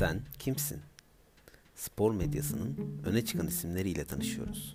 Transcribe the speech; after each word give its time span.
Sen 0.00 0.20
kimsin? 0.38 0.80
Spor 1.74 2.14
medyasının 2.14 3.00
öne 3.06 3.24
çıkan 3.24 3.46
isimleriyle 3.46 4.04
tanışıyoruz. 4.04 4.74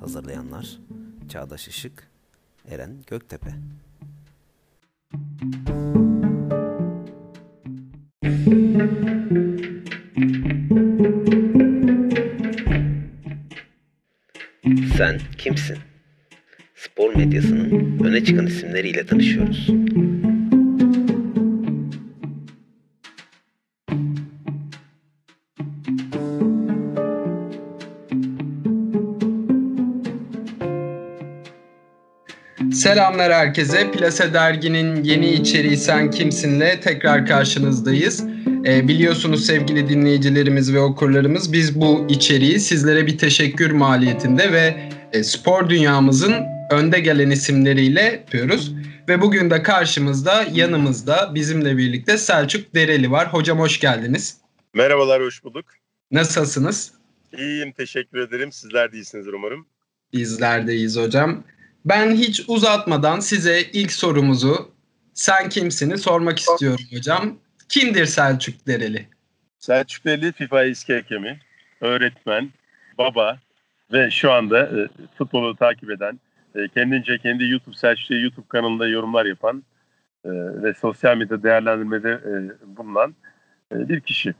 Hazırlayanlar 0.00 0.78
Çağdaş 1.28 1.68
Işık, 1.68 2.08
Eren 2.68 2.90
Göktepe. 3.06 3.50
Sen 14.96 15.20
kimsin? 15.38 15.78
Spor 16.74 17.14
medyasının 17.14 17.98
öne 18.04 18.24
çıkan 18.24 18.46
isimleriyle 18.46 19.06
tanışıyoruz. 19.06 19.77
Selamlar 32.88 33.32
herkese. 33.32 33.90
Plase 33.90 34.32
Dergi'nin 34.32 35.04
yeni 35.04 35.32
içeriği 35.32 35.76
Sen 35.76 36.10
Kimsin'le 36.10 36.80
tekrar 36.80 37.26
karşınızdayız. 37.26 38.24
Ee, 38.66 38.88
biliyorsunuz 38.88 39.46
sevgili 39.46 39.88
dinleyicilerimiz 39.88 40.74
ve 40.74 40.80
okurlarımız 40.80 41.52
biz 41.52 41.80
bu 41.80 42.06
içeriği 42.08 42.60
sizlere 42.60 43.06
bir 43.06 43.18
teşekkür 43.18 43.70
maliyetinde 43.70 44.52
ve 44.52 44.90
e, 45.12 45.24
spor 45.24 45.68
dünyamızın 45.68 46.34
önde 46.70 47.00
gelen 47.00 47.30
isimleriyle 47.30 48.02
yapıyoruz. 48.02 48.74
Ve 49.08 49.20
bugün 49.20 49.50
de 49.50 49.62
karşımızda 49.62 50.44
yanımızda 50.52 51.34
bizimle 51.34 51.76
birlikte 51.76 52.18
Selçuk 52.18 52.74
Dereli 52.74 53.10
var. 53.10 53.32
Hocam 53.32 53.58
hoş 53.58 53.80
geldiniz. 53.80 54.36
Merhabalar, 54.74 55.22
hoş 55.22 55.44
bulduk. 55.44 55.64
Nasılsınız? 56.10 56.92
İyiyim, 57.38 57.72
teşekkür 57.72 58.18
ederim. 58.18 58.52
Sizler 58.52 58.92
de 58.92 58.96
iyisinizdir 58.96 59.32
umarım. 59.32 59.66
Bizler 60.12 60.66
de 60.66 60.74
iyiyiz 60.74 60.96
hocam. 60.96 61.44
Ben 61.84 62.14
hiç 62.14 62.44
uzatmadan 62.48 63.20
size 63.20 63.62
ilk 63.72 63.92
sorumuzu 63.92 64.70
sen 65.14 65.48
kimsini 65.48 65.98
sormak 65.98 66.38
istiyorum 66.38 66.84
hocam. 66.96 67.38
Kimdir 67.68 68.06
Selçuk 68.06 68.66
Dereli? 68.66 69.06
Selçuk 69.58 70.04
Dereli 70.04 70.32
FIFA 70.32 70.64
eski 70.64 70.94
hakemi, 70.94 71.40
öğretmen, 71.80 72.50
baba 72.98 73.38
ve 73.92 74.10
şu 74.10 74.32
anda 74.32 74.62
e, 74.62 74.88
futbolu 75.18 75.56
takip 75.56 75.90
eden, 75.90 76.20
e, 76.54 76.68
kendince 76.68 77.18
kendi 77.18 77.44
YouTube 77.44 77.76
Selçuk 77.76 78.10
YouTube 78.10 78.46
kanalında 78.48 78.88
yorumlar 78.88 79.26
yapan 79.26 79.62
e, 80.24 80.30
ve 80.62 80.74
sosyal 80.74 81.16
medya 81.16 81.42
değerlendirmede 81.42 82.10
e, 82.10 82.32
bulunan 82.76 83.14
e, 83.74 83.88
bir 83.88 84.00
kişi. 84.00 84.34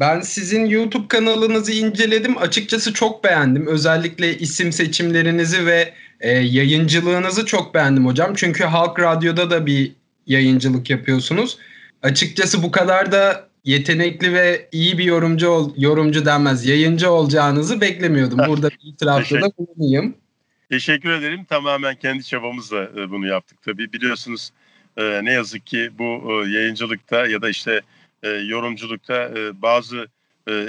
Ben 0.00 0.20
sizin 0.20 0.66
YouTube 0.66 1.08
kanalınızı 1.08 1.72
inceledim. 1.72 2.38
Açıkçası 2.38 2.92
çok 2.92 3.24
beğendim. 3.24 3.66
Özellikle 3.66 4.38
isim 4.38 4.72
seçimlerinizi 4.72 5.66
ve 5.66 5.94
e, 6.20 6.30
yayıncılığınızı 6.30 7.46
çok 7.46 7.74
beğendim 7.74 8.06
hocam. 8.06 8.34
Çünkü 8.34 8.64
Halk 8.64 9.00
Radyo'da 9.00 9.50
da 9.50 9.66
bir 9.66 9.92
yayıncılık 10.26 10.90
yapıyorsunuz. 10.90 11.58
Açıkçası 12.02 12.62
bu 12.62 12.70
kadar 12.70 13.12
da 13.12 13.48
yetenekli 13.64 14.32
ve 14.32 14.68
iyi 14.72 14.98
bir 14.98 15.04
yorumcu 15.04 15.48
ol, 15.48 15.72
yorumcu 15.76 16.26
denmez, 16.26 16.66
yayıncı 16.66 17.10
olacağınızı 17.10 17.80
beklemiyordum. 17.80 18.38
Burada 18.48 18.70
bir 18.70 18.78
itirafta 18.82 19.40
da 19.40 19.50
bulunayım. 19.58 20.14
Teşekkür 20.70 21.10
ederim. 21.10 21.44
Tamamen 21.44 21.94
kendi 21.94 22.24
çabamızla 22.24 22.82
e, 22.82 23.10
bunu 23.10 23.26
yaptık 23.26 23.62
tabii. 23.62 23.92
Biliyorsunuz 23.92 24.50
e, 24.96 25.20
ne 25.24 25.32
yazık 25.32 25.66
ki 25.66 25.90
bu 25.98 26.04
e, 26.04 26.50
yayıncılıkta 26.50 27.26
ya 27.26 27.42
da 27.42 27.48
işte 27.48 27.80
yorumculukta 28.46 29.30
bazı 29.62 30.06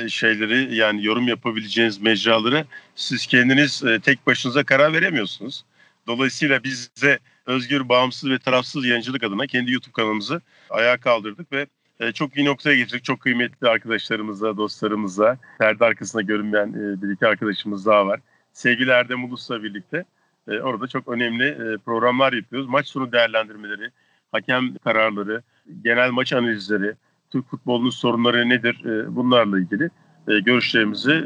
şeyleri 0.09 0.75
yani 0.75 1.05
yorum 1.05 1.27
yapabileceğiniz 1.27 2.01
mecraları 2.01 2.65
siz 2.95 3.27
kendiniz 3.27 3.83
tek 4.03 4.27
başınıza 4.27 4.63
karar 4.63 4.93
veremiyorsunuz. 4.93 5.65
Dolayısıyla 6.07 6.63
biz 6.63 6.91
de 7.01 7.19
özgür, 7.45 7.89
bağımsız 7.89 8.29
ve 8.29 8.39
tarafsız 8.39 8.85
yayıncılık 8.85 9.23
adına 9.23 9.47
kendi 9.47 9.71
YouTube 9.71 9.93
kanalımızı 9.93 10.41
ayağa 10.69 10.97
kaldırdık 10.97 11.51
ve 11.51 11.67
çok 12.13 12.37
iyi 12.37 12.45
noktaya 12.45 12.75
getirdik. 12.75 13.03
Çok 13.03 13.19
kıymetli 13.19 13.67
arkadaşlarımızla, 13.67 14.57
dostlarımızla, 14.57 15.37
perde 15.59 15.85
arkasında 15.85 16.21
görünmeyen 16.21 16.73
bir 17.01 17.13
iki 17.13 17.27
arkadaşımız 17.27 17.85
daha 17.85 18.07
var. 18.07 18.19
Sevgili 18.53 18.89
Erdem 18.91 19.23
Ulus'la 19.23 19.63
birlikte 19.63 20.05
orada 20.47 20.87
çok 20.87 21.07
önemli 21.07 21.77
programlar 21.85 22.33
yapıyoruz. 22.33 22.67
Maç 22.67 22.87
sonu 22.87 23.11
değerlendirmeleri, 23.11 23.89
hakem 24.31 24.77
kararları, 24.77 25.41
genel 25.83 26.11
maç 26.11 26.33
analizleri, 26.33 26.93
Türk 27.31 27.49
futbolunun 27.49 27.89
sorunları 27.89 28.49
nedir 28.49 28.81
bunlarla 29.07 29.59
ilgili 29.59 29.89
görüşlerimizi 30.27 31.23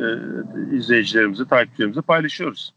izleyicilerimize, 0.77 1.45
takipçilerimize 1.45 2.01
paylaşıyoruz. 2.01 2.73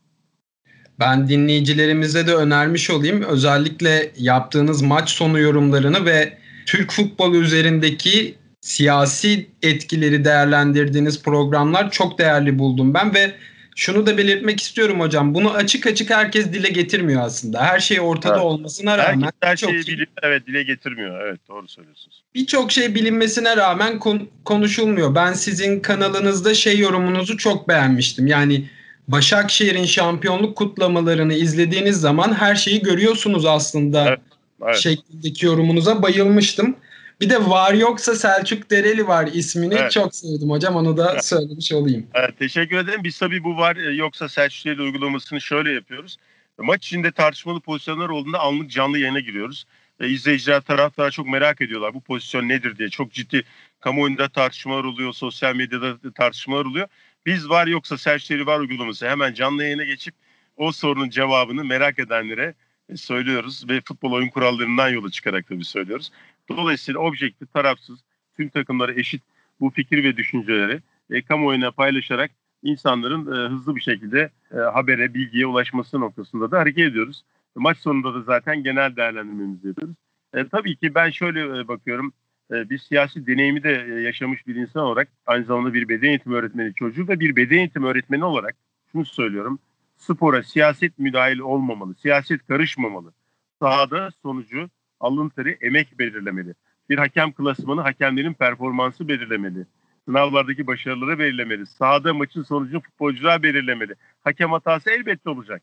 Ben 1.00 1.28
dinleyicilerimize 1.28 2.26
de 2.26 2.34
önermiş 2.34 2.90
olayım. 2.90 3.22
Özellikle 3.22 4.12
yaptığınız 4.16 4.82
maç 4.82 5.10
sonu 5.10 5.38
yorumlarını 5.38 6.06
ve 6.06 6.38
Türk 6.66 6.92
futbolu 6.92 7.36
üzerindeki 7.36 8.34
siyasi 8.60 9.50
etkileri 9.62 10.24
değerlendirdiğiniz 10.24 11.22
programlar 11.22 11.90
çok 11.90 12.18
değerli 12.18 12.58
buldum 12.58 12.94
ben 12.94 13.14
ve 13.14 13.34
şunu 13.74 14.06
da 14.06 14.18
belirtmek 14.18 14.60
istiyorum 14.60 15.00
hocam. 15.00 15.34
Bunu 15.34 15.50
açık 15.50 15.86
açık 15.86 16.10
herkes 16.10 16.52
dile 16.52 16.68
getirmiyor 16.68 17.22
aslında. 17.22 17.62
Her 17.62 17.80
şey 17.80 18.00
ortada 18.00 18.34
evet. 18.34 18.44
olmasına 18.44 18.98
rağmen. 18.98 19.22
Herkes 19.22 19.38
her 19.40 19.56
şeyi 19.56 19.84
şey, 19.84 19.94
bilip, 19.94 20.10
evet 20.22 20.46
dile 20.46 20.62
getirmiyor. 20.62 21.26
Evet 21.26 21.40
doğru 21.48 21.68
söylüyorsunuz. 21.68 22.22
Birçok 22.34 22.72
şey 22.72 22.94
bilinmesine 22.94 23.56
rağmen 23.56 23.98
kon- 23.98 24.28
konuşulmuyor. 24.44 25.14
Ben 25.14 25.32
sizin 25.32 25.80
kanalınızda 25.80 26.54
şey 26.54 26.78
yorumunuzu 26.78 27.36
çok 27.36 27.68
beğenmiştim. 27.68 28.26
Yani 28.26 28.64
Başakşehir'in 29.08 29.84
şampiyonluk 29.84 30.56
kutlamalarını 30.56 31.34
izlediğiniz 31.34 32.00
zaman 32.00 32.32
her 32.32 32.54
şeyi 32.54 32.82
görüyorsunuz 32.82 33.46
aslında. 33.46 34.08
Evet, 34.08 34.20
evet. 34.64 34.76
Şeklindeki 34.76 35.46
yorumunuza 35.46 36.02
bayılmıştım. 36.02 36.76
Bir 37.20 37.30
de 37.30 37.46
var 37.46 37.74
yoksa 37.74 38.14
Selçuk 38.14 38.70
Dereli 38.70 39.08
var 39.08 39.28
ismini 39.32 39.74
evet. 39.74 39.92
çok 39.92 40.14
sevdim 40.14 40.50
hocam 40.50 40.76
onu 40.76 40.96
da 40.96 41.12
evet. 41.12 41.24
söylemiş 41.24 41.72
olayım. 41.72 42.06
Evet, 42.14 42.38
teşekkür 42.38 42.76
ederim. 42.76 43.04
Biz 43.04 43.18
tabii 43.18 43.44
bu 43.44 43.56
var 43.56 43.76
yoksa 43.76 44.28
Selçuk 44.28 44.66
Dereli 44.66 44.82
uygulamasını 44.82 45.40
şöyle 45.40 45.72
yapıyoruz. 45.72 46.16
Maç 46.58 46.86
içinde 46.86 47.12
tartışmalı 47.12 47.60
pozisyonlar 47.60 48.08
olduğunda 48.08 48.38
anlık 48.38 48.70
canlı 48.70 48.98
yayına 48.98 49.20
giriyoruz. 49.20 49.64
E, 50.00 50.08
izleyiciler 50.08 50.60
taraftar 50.60 51.10
çok 51.10 51.28
merak 51.28 51.60
ediyorlar 51.60 51.94
bu 51.94 52.00
pozisyon 52.00 52.48
nedir 52.48 52.78
diye. 52.78 52.88
Çok 52.88 53.12
ciddi 53.12 53.42
kamuoyunda 53.80 54.28
tartışmalar 54.28 54.84
oluyor, 54.84 55.12
sosyal 55.12 55.54
medyada 55.54 56.12
tartışmalar 56.14 56.64
oluyor. 56.64 56.88
Biz 57.26 57.48
var 57.48 57.66
yoksa 57.66 57.98
Selçuk 57.98 58.46
var 58.46 58.60
uygulaması 58.60 59.08
hemen 59.08 59.34
canlı 59.34 59.62
yayına 59.62 59.84
geçip 59.84 60.14
o 60.56 60.72
sorunun 60.72 61.10
cevabını 61.10 61.64
merak 61.64 61.98
edenlere 61.98 62.54
söylüyoruz 62.96 63.68
ve 63.68 63.80
futbol 63.80 64.12
oyun 64.12 64.28
kurallarından 64.28 64.88
yola 64.88 65.10
çıkarak 65.10 65.46
tabii 65.48 65.64
söylüyoruz. 65.64 66.10
Dolayısıyla 66.48 67.00
objektif, 67.00 67.52
tarafsız, 67.52 68.04
tüm 68.36 68.48
takımları 68.48 69.00
eşit 69.00 69.22
bu 69.60 69.70
fikir 69.70 70.04
ve 70.04 70.16
düşünceleri 70.16 70.80
e, 71.10 71.22
kamuoyuna 71.22 71.70
paylaşarak 71.70 72.30
insanların 72.62 73.26
e, 73.32 73.48
hızlı 73.48 73.76
bir 73.76 73.80
şekilde 73.80 74.30
e, 74.52 74.56
habere, 74.56 75.14
bilgiye 75.14 75.46
ulaşması 75.46 76.00
noktasında 76.00 76.50
da 76.50 76.58
hareket 76.58 76.88
ediyoruz. 76.88 77.24
Maç 77.54 77.78
sonunda 77.78 78.14
da 78.14 78.22
zaten 78.22 78.62
genel 78.62 78.96
değerlendirmemizi 78.96 79.68
yapıyoruz. 79.68 79.94
E, 80.34 80.48
tabii 80.48 80.76
ki 80.76 80.94
ben 80.94 81.10
şöyle 81.10 81.58
e, 81.58 81.68
bakıyorum. 81.68 82.12
E, 82.50 82.70
bir 82.70 82.78
siyasi 82.78 83.26
deneyimi 83.26 83.62
de 83.62 83.86
e, 83.88 84.00
yaşamış 84.00 84.46
bir 84.46 84.54
insan 84.54 84.82
olarak 84.82 85.08
aynı 85.26 85.44
zamanda 85.44 85.74
bir 85.74 85.88
beden 85.88 86.08
eğitimi 86.08 86.34
öğretmeni 86.34 86.74
çocuğu 86.74 87.08
ve 87.08 87.20
bir 87.20 87.36
beden 87.36 87.56
eğitimi 87.58 87.86
öğretmeni 87.86 88.24
olarak 88.24 88.56
şunu 88.92 89.04
söylüyorum. 89.04 89.58
Spora 89.96 90.42
siyaset 90.42 90.98
müdahil 90.98 91.38
olmamalı, 91.38 91.94
siyaset 91.94 92.46
karışmamalı. 92.46 93.12
Sahada 93.60 94.10
sonucu 94.22 94.70
alın 95.04 95.28
teri 95.28 95.58
emek 95.60 95.98
belirlemeli. 95.98 96.54
Bir 96.90 96.98
hakem 96.98 97.32
klasmanı 97.32 97.80
hakemlerin 97.80 98.34
performansı 98.34 99.08
belirlemeli. 99.08 99.66
Sınavlardaki 100.04 100.66
başarıları 100.66 101.18
belirlemeli. 101.18 101.66
Sahada 101.66 102.14
maçın 102.14 102.42
sonucunu 102.42 102.80
futbolcular 102.80 103.42
belirlemeli. 103.42 103.94
Hakem 104.24 104.50
hatası 104.50 104.90
elbette 104.90 105.30
olacak. 105.30 105.62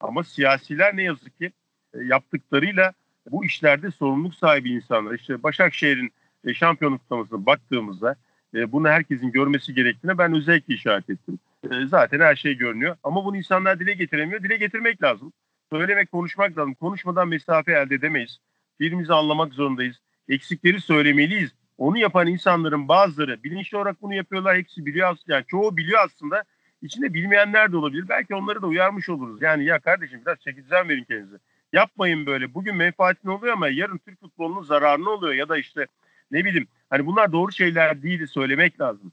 Ama 0.00 0.24
siyasiler 0.24 0.96
ne 0.96 1.02
yazık 1.02 1.38
ki 1.38 1.52
e, 1.94 2.04
yaptıklarıyla 2.04 2.92
bu 3.30 3.44
işlerde 3.44 3.90
sorumluluk 3.90 4.34
sahibi 4.34 4.70
insanlar. 4.70 5.14
İşte 5.14 5.42
Başakşehir'in 5.42 6.12
e, 6.44 6.54
şampiyonluk 6.54 7.00
kutlamasına 7.00 7.46
baktığımızda 7.46 8.16
e, 8.54 8.72
bunu 8.72 8.88
herkesin 8.88 9.32
görmesi 9.32 9.74
gerektiğine 9.74 10.18
ben 10.18 10.34
özellikle 10.34 10.74
işaret 10.74 11.10
ettim. 11.10 11.38
Zaten 11.86 12.20
her 12.20 12.36
şey 12.36 12.56
görünüyor. 12.56 12.96
Ama 13.02 13.24
bunu 13.24 13.36
insanlar 13.36 13.80
dile 13.80 13.92
getiremiyor. 13.92 14.42
Dile 14.42 14.56
getirmek 14.56 15.02
lazım. 15.02 15.32
Söylemek, 15.70 16.12
konuşmak 16.12 16.58
lazım. 16.58 16.74
Konuşmadan 16.74 17.28
mesafe 17.28 17.72
elde 17.72 17.94
edemeyiz 17.94 18.38
birbirimizi 18.80 19.12
anlamak 19.12 19.54
zorundayız. 19.54 19.96
Eksikleri 20.28 20.80
söylemeliyiz. 20.80 21.50
Onu 21.78 21.98
yapan 21.98 22.26
insanların 22.26 22.88
bazıları 22.88 23.42
bilinçli 23.44 23.76
olarak 23.76 24.02
bunu 24.02 24.14
yapıyorlar. 24.14 24.56
Hepsi 24.56 24.86
biliyor 24.86 25.12
aslında. 25.12 25.34
Yani 25.34 25.44
çoğu 25.48 25.76
biliyor 25.76 26.00
aslında. 26.04 26.44
İçinde 26.82 27.14
bilmeyenler 27.14 27.72
de 27.72 27.76
olabilir. 27.76 28.08
Belki 28.08 28.34
onları 28.34 28.62
da 28.62 28.66
uyarmış 28.66 29.08
oluruz. 29.08 29.42
Yani 29.42 29.64
ya 29.64 29.80
kardeşim 29.80 30.20
biraz 30.26 30.40
çekiciden 30.40 30.88
verin 30.88 31.04
kendinize. 31.04 31.36
Yapmayın 31.72 32.26
böyle. 32.26 32.54
Bugün 32.54 32.76
menfaatin 32.76 33.28
oluyor 33.28 33.52
ama 33.52 33.68
yarın 33.68 33.98
Türk 33.98 34.20
futbolunun 34.20 34.62
zararını 34.62 35.10
oluyor. 35.10 35.34
Ya 35.34 35.48
da 35.48 35.58
işte 35.58 35.86
Ne 36.32 36.44
bileyim 36.44 36.66
hani 36.90 37.06
bunlar 37.06 37.32
doğru 37.32 37.52
şeyler 37.52 38.02
değil 38.02 38.26
söylemek 38.26 38.80
lazım. 38.80 39.12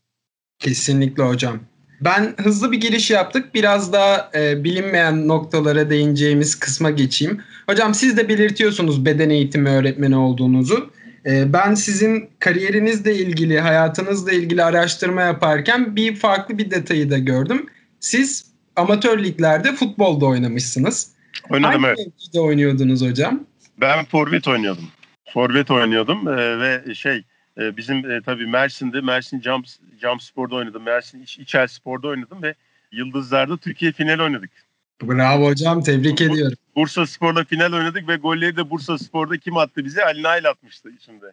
Kesinlikle 0.59 1.23
hocam. 1.23 1.59
Ben 2.01 2.33
hızlı 2.37 2.71
bir 2.71 2.81
giriş 2.81 3.11
yaptık. 3.11 3.55
Biraz 3.55 3.93
daha 3.93 4.31
e, 4.35 4.63
bilinmeyen 4.63 5.27
noktalara 5.27 5.89
değineceğimiz 5.89 6.59
kısma 6.59 6.91
geçeyim. 6.91 7.41
Hocam 7.69 7.93
siz 7.93 8.17
de 8.17 8.29
belirtiyorsunuz 8.29 9.05
beden 9.05 9.29
eğitimi 9.29 9.69
öğretmeni 9.69 10.15
olduğunuzu. 10.15 10.91
E, 11.25 11.53
ben 11.53 11.73
sizin 11.73 12.29
kariyerinizle 12.39 13.15
ilgili, 13.15 13.59
hayatınızla 13.59 14.31
ilgili 14.31 14.63
araştırma 14.63 15.21
yaparken 15.21 15.95
bir 15.95 16.15
farklı 16.15 16.57
bir 16.57 16.71
detayı 16.71 17.09
da 17.09 17.17
gördüm. 17.17 17.65
Siz 17.99 18.45
amatör 18.75 19.23
liglerde 19.23 19.71
futbolda 19.75 20.25
oynamışsınız. 20.25 21.11
Oynadım 21.49 21.83
Hangi 21.83 21.87
evet. 21.87 21.97
mevkide 21.97 22.39
oynuyordunuz 22.39 23.01
hocam? 23.01 23.43
Ben 23.81 24.05
forvet 24.05 24.47
oynuyordum. 24.47 24.87
Forvet 25.33 25.71
oynuyordum 25.71 26.27
e, 26.27 26.59
ve 26.59 26.95
şey 26.95 27.23
e, 27.59 27.77
bizim 27.77 28.11
e, 28.11 28.21
tabii 28.21 28.47
Mersin'de 28.47 29.01
Mersin 29.01 29.39
Cam, 29.39 29.63
Cam 30.01 30.19
Spor'da 30.19 30.55
oynadım. 30.55 30.83
Mersin 30.83 31.21
İç, 31.21 31.39
İçel 31.39 31.67
Spor'da 31.67 32.07
oynadım 32.07 32.43
ve 32.43 32.55
Yıldızlar'da 32.91 33.57
Türkiye 33.57 33.91
final 33.91 34.19
oynadık. 34.19 34.51
Bravo 35.03 35.45
hocam, 35.45 35.81
tebrik 35.81 36.21
ediyorum. 36.21 36.57
Bursa 36.75 37.05
Spor'la 37.05 37.43
final 37.43 37.73
oynadık 37.73 38.07
ve 38.07 38.15
golleri 38.15 38.57
de 38.57 38.69
Bursa 38.69 38.97
Spor'da 38.97 39.37
kim 39.37 39.57
attı 39.57 39.85
bize? 39.85 40.05
Ali 40.05 40.23
Nail 40.23 40.49
atmıştı 40.49 40.89
şimdi. 41.05 41.25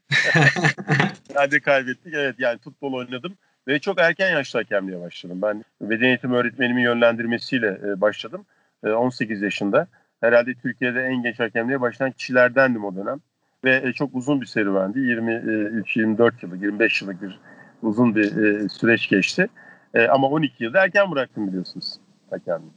Hadi 1.34 1.60
kaybettik. 1.62 2.14
Evet 2.14 2.34
yani 2.38 2.58
futbol 2.58 2.92
oynadım 2.92 3.34
ve 3.68 3.78
çok 3.78 4.00
erken 4.00 4.30
yaşta 4.30 4.58
hakemliğe 4.58 5.00
başladım. 5.00 5.38
Ben 5.42 5.64
beden 5.80 6.04
eğitimi 6.04 6.36
öğretmenimin 6.36 6.82
yönlendirmesiyle 6.82 7.80
e, 7.84 8.00
başladım. 8.00 8.46
E, 8.84 8.88
18 8.88 9.42
yaşında. 9.42 9.86
Herhalde 10.20 10.54
Türkiye'de 10.54 11.02
en 11.02 11.22
genç 11.22 11.40
hakemliğe 11.40 11.80
başlayan 11.80 12.12
kişilerdendim 12.12 12.84
o 12.84 12.96
dönem. 12.96 13.20
Ve 13.64 13.82
e, 13.88 13.92
çok 13.92 14.14
uzun 14.14 14.40
bir 14.40 14.46
serüvendi. 14.46 14.98
23-24 14.98 16.32
yıllık, 16.42 16.62
25 16.62 17.02
yıllık 17.02 17.22
bir 17.22 17.40
uzun 17.82 18.14
bir 18.14 18.36
e, 18.36 18.68
süreç 18.68 19.08
geçti. 19.08 19.48
E, 19.94 20.06
ama 20.06 20.28
12 20.28 20.64
yılda 20.64 20.84
erken 20.84 21.10
bıraktım 21.10 21.48
biliyorsunuz 21.48 21.94
hakemliği. 22.30 22.72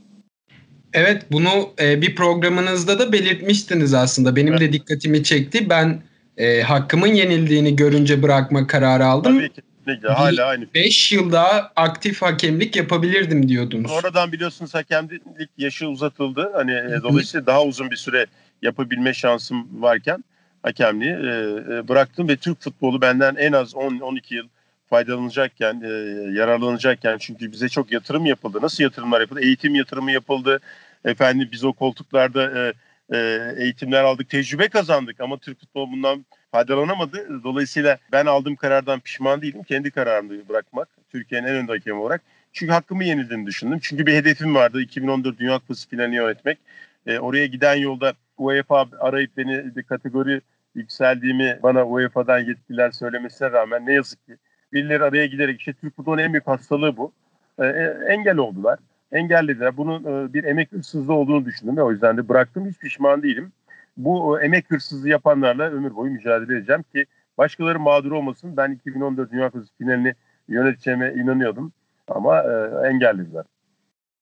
Evet 0.93 1.25
bunu 1.31 1.49
bir 1.79 2.15
programınızda 2.15 2.99
da 2.99 3.13
belirtmiştiniz 3.13 3.93
aslında. 3.93 4.35
Benim 4.35 4.53
Evet. 4.53 4.61
de 4.61 4.73
dikkatimi 4.73 5.23
çekti. 5.23 5.69
Ben 5.69 6.01
e, 6.39 6.61
hakkımın 6.61 7.07
yenildiğini 7.07 7.75
görünce 7.75 8.23
bırakma 8.23 8.67
kararı 8.67 9.05
aldım. 9.05 9.37
Tabii 9.37 9.49
kesinlikle 9.49 10.09
hala 10.09 10.45
aynı. 10.45 10.65
5 10.75 11.11
yıl 11.11 11.31
daha 11.31 11.71
aktif 11.75 12.21
hakemlik 12.21 12.75
yapabilirdim 12.75 13.49
diyordunuz. 13.49 13.91
Sonradan 13.91 14.31
biliyorsunuz 14.31 14.73
hakemlik 14.73 15.49
yaşı 15.57 15.87
uzatıldı. 15.87 16.51
Hani 16.53 16.71
e, 16.71 16.95
hı. 16.95 17.03
dolayısıyla 17.03 17.45
daha 17.45 17.63
uzun 17.63 17.91
bir 17.91 17.95
süre 17.95 18.25
yapabilme 18.61 19.13
şansım 19.13 19.81
varken 19.81 20.23
hakemliği 20.63 21.11
e, 21.11 21.75
e, 21.75 21.87
bıraktım 21.87 22.29
ve 22.29 22.37
Türk 22.37 22.61
futbolu 22.61 23.01
benden 23.01 23.35
en 23.35 23.51
az 23.51 23.73
10-12 23.73 24.33
yıl 24.33 24.47
faydalanacakken, 24.89 25.81
e, 25.81 25.87
yararlanacakken 26.31 27.17
çünkü 27.17 27.51
bize 27.51 27.69
çok 27.69 27.91
yatırım 27.91 28.25
yapıldı. 28.25 28.59
Nasıl 28.61 28.83
yatırımlar 28.83 29.21
yapıldı? 29.21 29.41
Eğitim 29.41 29.75
yatırımı 29.75 30.11
yapıldı. 30.11 30.59
Efendim 31.05 31.49
biz 31.51 31.63
o 31.63 31.73
koltuklarda 31.73 32.51
e, 32.59 32.73
e, 33.17 33.39
eğitimler 33.57 34.03
aldık, 34.03 34.29
tecrübe 34.29 34.69
kazandık 34.69 35.21
ama 35.21 35.37
Türk 35.37 35.59
futbolu 35.59 35.91
bundan 35.91 36.25
faydalanamadı. 36.51 37.43
Dolayısıyla 37.43 37.97
ben 38.11 38.25
aldığım 38.25 38.55
karardan 38.55 38.99
pişman 38.99 39.41
değilim. 39.41 39.63
Kendi 39.63 39.91
kararımdı 39.91 40.49
bırakmak. 40.49 40.89
Türkiye'nin 41.11 41.47
en 41.47 41.55
önde 41.55 41.71
hakemi 41.71 41.99
olarak. 41.99 42.21
Çünkü 42.53 42.73
hakkımı 42.73 43.03
yenildiğini 43.03 43.45
düşündüm. 43.45 43.79
Çünkü 43.81 44.05
bir 44.05 44.13
hedefim 44.13 44.55
vardı. 44.55 44.81
2014 44.81 45.39
Dünya 45.39 45.59
Kupası 45.59 45.89
finalini 45.89 46.15
yönetmek. 46.15 46.57
E, 47.07 47.19
oraya 47.19 47.45
giden 47.45 47.75
yolda 47.75 48.13
UEFA 48.39 48.85
arayıp 48.99 49.37
beni 49.37 49.75
bir 49.75 49.83
kategori 49.83 50.41
yükseldiğimi 50.75 51.59
bana 51.63 51.85
UEFA'dan 51.85 52.39
yetkililer 52.39 52.91
söylemesine 52.91 53.51
rağmen 53.51 53.85
ne 53.85 53.93
yazık 53.93 54.25
ki 54.25 54.37
birileri 54.73 55.03
araya 55.03 55.25
giderek 55.25 55.59
işte 55.59 55.73
Türk 55.73 55.95
futbolunun 55.95 56.21
en 56.21 56.33
büyük 56.33 56.47
hastalığı 56.47 56.97
bu. 56.97 57.11
E, 57.59 57.65
e, 57.65 58.05
engel 58.07 58.37
oldular. 58.37 58.79
Engellediler. 59.11 59.77
Bunun 59.77 60.03
e, 60.03 60.33
bir 60.33 60.43
emek 60.43 60.71
hırsızlığı 60.71 61.13
olduğunu 61.13 61.45
düşündüm 61.45 61.77
ve 61.77 61.83
o 61.83 61.91
yüzden 61.91 62.17
de 62.17 62.29
bıraktım. 62.29 62.69
Hiç 62.69 62.77
pişman 62.77 63.23
değilim. 63.23 63.51
Bu 63.97 64.39
e, 64.39 64.45
emek 64.45 64.71
hırsızlığı 64.71 65.09
yapanlarla 65.09 65.63
ömür 65.63 65.95
boyu 65.95 66.11
mücadele 66.11 66.57
edeceğim 66.57 66.83
ki 66.93 67.05
başkaları 67.37 67.79
mağdur 67.79 68.11
olmasın. 68.11 68.57
Ben 68.57 68.71
2014 68.71 69.31
Dünya 69.31 69.49
Kupası 69.49 69.73
finalini 69.77 70.13
yöneteceğime 70.47 71.13
inanıyordum 71.13 71.71
ama 72.07 72.43
e, 72.43 72.87
engellediler. 72.87 73.45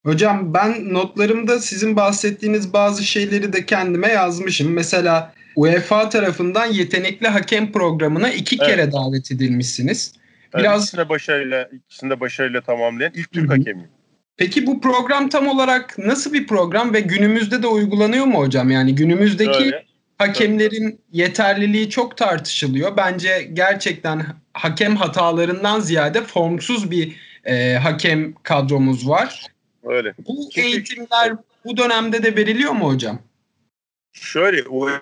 Hocam 0.07 0.53
ben 0.53 0.93
notlarımda 0.93 1.59
sizin 1.59 1.95
bahsettiğiniz 1.95 2.73
bazı 2.73 3.03
şeyleri 3.03 3.53
de 3.53 3.65
kendime 3.65 4.07
yazmışım. 4.07 4.73
Mesela 4.73 5.33
UEFA 5.55 6.09
tarafından 6.09 6.65
yetenekli 6.65 7.27
hakem 7.27 7.71
programına 7.71 8.29
iki 8.29 8.57
Evet. 8.59 8.67
kere 8.67 8.91
davet 8.91 9.31
edilmişsiniz. 9.31 10.13
Biraz... 10.57 10.83
İkisini 10.83 11.09
başarıyla, 11.09 11.69
ikisini 11.73 12.09
de 12.09 12.19
başarıyla 12.19 12.61
tamamlayan 12.61 13.11
ilk 13.15 13.31
Türk 13.31 13.51
hakemiyim. 13.51 13.89
Peki 14.37 14.67
bu 14.67 14.81
program 14.81 15.29
tam 15.29 15.47
olarak 15.47 15.97
nasıl 15.97 16.33
bir 16.33 16.47
program 16.47 16.93
ve 16.93 16.99
günümüzde 16.99 17.63
de 17.63 17.67
uygulanıyor 17.67 18.25
mu 18.25 18.39
hocam? 18.39 18.71
Yani 18.71 18.95
günümüzdeki 18.95 19.59
Şöyle, 19.59 19.83
hakemlerin 20.17 21.01
yeterliliği 21.11 21.89
çok 21.89 22.17
tartışılıyor. 22.17 22.97
Bence 22.97 23.49
gerçekten 23.53 24.25
hakem 24.53 24.95
hatalarından 24.95 25.79
ziyade 25.79 26.21
formsuz 26.21 26.91
bir 26.91 27.15
e, 27.45 27.73
hakem 27.73 28.33
kadromuz 28.33 29.09
var. 29.09 29.47
Öyle. 29.89 30.13
Bu 30.27 30.49
Çünkü- 30.53 30.67
eğitimler 30.67 31.33
bu 31.65 31.77
dönemde 31.77 32.23
de 32.23 32.35
veriliyor 32.35 32.71
mu 32.71 32.87
hocam? 32.93 33.21
Şöyle 34.13 34.63
UEFA 34.63 35.01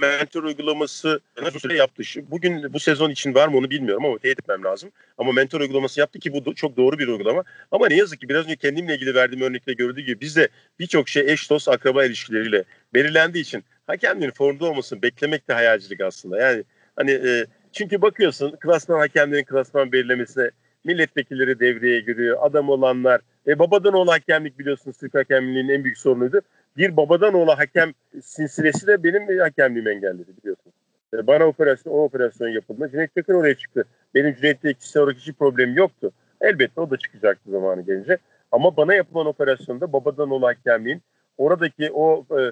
mentor 0.00 0.42
uygulaması 0.44 1.20
nasıl 1.42 1.58
süre 1.58 1.76
yaptı? 1.76 2.02
Bugün 2.30 2.72
bu 2.72 2.80
sezon 2.80 3.10
için 3.10 3.34
var 3.34 3.48
mı 3.48 3.56
onu 3.56 3.70
bilmiyorum 3.70 4.04
ama 4.04 4.18
teyit 4.18 4.38
etmem 4.38 4.64
lazım. 4.64 4.92
Ama 5.18 5.32
mentor 5.32 5.60
uygulaması 5.60 6.00
yaptı 6.00 6.18
ki 6.18 6.32
bu 6.32 6.38
do- 6.38 6.54
çok 6.54 6.76
doğru 6.76 6.98
bir 6.98 7.08
uygulama. 7.08 7.44
Ama 7.70 7.88
ne 7.88 7.96
yazık 7.96 8.20
ki 8.20 8.28
biraz 8.28 8.44
önce 8.44 8.56
kendimle 8.56 8.94
ilgili 8.94 9.14
verdiğim 9.14 9.44
örnekte 9.44 9.72
gördüğü 9.72 10.00
gibi 10.00 10.20
bizde 10.20 10.48
birçok 10.78 11.08
şey 11.08 11.32
eş 11.32 11.50
dost 11.50 11.68
akraba 11.68 12.04
ilişkileriyle 12.04 12.64
belirlendiği 12.94 13.44
için 13.44 13.64
hakemlerin 13.86 14.32
formda 14.32 14.66
olmasını 14.66 15.02
beklemek 15.02 15.48
de 15.48 15.52
hayalcilik 15.52 16.00
aslında. 16.00 16.40
Yani 16.40 16.64
hani 16.96 17.10
e, 17.10 17.46
çünkü 17.72 18.02
bakıyorsun 18.02 18.56
klasman 18.60 18.98
hakemlerin 18.98 19.44
klasman 19.44 19.92
belirlemesine 19.92 20.50
milletvekilleri 20.88 21.60
devreye 21.60 22.00
giriyor. 22.00 22.38
Adam 22.40 22.68
olanlar 22.68 23.20
e, 23.46 23.58
babadan 23.58 23.94
oğlu 23.94 24.12
hakemlik 24.12 24.58
biliyorsunuz 24.58 24.96
Türk 24.98 25.14
hakemliğinin 25.14 25.68
en 25.68 25.84
büyük 25.84 25.98
sorunuydu 25.98 26.40
bir 26.78 26.96
babadan 26.96 27.34
oğlu 27.34 27.58
hakem 27.58 27.92
sinsilesi 28.22 28.86
de 28.86 29.04
benim 29.04 29.38
hakemliğimi 29.38 29.90
engelledi 29.90 30.36
biliyorsunuz. 30.42 30.76
E, 31.14 31.26
Bana 31.26 31.44
operasyon, 31.44 31.92
o 31.92 32.02
operasyon 32.02 32.48
yapıldı. 32.48 32.88
Cüneyt 32.92 33.14
Çakır 33.14 33.34
oraya 33.34 33.54
çıktı. 33.54 33.84
Benim 34.14 34.34
Cüneyt'le 34.34 34.78
kişisel 34.78 35.02
olarak 35.02 35.16
hiçbir 35.16 35.32
problemim 35.32 35.76
yoktu. 35.76 36.12
Elbette 36.40 36.80
o 36.80 36.90
da 36.90 36.96
çıkacaktı 36.96 37.50
zamanı 37.50 37.82
gelince. 37.82 38.18
Ama 38.52 38.76
bana 38.76 38.94
yapılan 38.94 39.26
operasyonda 39.26 39.92
babadan 39.92 40.30
oğlu 40.30 40.46
hakemliğin 40.46 41.02
oradaki 41.38 41.90
o 41.92 42.26
e, 42.38 42.42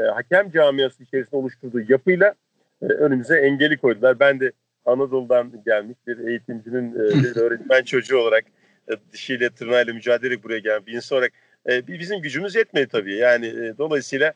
e, 0.00 0.04
hakem 0.04 0.50
camiası 0.50 1.02
içerisinde 1.02 1.36
oluşturduğu 1.36 1.80
yapıyla 1.88 2.34
e, 2.82 2.86
önümüze 2.86 3.38
engeli 3.38 3.76
koydular. 3.76 4.20
Ben 4.20 4.40
de 4.40 4.52
Anadolu'dan 4.86 5.52
gelmiş 5.66 5.96
bir 6.06 6.18
eğitimcinin, 6.18 6.94
e, 6.94 7.22
bir 7.22 7.36
öğretmen 7.40 7.82
çocuğu 7.82 8.18
olarak 8.18 8.44
e, 8.88 8.92
dişiyle 9.12 9.50
tırnağıyla 9.50 9.94
mücadele 9.94 10.42
buraya 10.42 10.58
gelen 10.58 10.86
bir 10.86 10.92
insan 10.92 11.18
olarak 11.18 11.32
e, 11.68 11.86
bi- 11.86 11.98
bizim 11.98 12.20
gücümüz 12.20 12.54
yetmedi 12.54 12.88
tabii. 12.88 13.14
Yani 13.14 13.78
dolayısıyla 13.78 14.32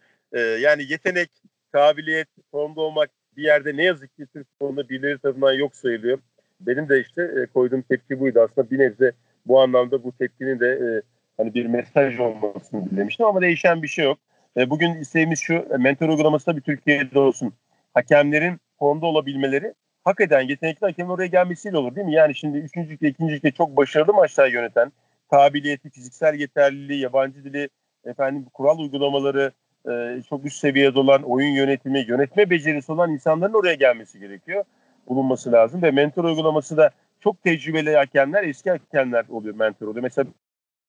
yani 0.60 0.82
yetenek, 0.88 1.30
kabiliyet, 1.72 2.28
formda 2.50 2.80
olmak 2.80 3.10
bir 3.36 3.42
yerde 3.42 3.76
ne 3.76 3.84
yazık 3.84 4.16
ki 4.16 4.26
Türk 4.32 4.48
futbolunda 4.48 4.88
birileri 4.88 5.18
tarafından 5.18 5.52
yok 5.52 5.76
sayılıyor. 5.76 6.18
Benim 6.60 6.88
de 6.88 7.00
işte 7.00 7.46
koyduğum 7.54 7.82
tepki 7.82 8.20
buydu. 8.20 8.40
Aslında 8.40 8.70
bir 8.70 8.78
nebze 8.78 9.12
bu 9.46 9.60
anlamda 9.60 10.04
bu 10.04 10.12
tepkinin 10.18 10.60
de 10.60 11.02
hani 11.36 11.54
bir 11.54 11.66
mesaj 11.66 12.20
olmasını 12.20 12.90
dilemiştim 12.90 13.26
ama 13.26 13.40
değişen 13.40 13.82
bir 13.82 13.88
şey 13.88 14.04
yok. 14.04 14.18
Bugün 14.56 14.94
isteğimiz 14.94 15.40
şu, 15.40 15.66
mentor 15.78 16.08
uygulaması 16.08 16.46
da 16.46 16.56
bir 16.56 16.62
Türkiye'de 16.62 17.18
olsun. 17.18 17.52
Hakemlerin 17.94 18.60
formda 18.78 19.06
olabilmeleri 19.06 19.74
hak 20.04 20.20
eden 20.20 20.40
yetenekli 20.40 20.86
hakemin 20.86 21.10
oraya 21.10 21.26
gelmesiyle 21.26 21.76
olur 21.76 21.94
değil 21.96 22.06
mi? 22.06 22.14
Yani 22.14 22.34
şimdi 22.34 22.58
üçüncü 22.58 23.06
ikinci 23.06 23.34
ligde 23.34 23.50
çok 23.50 23.76
başarılı 23.76 24.14
maçlar 24.14 24.48
yöneten, 24.48 24.92
kabiliyeti, 25.30 25.90
fiziksel 25.90 26.34
yeterliliği, 26.34 27.00
yabancı 27.00 27.44
dili, 27.44 27.68
efendim 28.04 28.46
kural 28.54 28.78
uygulamaları 28.78 29.52
e, 29.90 30.22
çok 30.28 30.44
üst 30.44 30.56
seviyede 30.56 30.98
olan 30.98 31.22
oyun 31.22 31.50
yönetimi, 31.50 32.04
yönetme 32.08 32.50
becerisi 32.50 32.92
olan 32.92 33.10
insanların 33.10 33.52
oraya 33.52 33.74
gelmesi 33.74 34.20
gerekiyor. 34.20 34.64
Bulunması 35.08 35.52
lazım 35.52 35.82
ve 35.82 35.90
mentor 35.90 36.24
uygulaması 36.24 36.76
da 36.76 36.90
çok 37.20 37.42
tecrübeli 37.42 37.96
hakemler, 37.96 38.44
eski 38.44 38.70
hakemler 38.70 39.24
oluyor 39.28 39.54
mentor 39.54 39.88
oluyor. 39.88 40.02
Mesela 40.02 40.26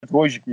Wojcik, 0.01 0.44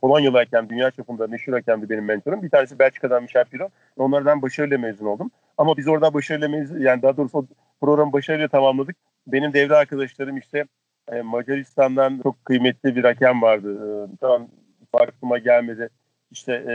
Polonyalı 0.00 0.36
hakem, 0.36 0.68
dünya 0.68 0.90
çapında 0.90 1.26
meşhur 1.26 1.52
hakemdi 1.52 1.90
benim 1.90 2.04
mentorum. 2.04 2.42
Bir 2.42 2.50
tanesi 2.50 2.78
Belçika'dan 2.78 3.22
Michel 3.22 3.44
Piro. 3.44 3.68
Onlardan 3.96 4.42
başarıyla 4.42 4.78
mezun 4.78 5.06
oldum. 5.06 5.30
Ama 5.58 5.76
biz 5.76 5.88
orada 5.88 6.14
başarıyla 6.14 6.48
mezun, 6.48 6.80
yani 6.80 7.02
daha 7.02 7.16
doğrusu 7.16 7.46
programı 7.80 8.12
başarıyla 8.12 8.48
tamamladık. 8.48 8.96
Benim 9.26 9.52
devre 9.52 9.76
arkadaşlarım 9.76 10.38
işte 10.38 10.64
e, 11.12 11.22
Macaristan'dan 11.22 12.20
çok 12.22 12.44
kıymetli 12.44 12.96
bir 12.96 13.04
hakem 13.04 13.42
vardı. 13.42 13.72
E, 13.72 14.16
şu 14.20 14.32
an 14.32 14.48
aklıma 14.92 15.38
gelmedi. 15.38 15.88
İşte 16.30 16.52
e, 16.52 16.72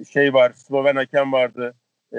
e, 0.00 0.04
şey 0.04 0.34
var, 0.34 0.52
Sloven 0.52 0.96
hakem 0.96 1.32
vardı. 1.32 1.74
E, 2.12 2.18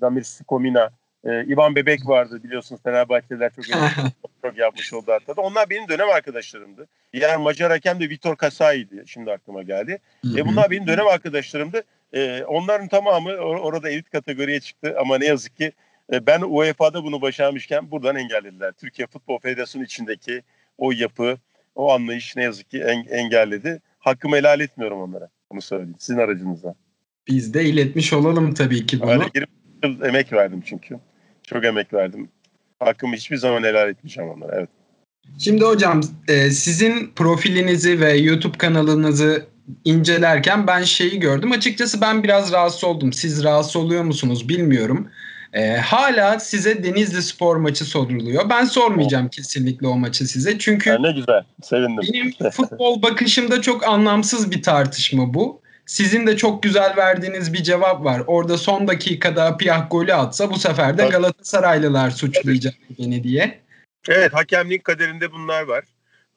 Damir 0.00 0.22
Skomina. 0.22 0.90
E, 1.24 1.44
İvan 1.44 1.76
Bebek 1.76 2.08
vardı 2.08 2.40
biliyorsunuz 2.44 2.82
Fenerbahçeliler 2.82 3.52
çok 3.56 3.64
çok 4.44 4.58
yapmış 4.58 4.92
oldu 4.92 5.12
hatta 5.12 5.36
da. 5.36 5.40
Onlar 5.40 5.70
benim 5.70 5.88
dönem 5.88 6.08
arkadaşlarımdı. 6.08 6.86
Diğer 7.12 7.36
Macar 7.36 7.70
hakem 7.70 8.00
de 8.00 8.10
Vitor 8.10 8.36
Kasai'ydi. 8.36 9.04
Şimdi 9.06 9.32
aklıma 9.32 9.62
geldi. 9.62 9.98
E, 10.36 10.46
bunlar 10.46 10.70
benim 10.70 10.86
dönem 10.86 11.06
arkadaşlarımdı. 11.06 11.82
E, 12.12 12.44
onların 12.44 12.88
tamamı 12.88 13.30
or- 13.30 13.60
orada 13.60 13.90
elit 13.90 14.10
kategoriye 14.10 14.60
çıktı 14.60 14.96
ama 15.00 15.18
ne 15.18 15.26
yazık 15.26 15.56
ki 15.56 15.64
e, 15.64 15.72
ben 16.12 16.40
UEFA'da 16.40 17.04
bunu 17.04 17.22
başarmışken 17.22 17.90
buradan 17.90 18.16
engellediler. 18.16 18.72
Türkiye 18.72 19.06
Futbol 19.06 19.38
Federasyonu 19.38 19.84
içindeki 19.84 20.42
o 20.78 20.92
yapı, 20.92 21.38
o 21.74 21.92
anlayış 21.92 22.36
ne 22.36 22.42
yazık 22.42 22.70
ki 22.70 22.80
en- 22.80 23.06
engelledi. 23.18 23.80
Hakkımı 23.98 24.36
helal 24.36 24.60
etmiyorum 24.60 25.00
onlara. 25.00 25.28
Bunu 25.52 25.62
söyleyeyim 25.62 25.94
sizin 25.98 26.18
aracınızdan. 26.18 26.74
Biz 27.28 27.54
de 27.54 27.64
iletmiş 27.64 28.12
olalım 28.12 28.54
tabii 28.54 28.86
ki 28.86 29.00
bunu. 29.00 29.10
Öyle 29.10 29.24
20 29.34 29.46
yıl 29.84 30.02
emek 30.02 30.32
verdim 30.32 30.62
çünkü. 30.66 30.98
Çok 31.42 31.64
emek 31.64 31.94
verdim. 31.94 32.28
Hakkımı 32.78 33.14
hiçbir 33.16 33.36
zaman 33.36 33.62
helal 33.62 33.88
etmeyeceğim 33.88 34.30
onlara. 34.30 34.56
Evet. 34.56 34.68
Şimdi 35.38 35.64
hocam 35.64 36.00
e, 36.28 36.50
sizin 36.50 37.12
profilinizi 37.16 38.00
ve 38.00 38.12
YouTube 38.12 38.58
kanalınızı 38.58 39.46
incelerken 39.84 40.66
ben 40.66 40.82
şeyi 40.82 41.20
gördüm. 41.20 41.52
Açıkçası 41.52 42.00
ben 42.00 42.22
biraz 42.22 42.52
rahatsız 42.52 42.84
oldum. 42.84 43.12
Siz 43.12 43.44
rahatsız 43.44 43.76
oluyor 43.76 44.04
musunuz 44.04 44.48
bilmiyorum. 44.48 45.08
E, 45.54 45.76
hala 45.76 46.40
size 46.40 46.84
Denizli 46.84 47.22
Spor 47.22 47.56
maçı 47.56 47.84
soruluyor. 47.84 48.50
Ben 48.50 48.64
sormayacağım 48.64 49.28
kesinlikle 49.28 49.86
o 49.86 49.96
maçı 49.96 50.28
size. 50.28 50.58
Çünkü 50.58 50.90
Yani 50.90 51.02
ne 51.02 51.12
güzel. 51.12 51.44
Sevindim. 51.62 52.04
benim 52.12 52.50
futbol 52.50 53.02
bakışımda 53.02 53.62
çok 53.62 53.88
anlamsız 53.88 54.50
bir 54.50 54.62
tartışma 54.62 55.34
bu. 55.34 55.60
Sizin 55.86 56.26
de 56.26 56.36
çok 56.36 56.62
güzel 56.62 56.96
verdiğiniz 56.96 57.52
bir 57.52 57.62
cevap 57.62 58.04
var. 58.04 58.22
Orada 58.26 58.58
son 58.58 58.88
dakikada 58.88 59.56
Piyah 59.56 59.90
golü 59.90 60.14
atsa 60.14 60.50
bu 60.50 60.58
sefer 60.58 60.98
de. 60.98 61.06
Galatasaraylılar 61.08 62.10
suçlayacak 62.10 62.74
beni 62.98 63.24
diye. 63.24 63.60
Evet 64.08 64.34
hakemliğin 64.34 64.80
kaderinde 64.80 65.32
bunlar 65.32 65.62
var. 65.62 65.84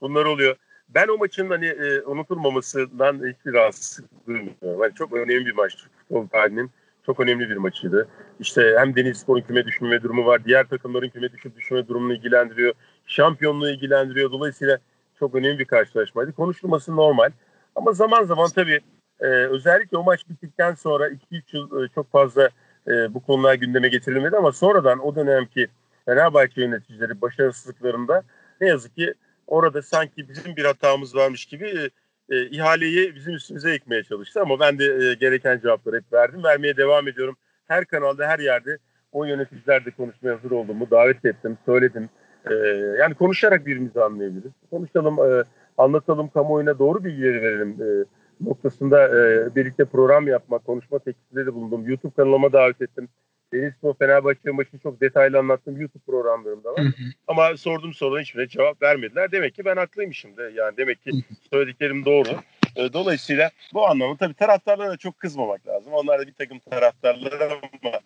Bunlar 0.01 0.25
oluyor. 0.25 0.55
Ben 0.89 1.07
o 1.07 1.17
maçın 1.17 1.49
hani 1.49 1.65
e, 1.65 2.01
unutulmamasından 2.01 3.15
hiçbir 3.15 3.53
rahatsızlık 3.53 4.27
duymuyorum. 4.27 4.83
Yani 4.83 4.93
çok 4.97 5.13
önemli 5.13 5.45
bir 5.45 5.55
maç. 5.55 5.73
Futbol 5.97 6.27
tarihinin 6.27 6.71
çok 7.05 7.19
önemli 7.19 7.49
bir 7.49 7.57
maçıydı. 7.57 8.07
İşte 8.39 8.75
hem 8.77 8.95
Denizlispor'un 8.95 9.41
küme 9.41 9.65
düşmeme 9.65 10.03
durumu 10.03 10.25
var. 10.25 10.45
Diğer 10.45 10.67
takımların 10.67 11.09
küme 11.09 11.31
düşüp 11.31 11.57
düşme 11.57 11.87
durumunu 11.87 12.13
ilgilendiriyor. 12.13 12.73
Şampiyonluğu 13.07 13.69
ilgilendiriyor. 13.69 14.31
Dolayısıyla 14.31 14.77
çok 15.19 15.35
önemli 15.35 15.59
bir 15.59 15.65
karşılaşmaydı. 15.65 16.31
Konuşulması 16.31 16.95
normal. 16.95 17.31
Ama 17.75 17.91
zaman 17.91 18.23
zaman 18.23 18.49
tabii 18.55 18.79
e, 19.19 19.25
özellikle 19.25 19.97
o 19.97 20.03
maç 20.03 20.29
bittikten 20.29 20.75
sonra 20.75 21.07
2-3 21.07 21.17
yıl 21.53 21.83
e, 21.83 21.87
çok 21.95 22.11
fazla 22.11 22.49
e, 22.87 23.13
bu 23.13 23.19
konular 23.19 23.53
gündeme 23.53 23.87
getirilmedi 23.87 24.37
ama 24.37 24.51
sonradan 24.51 25.05
o 25.05 25.15
dönemki 25.15 25.67
Fenerbahçe 26.05 26.61
yöneticileri 26.61 27.21
başarısızlıklarında 27.21 28.23
ne 28.61 28.67
yazık 28.67 28.95
ki 28.95 29.13
orada 29.47 29.81
sanki 29.81 30.29
bizim 30.29 30.55
bir 30.55 30.65
hatamız 30.65 31.15
varmış 31.15 31.45
gibi 31.45 31.65
e, 31.65 31.89
e, 32.35 32.49
ihaleyi 32.49 33.15
bizim 33.15 33.33
üstümüze 33.33 33.71
yıkmaya 33.73 34.03
çalıştı. 34.03 34.41
Ama 34.41 34.59
ben 34.59 34.79
de 34.79 34.85
e, 34.85 35.13
gereken 35.13 35.59
cevapları 35.59 35.95
hep 35.95 36.13
verdim. 36.13 36.43
Vermeye 36.43 36.77
devam 36.77 37.07
ediyorum. 37.07 37.37
Her 37.67 37.85
kanalda, 37.85 38.27
her 38.27 38.39
yerde 38.39 38.77
o 39.11 39.25
yöneticilerle 39.25 39.91
konuşmaya 39.91 40.35
hazır 40.35 40.51
olduğumu 40.51 40.91
davet 40.91 41.25
ettim, 41.25 41.57
söyledim. 41.65 42.09
E, 42.49 42.53
yani 42.99 43.13
konuşarak 43.13 43.65
birbirimizi 43.65 44.03
anlayabiliriz. 44.03 44.51
Konuşalım, 44.69 45.19
e, 45.19 45.43
anlatalım, 45.77 46.29
kamuoyuna 46.29 46.79
doğru 46.79 47.03
bilgileri 47.03 47.41
verelim 47.41 47.69
e, 47.81 48.05
noktasında 48.41 49.07
e, 49.07 49.55
birlikte 49.55 49.85
program 49.85 50.27
yapmak, 50.27 50.65
konuşma 50.65 50.99
teklifinde 50.99 51.45
de 51.45 51.53
bulundum. 51.53 51.87
YouTube 51.87 52.13
kanalıma 52.15 52.53
davet 52.53 52.81
ettim. 52.81 53.09
Denizlispor 53.53 53.93
Fenerbahçe 53.93 54.51
maçını 54.51 54.79
çok 54.79 55.01
detaylı 55.01 55.39
anlattım. 55.39 55.81
YouTube 55.81 56.03
programlarımda 56.07 56.69
var. 56.69 56.79
Hı 56.79 56.87
hı. 56.87 57.03
Ama 57.27 57.57
sorduğum 57.57 57.93
soruların 57.93 58.21
hiçbirine 58.21 58.47
cevap 58.47 58.81
vermediler. 58.81 59.31
Demek 59.31 59.55
ki 59.55 59.65
ben 59.65 59.77
haklıymışım 59.77 60.37
da. 60.37 60.49
Yani 60.49 60.77
demek 60.77 61.03
ki 61.03 61.11
söylediklerim 61.51 62.05
doğru. 62.05 62.29
E, 62.77 62.93
Dolayısıyla 62.93 63.51
bu 63.73 63.87
anlamda 63.87 64.17
tabii 64.17 64.33
taraftarlara 64.33 64.89
da 64.89 64.97
çok 64.97 65.19
kızmamak 65.19 65.67
lazım. 65.67 65.93
Onlar 65.93 66.19
da 66.19 66.27
bir 66.27 66.33
takım 66.33 66.59
taraftarlar 66.59 67.31
ama 67.41 67.99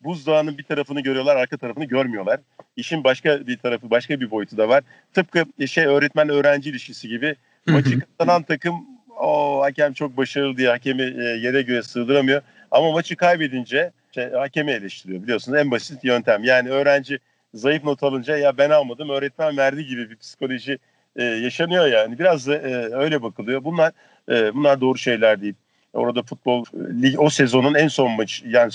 buzdağının 0.00 0.58
bir 0.58 0.62
tarafını 0.62 1.00
görüyorlar, 1.00 1.36
arka 1.36 1.56
tarafını 1.56 1.84
görmüyorlar. 1.84 2.40
İşin 2.76 3.04
başka 3.04 3.46
bir 3.46 3.58
tarafı, 3.58 3.90
başka 3.90 4.20
bir 4.20 4.30
boyutu 4.30 4.56
da 4.56 4.68
var. 4.68 4.84
Tıpkı 5.14 5.44
şey 5.66 5.86
öğretmen 5.86 6.28
öğrenci 6.28 6.70
ilişkisi 6.70 7.08
gibi 7.08 7.36
maçı 7.66 8.00
kazanan 8.00 8.42
takım 8.42 8.74
o 9.20 9.62
hakem 9.62 9.92
çok 9.92 10.16
başarılı 10.16 10.56
diye 10.56 10.68
hakemi 10.68 11.02
e, 11.02 11.22
yere 11.22 11.62
göre 11.62 11.82
sığdıramıyor. 11.82 12.42
Ama 12.70 12.92
maçı 12.92 13.16
kaybedince 13.16 13.90
şey, 14.14 14.30
hakemi 14.30 14.70
eleştiriyor 14.70 15.22
biliyorsunuz 15.22 15.58
en 15.58 15.70
basit 15.70 16.04
yöntem. 16.04 16.44
Yani 16.44 16.70
öğrenci 16.70 17.18
zayıf 17.54 17.84
not 17.84 18.02
alınca 18.02 18.36
ya 18.36 18.58
ben 18.58 18.70
almadım 18.70 19.10
öğretmen 19.10 19.56
verdi 19.56 19.86
gibi 19.86 20.10
bir 20.10 20.16
psikoloji 20.16 20.78
e, 21.16 21.24
yaşanıyor 21.24 21.86
yani. 21.86 22.18
Biraz 22.18 22.46
da 22.46 22.54
e, 22.54 22.94
öyle 22.94 23.22
bakılıyor. 23.22 23.64
Bunlar 23.64 23.92
e, 24.28 24.54
bunlar 24.54 24.80
doğru 24.80 24.98
şeyler 24.98 25.40
değil. 25.40 25.54
Orada 25.92 26.22
futbol 26.22 26.64
e, 26.74 27.02
lig 27.02 27.20
o 27.20 27.30
sezonun 27.30 27.74
en 27.74 27.88
son 27.88 28.10
maçı 28.10 28.48
yani 28.48 28.70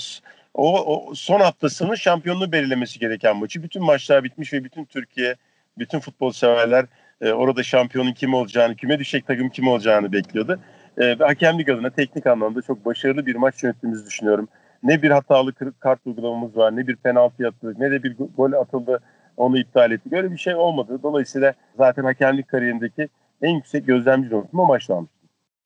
o, 0.54 0.96
o 0.96 1.14
son 1.14 1.40
haftasının 1.40 1.94
şampiyonluğu 1.94 2.52
belirlemesi 2.52 2.98
gereken 2.98 3.36
maçı. 3.36 3.62
Bütün 3.62 3.84
maçlar 3.84 4.24
bitmiş 4.24 4.52
ve 4.52 4.64
bütün 4.64 4.84
Türkiye, 4.84 5.36
bütün 5.78 6.00
futbol 6.00 6.32
severler 6.32 6.86
e, 7.20 7.32
orada 7.32 7.62
şampiyonun 7.62 8.12
kim 8.12 8.34
olacağını, 8.34 8.76
küme 8.76 8.98
düşecek 8.98 9.26
takım 9.26 9.48
kim 9.48 9.68
olacağını 9.68 10.12
bekliyordu. 10.12 10.60
E, 10.98 11.18
ve 11.18 11.24
hakemlik 11.24 11.68
adına 11.68 11.90
teknik 11.90 12.26
anlamda 12.26 12.62
çok 12.62 12.84
başarılı 12.84 13.26
bir 13.26 13.36
maç 13.36 13.62
yönettiğimizi 13.62 14.06
düşünüyorum. 14.06 14.48
Ne 14.82 15.02
bir 15.02 15.10
hatalı 15.10 15.52
kart 15.80 16.00
uygulamamız 16.04 16.56
var, 16.56 16.76
ne 16.76 16.86
bir 16.86 16.96
penaltı 16.96 17.48
atıldı, 17.48 17.74
ne 17.78 17.90
de 17.90 18.02
bir 18.02 18.16
go- 18.16 18.34
gol 18.36 18.52
atıldı 18.52 19.00
onu 19.36 19.58
iptal 19.58 19.92
ettik. 19.92 20.12
Öyle 20.12 20.32
bir 20.32 20.38
şey 20.38 20.54
olmadı. 20.54 21.00
Dolayısıyla 21.02 21.54
zaten 21.76 22.04
hakemlik 22.04 22.48
kariyerindeki 22.48 23.08
en 23.42 23.50
yüksek 23.50 23.86
gözlemci 23.86 24.30
notum 24.30 24.60
o 24.60 24.64
almıştım. 24.64 25.08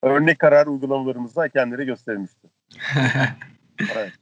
Örnek 0.03 0.39
karar 0.39 0.67
uygulamalarımızda 0.67 1.43
hakemlere 1.43 1.85
gösterilmişti. 1.85 2.49
Evet. 3.97 4.13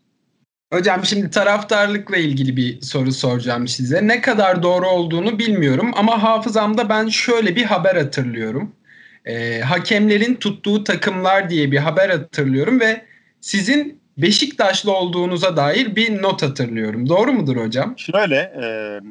Hocam 0.73 1.04
şimdi 1.04 1.31
taraftarlıkla 1.31 2.16
ilgili 2.16 2.57
bir 2.57 2.81
soru 2.81 3.12
soracağım 3.12 3.69
size. 3.69 4.07
Ne 4.07 4.21
kadar 4.21 4.62
doğru 4.62 4.87
olduğunu 4.87 5.38
bilmiyorum 5.38 5.93
ama 5.97 6.23
hafızamda 6.23 6.88
ben 6.88 7.09
şöyle 7.09 7.57
bir 7.57 7.64
haber 7.64 7.97
hatırlıyorum. 7.97 8.76
Ee, 9.25 9.61
hakemlerin 9.61 10.35
tuttuğu 10.35 10.85
takımlar 10.85 11.50
diye 11.50 11.73
bir 11.73 11.78
haber 11.78 12.11
hatırlıyorum 12.11 12.81
ve 12.81 13.04
sizin 13.40 14.04
Beşiktaşlı 14.19 14.93
olduğunuza 14.93 15.57
dair 15.57 15.97
bir 15.97 16.23
not 16.23 16.43
hatırlıyorum. 16.43 17.09
Doğru 17.09 17.33
mudur 17.33 17.57
hocam? 17.57 17.99
Şöyle, 17.99 18.37
e, 18.37 18.66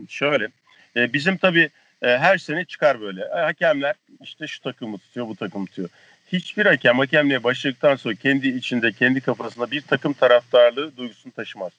şöyle. 0.09 0.47
E, 0.95 1.13
bizim 1.13 1.37
tabii 1.37 1.69
e, 2.01 2.07
her 2.07 2.37
sene 2.37 2.65
çıkar 2.65 3.01
böyle. 3.01 3.21
Hakemler 3.27 3.95
işte 4.21 4.47
şu 4.47 4.61
takımı 4.61 4.97
tutuyor, 4.97 5.27
bu 5.27 5.35
takımı 5.35 5.65
tutuyor. 5.65 5.89
Hiçbir 6.33 6.65
hakem 6.65 6.97
hakemliğe 6.97 7.43
başladıktan 7.43 7.95
sonra 7.95 8.15
kendi 8.15 8.47
içinde, 8.47 8.91
kendi 8.91 9.21
kafasında 9.21 9.71
bir 9.71 9.81
takım 9.81 10.13
taraftarlığı 10.13 10.97
duygusunu 10.97 11.33
taşımaz. 11.33 11.71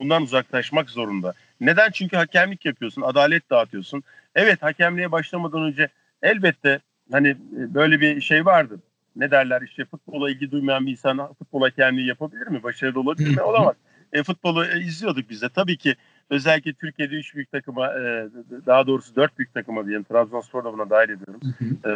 Bundan 0.00 0.22
uzaklaşmak 0.22 0.90
zorunda. 0.90 1.34
Neden? 1.60 1.90
Çünkü 1.90 2.16
hakemlik 2.16 2.64
yapıyorsun, 2.64 3.02
adalet 3.02 3.50
dağıtıyorsun. 3.50 4.02
Evet 4.34 4.62
hakemliğe 4.62 5.12
başlamadan 5.12 5.62
önce 5.62 5.88
elbette 6.22 6.80
hani 7.12 7.36
böyle 7.50 8.00
bir 8.00 8.20
şey 8.20 8.46
vardı. 8.46 8.80
Ne 9.16 9.30
derler 9.30 9.62
işte 9.62 9.84
futbola 9.84 10.30
ilgi 10.30 10.50
duymayan 10.50 10.86
bir 10.86 10.90
insan 10.90 11.34
futbol 11.34 11.60
hakemliği 11.62 12.06
yapabilir 12.06 12.46
mi? 12.46 12.62
Başarılı 12.62 13.00
olabilir 13.00 13.36
mi? 13.36 13.42
Olamaz. 13.42 13.74
E, 14.12 14.22
futbolu 14.22 14.66
e, 14.66 14.80
izliyorduk 14.80 15.30
biz 15.30 15.42
de. 15.42 15.48
Tabii 15.48 15.76
ki 15.76 15.96
özellikle 16.30 16.72
Türkiye'de 16.72 17.14
üç 17.14 17.34
büyük 17.34 17.52
takıma 17.52 17.86
e, 17.86 18.28
daha 18.66 18.86
doğrusu 18.86 19.16
dört 19.16 19.38
büyük 19.38 19.54
takıma 19.54 19.86
diyelim. 19.86 20.04
Trabzonspor 20.04 20.64
da 20.64 20.72
buna 20.72 20.90
dahil 20.90 21.08
ediyorum. 21.08 21.40
E, 21.84 21.92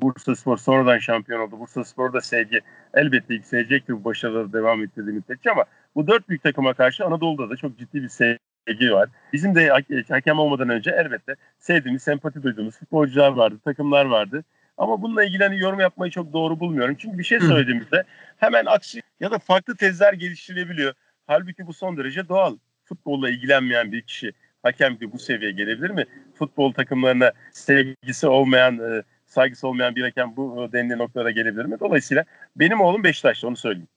Bursa 0.00 0.36
Spor 0.36 0.56
sonradan 0.56 0.98
şampiyon 0.98 1.40
oldu. 1.40 1.60
Bursa 1.60 1.84
Spor 1.84 2.12
da 2.12 2.20
sevgi 2.20 2.60
elbette 2.94 3.34
yükselecektir 3.34 3.94
bu 3.94 4.04
başarıları 4.04 4.52
devam 4.52 4.82
ettirdiği 4.82 5.12
müddetçe 5.12 5.50
ama 5.50 5.64
bu 5.94 6.06
dört 6.06 6.28
büyük 6.28 6.42
takıma 6.42 6.74
karşı 6.74 7.04
Anadolu'da 7.04 7.50
da 7.50 7.56
çok 7.56 7.78
ciddi 7.78 8.02
bir 8.02 8.08
sevgi 8.08 8.92
var. 8.92 9.08
Bizim 9.32 9.54
de 9.54 9.68
ha- 9.68 10.14
hakem 10.14 10.38
olmadan 10.38 10.68
önce 10.68 10.90
elbette 10.90 11.34
sevdiğimiz, 11.58 12.02
sempati 12.02 12.42
duyduğumuz 12.42 12.78
futbolcular 12.78 13.32
vardı, 13.32 13.58
takımlar 13.64 14.04
vardı. 14.04 14.44
Ama 14.78 15.02
bununla 15.02 15.24
ilgili 15.24 15.44
hani 15.44 15.60
yorum 15.60 15.80
yapmayı 15.80 16.12
çok 16.12 16.32
doğru 16.32 16.60
bulmuyorum. 16.60 16.96
Çünkü 16.98 17.18
bir 17.18 17.24
şey 17.24 17.40
Hı. 17.40 17.46
söylediğimizde 17.46 18.04
hemen 18.36 18.66
aksi 18.66 19.02
ya 19.20 19.30
da 19.30 19.38
farklı 19.38 19.76
tezler 19.76 20.12
geliştirilebiliyor. 20.12 20.94
Halbuki 21.26 21.66
bu 21.66 21.72
son 21.72 21.96
derece 21.96 22.28
doğal. 22.28 22.56
Futbolla 22.88 23.30
ilgilenmeyen 23.30 23.92
bir 23.92 24.02
kişi 24.02 24.32
hakem 24.62 25.00
de 25.00 25.12
bu 25.12 25.18
seviyeye 25.18 25.56
gelebilir 25.56 25.90
mi? 25.90 26.04
Futbol 26.34 26.72
takımlarına 26.72 27.32
sevgisi 27.52 28.26
olmayan, 28.26 28.78
e, 28.78 29.02
saygısı 29.26 29.68
olmayan 29.68 29.96
bir 29.96 30.02
hakem 30.02 30.36
bu 30.36 30.64
e, 30.64 30.72
denli 30.72 30.98
noktalara 30.98 31.30
gelebilir 31.30 31.64
mi? 31.64 31.80
Dolayısıyla 31.80 32.24
benim 32.56 32.80
oğlum 32.80 33.04
Beşiktaşlı 33.04 33.48
onu 33.48 33.56
söyleyeyim. 33.56 33.88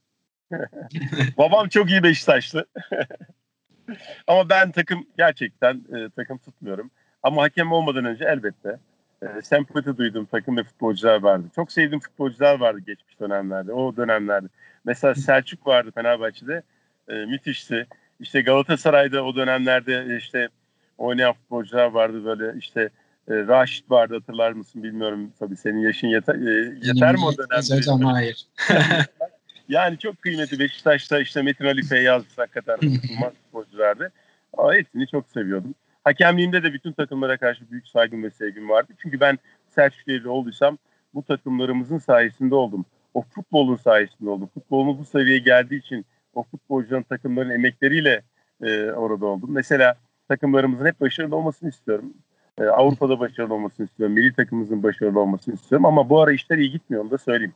Babam 1.38 1.67
çok 1.67 1.89
iyi 1.89 2.03
Beşiktaşlı. 2.03 2.65
Ama 4.27 4.50
ben 4.50 4.71
takım 4.71 5.07
gerçekten 5.17 5.75
e, 5.95 6.10
takım 6.15 6.38
tutmuyorum. 6.38 6.91
Ama 7.24 7.41
hakem 7.41 7.71
olmadan 7.71 8.05
önce 8.05 8.25
elbette 8.25 8.79
e, 9.21 9.41
sempati 9.41 9.98
duyduğum 9.98 10.25
takım 10.25 10.57
ve 10.57 10.63
futbolcular 10.63 11.21
vardı. 11.21 11.48
Çok 11.55 11.71
sevdiğim 11.71 12.00
futbolcular 12.00 12.60
vardı 12.60 12.79
geçmiş 12.79 13.19
dönemlerde, 13.19 13.74
o 13.74 13.98
dönemlerde. 13.98 14.48
Mesela 14.86 15.15
Selçuk 15.15 15.67
vardı 15.67 15.91
Fenerbahçe'de, 15.95 16.63
e, 17.07 17.13
müthişti. 17.13 17.88
İşte 18.21 18.41
Galatasaray'da 18.41 19.23
o 19.23 19.35
dönemlerde 19.35 20.17
işte 20.17 20.49
oynayan 20.97 21.33
futbolcular 21.33 21.85
vardı 21.85 22.25
böyle 22.25 22.59
işte 22.59 22.81
e, 23.27 23.33
Raşit 23.33 23.91
vardı 23.91 24.13
hatırlar 24.13 24.51
mısın 24.51 24.83
bilmiyorum 24.83 25.33
tabii 25.39 25.57
senin 25.57 25.79
yaşın 25.79 26.07
yeter, 26.07 26.35
e, 26.35 26.73
yeter 26.83 27.15
mi 27.15 27.25
o 27.25 27.37
dönemde? 27.37 27.77
Hocam 27.77 28.01
hayır. 28.01 28.45
yani 29.69 29.97
çok 29.97 30.21
kıymetli 30.21 30.59
Beşiktaş'ta 30.59 31.19
işte 31.19 31.41
Metin 31.41 31.65
Ali 31.65 31.83
Feyyaz 31.83 32.23
hakikaten 32.35 32.73
unutulmaz 32.73 33.33
futbolculardı. 33.43 34.11
Ama 34.57 34.73
hepsini 34.73 35.07
çok 35.07 35.29
seviyordum. 35.29 35.75
Hakemliğimde 36.03 36.63
de 36.63 36.73
bütün 36.73 36.91
takımlara 36.91 37.37
karşı 37.37 37.71
büyük 37.71 37.87
saygım 37.87 38.23
ve 38.23 38.29
sevgim 38.31 38.69
vardı. 38.69 38.93
Çünkü 39.01 39.19
ben 39.19 39.39
Selçuklu'yla 39.67 40.29
olduysam 40.29 40.77
bu 41.13 41.23
takımlarımızın 41.23 41.97
sayesinde 41.97 42.55
oldum. 42.55 42.85
O 43.13 43.21
futbolun 43.21 43.75
sayesinde 43.75 44.29
oldum. 44.29 44.49
Futbolumuz 44.53 44.99
bu 44.99 45.05
seviyeye 45.05 45.39
geldiği 45.39 45.79
için 45.79 46.05
o 46.33 46.43
futbolcuların 46.43 47.03
takımların 47.03 47.50
emekleriyle 47.50 48.21
e, 48.63 48.91
orada 48.91 49.25
oldum. 49.25 49.50
Mesela 49.51 49.95
takımlarımızın 50.27 50.85
hep 50.85 51.01
başarılı 51.01 51.35
olmasını 51.35 51.69
istiyorum. 51.69 52.13
E, 52.57 52.63
Avrupa'da 52.63 53.19
başarılı 53.19 53.53
olmasını 53.53 53.85
istiyorum. 53.85 54.15
Milli 54.15 54.33
takımımızın 54.33 54.83
başarılı 54.83 55.19
olmasını 55.19 55.55
istiyorum. 55.55 55.85
Ama 55.85 56.09
bu 56.09 56.21
ara 56.21 56.33
işler 56.33 56.57
iyi 56.57 56.71
gitmiyor 56.71 57.03
onu 57.03 57.11
da 57.11 57.17
söyleyeyim. 57.17 57.53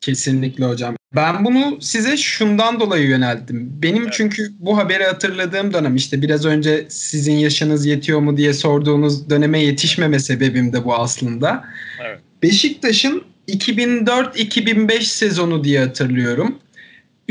Kesinlikle 0.00 0.64
hocam. 0.64 0.96
Ben 1.14 1.44
bunu 1.44 1.80
size 1.80 2.16
şundan 2.16 2.80
dolayı 2.80 3.08
yönelttim. 3.08 3.78
Benim 3.82 4.02
evet. 4.02 4.12
çünkü 4.12 4.52
bu 4.58 4.78
haberi 4.78 5.04
hatırladığım 5.04 5.72
dönem 5.72 5.96
işte 5.96 6.22
biraz 6.22 6.46
önce 6.46 6.86
sizin 6.88 7.32
yaşınız 7.32 7.86
yetiyor 7.86 8.20
mu 8.20 8.36
diye 8.36 8.52
sorduğunuz 8.52 9.30
döneme 9.30 9.58
yetişmeme 9.60 10.18
sebebim 10.18 10.72
de 10.72 10.84
bu 10.84 10.94
aslında. 10.94 11.64
Evet. 12.00 12.20
Beşiktaş'ın 12.42 13.24
2004-2005 13.48 15.02
sezonu 15.02 15.64
diye 15.64 15.80
hatırlıyorum. 15.80 16.58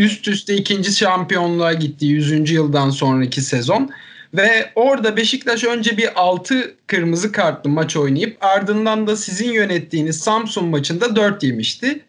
Üst 0.01 0.27
üste 0.27 0.55
ikinci 0.55 0.91
şampiyonluğa 0.91 1.73
gitti 1.73 2.05
100. 2.05 2.51
yıldan 2.51 2.89
sonraki 2.89 3.41
sezon. 3.41 3.89
Ve 4.33 4.71
orada 4.75 5.17
Beşiktaş 5.17 5.63
önce 5.63 5.97
bir 5.97 6.09
6 6.15 6.75
kırmızı 6.87 7.31
kartlı 7.31 7.69
maç 7.69 7.97
oynayıp 7.97 8.37
ardından 8.41 9.07
da 9.07 9.15
sizin 9.15 9.51
yönettiğiniz 9.51 10.19
Samsun 10.19 10.67
maçında 10.67 11.15
4 11.15 11.43
yemişti. 11.43 11.99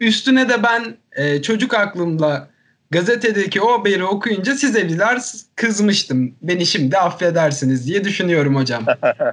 Üstüne 0.00 0.48
de 0.48 0.62
ben 0.62 0.96
e, 1.16 1.42
çocuk 1.42 1.74
aklımla 1.74 2.50
gazetedeki 2.90 3.60
o 3.60 3.80
haberi 3.80 4.04
okuyunca 4.04 4.54
siz 4.54 4.76
evliler 4.76 5.20
kızmıştım. 5.56 6.34
Beni 6.42 6.66
şimdi 6.66 6.98
affedersiniz 6.98 7.86
diye 7.86 8.04
düşünüyorum 8.04 8.56
hocam. 8.56 8.84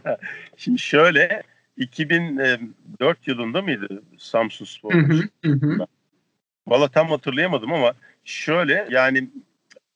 şimdi 0.57 0.79
şöyle 0.79 1.43
2004 1.77 3.27
yılında 3.27 3.61
mıydı 3.61 4.03
Samsun 4.17 4.65
Spor? 4.65 4.93
Valla 6.67 6.87
tam 6.87 7.09
hatırlayamadım 7.09 7.73
ama 7.73 7.93
şöyle 8.23 8.87
yani 8.91 9.29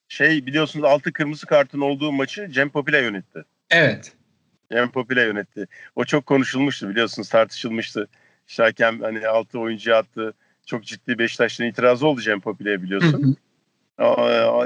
şey 0.08 0.46
biliyorsunuz 0.46 0.86
altı 0.86 1.14
kırmızı 1.14 1.46
kartın 1.46 1.82
olduğu 1.82 2.12
maçı 2.12 2.48
Cem 2.52 2.70
Popila 2.70 2.98
yönetti. 2.98 3.46
Evet. 3.70 4.14
Cem 4.72 4.92
Popila 4.92 5.22
yönetti. 5.22 5.68
O 5.96 6.06
çok 6.06 6.26
konuşulmuştu 6.26 6.90
biliyorsunuz 6.90 7.30
tartışılmıştı. 7.30 8.08
İşte 8.48 8.64
hakem 8.64 9.02
hani 9.02 9.28
altı 9.28 9.60
oyuncu 9.60 9.96
attı. 9.96 10.34
Çok 10.66 10.84
ciddi 10.84 11.20
Beşiktaş'tan 11.20 11.68
itirazı 11.68 12.08
oldu 12.08 12.22
Cem 12.22 12.42
Popila'ya 12.42 12.84
biliyorsun. 12.84 13.38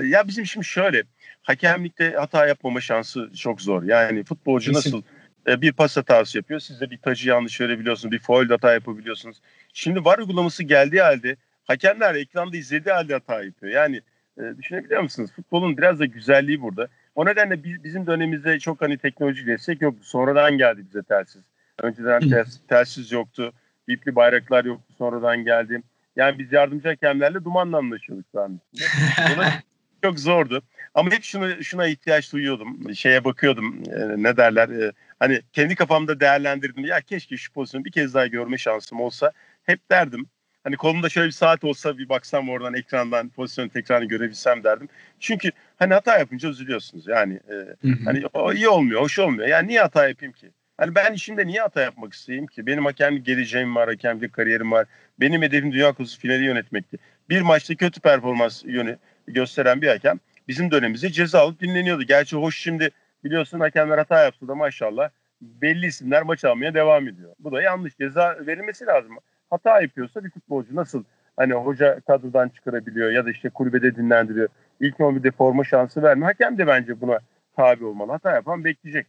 ya 0.04 0.28
bizim 0.28 0.46
şimdi 0.46 0.66
şöyle 0.66 1.04
hakemlikte 1.42 2.12
hata 2.12 2.48
yapmama 2.48 2.82
şansı 2.82 3.32
çok 3.38 3.62
zor. 3.62 3.84
Yani 3.84 4.24
futbolcu 4.24 4.72
Kesin. 4.72 4.90
nasıl 4.90 5.04
e, 5.48 5.62
bir 5.62 5.74
pas 5.74 5.98
hatası 5.98 6.38
yapıyor. 6.38 6.60
Siz 6.60 6.82
de 6.82 6.92
bir 6.92 6.98
tacı 6.98 7.30
yanlış 7.30 7.62
verebiliyorsunuz. 7.62 8.12
Bir 8.12 8.20
foul 8.20 8.50
hata 8.50 8.74
yapabiliyorsunuz. 8.74 9.42
Şimdi 9.74 10.06
var 10.06 10.20
uygulaması 10.20 10.64
geldiği 10.64 11.02
halde 11.02 11.36
hakemler 11.64 12.16
ekranda 12.16 12.58
izlediği 12.58 12.94
halde 12.94 13.14
hata 13.14 13.44
yapıyor. 13.44 13.74
Yani 13.74 14.02
e, 14.38 14.42
düşünebiliyor 14.58 15.02
musunuz? 15.02 15.32
Futbolun 15.36 15.78
biraz 15.78 16.00
da 16.00 16.06
güzelliği 16.06 16.62
burada. 16.62 16.88
O 17.16 17.26
nedenle 17.26 17.64
biz, 17.64 17.84
bizim 17.84 18.08
dönemimizde 18.08 18.60
çok 18.60 18.82
hani 18.82 18.98
teknoloji 18.98 19.48
destek 19.48 19.82
yoktu. 19.82 20.04
Sonradan 20.04 20.58
geldi 20.58 20.86
bize 20.86 21.04
telsiz. 21.04 21.44
Önceden 21.82 22.30
telsiz, 22.30 22.62
telsiz 22.68 23.12
yoktu. 23.12 23.54
Bipli 23.88 24.16
bayraklar 24.16 24.66
yoktu. 24.66 24.94
Sonradan 24.98 25.44
geldi. 25.44 25.82
Yani 26.16 26.40
biz 26.40 26.52
yardımcı 26.54 26.88
hakemlerle 26.88 27.44
dumanla 27.44 27.78
anlaşıyorduk 27.78 28.26
an. 28.36 28.60
çok 30.04 30.20
zordu. 30.20 30.62
Ama 30.94 31.12
hep 31.12 31.24
şunu 31.24 31.64
şuna 31.64 31.88
ihtiyaç 31.88 32.34
duyuyordum. 32.34 32.96
Şeye 32.96 33.24
bakıyordum 33.24 33.84
e, 33.92 34.24
ne 34.24 34.38
derler. 34.38 34.70
E, 34.70 34.92
hani 35.20 35.42
kendi 35.54 35.76
kafamda 35.76 36.20
değerlendirdim. 36.20 36.86
Ya 36.86 37.02
keşke 37.02 37.38
şu 37.38 37.54
pozisyonu 37.54 37.86
bir 37.86 37.92
kez 37.92 38.14
daha 38.14 38.28
görme 38.28 38.58
şansım 38.58 39.02
olsa. 39.02 39.32
Hep 39.64 39.92
derdim. 39.92 40.26
Hani 40.64 40.76
kolumda 40.78 41.10
şöyle 41.10 41.28
bir 41.28 41.32
saat 41.32 41.64
olsa 41.64 41.98
bir 41.98 42.10
baksam 42.10 42.50
oradan 42.50 42.74
ekrandan 42.74 43.30
pozisyonu 43.30 43.70
tekrarını 43.70 44.06
görebilsem 44.06 44.64
derdim. 44.64 44.90
Çünkü 45.20 45.52
hani 45.80 45.94
hata 45.94 46.18
yapınca 46.18 46.50
üzülüyorsunuz. 46.50 47.08
Yani 47.08 47.34
e, 47.34 47.88
hani 48.06 48.24
o 48.34 48.54
iyi 48.54 48.70
olmuyor, 48.70 49.02
hoş 49.02 49.20
olmuyor. 49.20 49.48
Yani 49.48 49.68
niye 49.68 49.82
hata 49.82 50.10
yapayım 50.10 50.34
ki? 50.34 50.52
Hani 50.78 50.96
ben 50.96 51.14
işimde 51.14 51.48
niye 51.48 51.62
hata 51.62 51.82
yapmak 51.82 52.14
isteyeyim 52.14 52.48
ki? 52.48 52.68
Benim 52.68 52.86
hakemlik 52.86 53.26
geleceğim 53.26 53.76
var, 53.76 53.90
hakemlik 53.90 54.34
kariyerim 54.34 54.72
var. 54.72 54.88
Benim 55.20 55.42
hedefim 55.42 55.72
Dünya 55.72 55.90
Kupası 55.90 56.20
finali 56.20 56.44
yönetmekti. 56.44 56.98
Bir 57.30 57.42
maçta 57.42 57.76
kötü 57.76 58.02
performans 58.02 58.64
yönü 58.66 58.98
gösteren 59.28 59.82
bir 59.82 59.88
hakem 59.88 60.20
bizim 60.48 60.72
dönemimizde 60.72 61.10
ceza 61.10 61.40
alıp 61.40 61.60
dinleniyordu. 61.60 62.04
Gerçi 62.04 62.36
hoş 62.36 62.60
şimdi 62.60 62.90
biliyorsun 63.24 63.60
hakemler 63.60 63.98
hata 63.98 64.24
yaptı 64.24 64.48
da 64.48 64.56
maşallah 64.56 65.10
belli 65.42 65.86
isimler 65.86 66.24
maç 66.24 66.46
almaya 66.46 66.74
devam 66.74 67.08
ediyor. 67.08 67.36
Bu 67.40 67.52
da 67.52 67.62
yanlış. 67.62 67.98
Ceza 67.98 68.38
verilmesi 68.48 68.86
lazım. 68.86 69.18
Hata 69.54 69.82
yapıyorsa 69.82 70.24
bir 70.24 70.30
futbolcu 70.30 70.76
nasıl 70.76 71.04
hani 71.38 71.54
hoca 71.54 72.00
kadrodan 72.08 72.50
çıkarabiliyor 72.50 73.12
ya 73.12 73.26
da 73.26 73.32
işte 73.32 73.50
kulübede 73.50 73.96
dinlendiriyor. 73.96 74.48
İlk 74.80 74.96
11'de 74.96 75.32
forma 75.32 75.64
şansı 75.64 76.04
vermiyor. 76.04 76.28
Hakem 76.28 76.58
de 76.58 76.68
bence 76.68 77.02
buna 77.02 77.20
tabi 77.56 77.86
olmalı. 77.86 78.12
Hata 78.12 78.32
yapan 78.32 78.66
bekleyecek. 78.66 79.08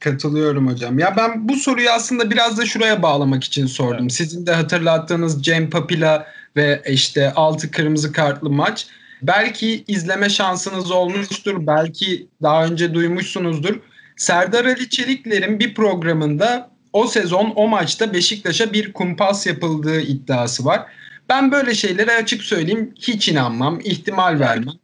Katılıyorum 0.00 0.68
hocam. 0.68 0.98
Ya 0.98 1.14
ben 1.16 1.48
bu 1.48 1.54
soruyu 1.56 1.90
aslında 1.90 2.30
biraz 2.30 2.58
da 2.58 2.66
şuraya 2.66 3.02
bağlamak 3.02 3.44
için 3.44 3.66
sordum. 3.66 4.00
Evet. 4.00 4.12
Sizin 4.12 4.46
de 4.46 4.52
hatırlattığınız 4.52 5.44
Cem 5.44 5.70
Papila 5.70 6.26
ve 6.56 6.82
işte 6.86 7.32
altı 7.32 7.70
kırmızı 7.70 8.12
kartlı 8.12 8.50
maç. 8.50 8.86
Belki 9.22 9.84
izleme 9.88 10.28
şansınız 10.28 10.90
olmuştur. 10.90 11.66
Belki 11.66 12.28
daha 12.42 12.66
önce 12.66 12.94
duymuşsunuzdur. 12.94 13.80
Serdar 14.16 14.64
Ali 14.64 14.90
Çelikler'in 14.90 15.60
bir 15.60 15.74
programında 15.74 16.70
o 16.98 17.06
sezon 17.06 17.52
o 17.56 17.68
maçta 17.68 18.12
Beşiktaş'a 18.12 18.72
bir 18.72 18.92
kumpas 18.92 19.46
yapıldığı 19.46 20.00
iddiası 20.00 20.64
var. 20.64 20.86
Ben 21.28 21.52
böyle 21.52 21.74
şeylere 21.74 22.12
açık 22.12 22.42
söyleyeyim 22.42 22.94
hiç 23.00 23.28
inanmam, 23.28 23.80
ihtimal 23.80 24.40
vermem. 24.40 24.74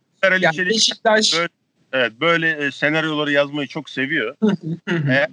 Yani 0.41 0.59
Beşiktaş 0.59 1.33
böyle 1.33 1.49
Evet 1.93 2.13
böyle 2.21 2.51
e, 2.51 2.71
senaryoları 2.71 3.33
yazmayı 3.33 3.69
çok 3.69 3.91
seviyor. 3.91 4.37
Eğer 5.09 5.29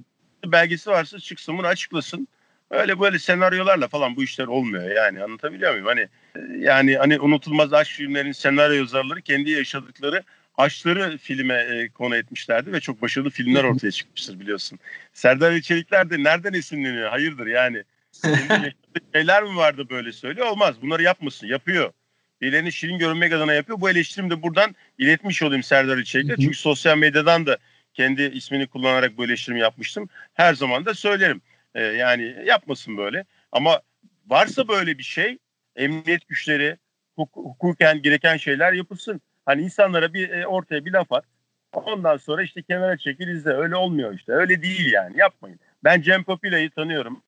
belgesi 0.46 0.90
varsa 0.90 1.20
çıksın 1.20 1.58
bunu 1.58 1.68
açıklasın. 1.68 2.28
Öyle 2.72 3.00
böyle 3.00 3.20
senaryolarla 3.20 3.88
falan 3.88 4.16
bu 4.16 4.24
işler 4.24 4.48
olmuyor 4.48 4.96
yani 4.96 5.24
anlatabiliyor 5.24 5.72
muyum? 5.72 5.86
Hani 5.86 6.02
e, 6.36 6.40
yani 6.60 6.96
hani 6.96 7.20
unutulmaz 7.20 7.74
aşk 7.74 7.92
filmlerin 7.92 8.32
senaryo 8.32 8.76
yazarları 8.76 9.22
kendi 9.22 9.52
yaşadıkları 9.52 10.24
aşkları 10.58 11.18
filme 11.18 11.54
e, 11.54 11.90
konu 11.90 12.16
etmişlerdi 12.16 12.72
ve 12.72 12.80
çok 12.80 13.02
başarılı 13.02 13.30
filmler 13.30 13.64
ortaya 13.64 13.92
çıkmıştır 13.92 14.40
biliyorsun. 14.40 14.80
Serdar 15.14 15.52
İçerikler 15.52 16.10
de 16.10 16.24
nereden 16.24 16.54
esinleniyor? 16.54 17.10
Hayırdır 17.10 17.48
yani. 17.48 17.84
şeyler 19.14 19.44
mi 19.44 19.56
vardı 19.56 19.90
böyle 19.90 20.12
söylüyor? 20.12 20.48
Olmaz. 20.48 20.82
Bunları 20.82 21.04
yapmasın. 21.04 21.48
Yapıyor 21.48 21.94
birilerini 22.42 22.72
şirin 22.72 22.98
görünmek 22.98 23.34
adına 23.34 23.54
yapıyor. 23.54 23.82
Bu 23.82 23.90
eleştirimi 23.90 24.30
de 24.30 24.42
buradan 24.42 24.76
iletmiş 24.98 25.44
olayım 25.44 25.64
Serdar 25.64 25.98
İçerik'le. 25.98 26.36
Çünkü 26.42 26.58
sosyal 26.58 26.98
medyadan 26.98 27.46
da 27.46 27.58
kendi 27.94 28.24
ismini 28.24 28.68
kullanarak 28.68 29.18
bu 29.18 29.26
eleştirimi 29.26 29.60
yapmıştım. 29.60 30.10
Her 30.34 30.54
zaman 30.54 30.86
da 30.86 30.94
söylerim. 30.94 31.42
Ee, 31.76 31.82
yani 31.82 32.36
yapmasın 32.46 32.98
böyle. 32.98 33.26
Ama 33.52 33.82
varsa 34.28 34.68
böyle 34.68 34.98
bir 34.98 35.04
şey 35.04 35.38
emniyet 35.76 36.28
güçleri 36.28 36.78
huk- 37.18 37.44
hukuken 37.44 38.02
gereken 38.02 38.38
şeyler 38.38 38.74
yapılsın. 38.74 39.22
Hani 39.46 39.62
insanlara 39.62 40.14
bir 40.14 40.30
e, 40.30 40.48
ortaya 40.48 40.86
bir 40.86 40.92
laf 40.92 41.12
at. 41.12 41.26
Ondan 41.74 42.18
sonra 42.18 42.44
işte 42.44 42.62
kenara 42.62 42.98
çekil 42.98 43.28
izle. 43.28 43.54
Öyle 43.54 43.76
olmuyor 43.76 44.14
işte. 44.14 44.32
Öyle 44.32 44.62
değil 44.62 44.92
yani. 44.92 45.18
Yapmayın. 45.18 45.60
Ben 45.84 46.02
Cem 46.02 46.24
Popila'yı 46.24 46.72
tanıyorum. 46.72 47.24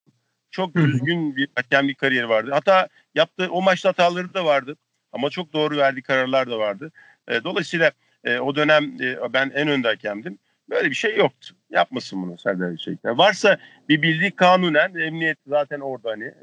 Çok 0.51 0.75
düzgün 0.75 1.35
bir 1.35 1.47
hakemlik 1.55 1.97
kariyeri 1.97 2.29
vardı. 2.29 2.51
Hatta 2.53 2.87
yaptığı 3.15 3.51
o 3.51 3.61
maçta 3.61 3.89
hataları 3.89 4.33
da 4.33 4.45
vardı. 4.45 4.77
Ama 5.11 5.29
çok 5.29 5.53
doğru 5.53 5.77
verdiği 5.77 6.01
kararlar 6.01 6.49
da 6.49 6.59
vardı. 6.59 6.91
E, 7.27 7.43
dolayısıyla 7.43 7.91
e, 8.23 8.39
o 8.39 8.55
dönem 8.55 8.83
e, 9.01 9.33
ben 9.33 9.51
en 9.55 9.67
önde 9.67 9.87
hakemdim. 9.87 10.39
Böyle 10.69 10.89
bir 10.89 10.95
şey 10.95 11.17
yoktu. 11.17 11.55
Yapmasın 11.69 12.21
bunu 12.21 12.37
Serdar 12.37 12.77
Çelikler. 12.77 13.11
Varsa 13.11 13.57
bir 13.89 14.01
bildiği 14.01 14.31
kanunen 14.31 14.95
emniyet 14.95 15.37
zaten 15.47 15.79
orada 15.79 16.09
hani 16.09 16.33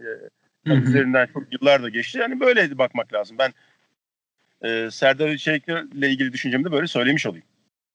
e, 0.67 0.71
üzerinden 0.73 1.27
çok 1.27 1.53
yıllar 1.53 1.83
da 1.83 1.89
geçti. 1.89 2.19
Yani 2.19 2.41
böyle 2.41 2.79
bakmak 2.79 3.13
lazım. 3.13 3.39
Ben 3.39 3.53
e, 4.63 4.91
Serdar 4.91 5.37
Çelikler'le 5.37 6.11
ilgili 6.11 6.33
düşüncemi 6.33 6.65
de 6.65 6.73
böyle 6.73 6.87
söylemiş 6.87 7.27
olayım. 7.27 7.45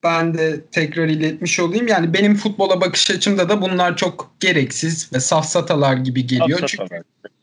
Ben 0.04 0.38
de 0.38 0.66
tekrar 0.66 1.08
iletmiş 1.08 1.60
olayım. 1.60 1.88
Yani 1.88 2.14
benim 2.14 2.36
futbola 2.36 2.82
bakış 2.82 3.12
açımda 3.12 3.50
da 3.50 3.62
bunlar 3.62 3.98
çok 3.98 4.36
gereksiz 4.40 5.14
ve 5.14 5.20
safsatalar 5.20 5.94
gibi 5.98 6.28
geliyor. 6.28 6.60
Safsatalar. 6.60 6.90
Çünkü 6.90 7.36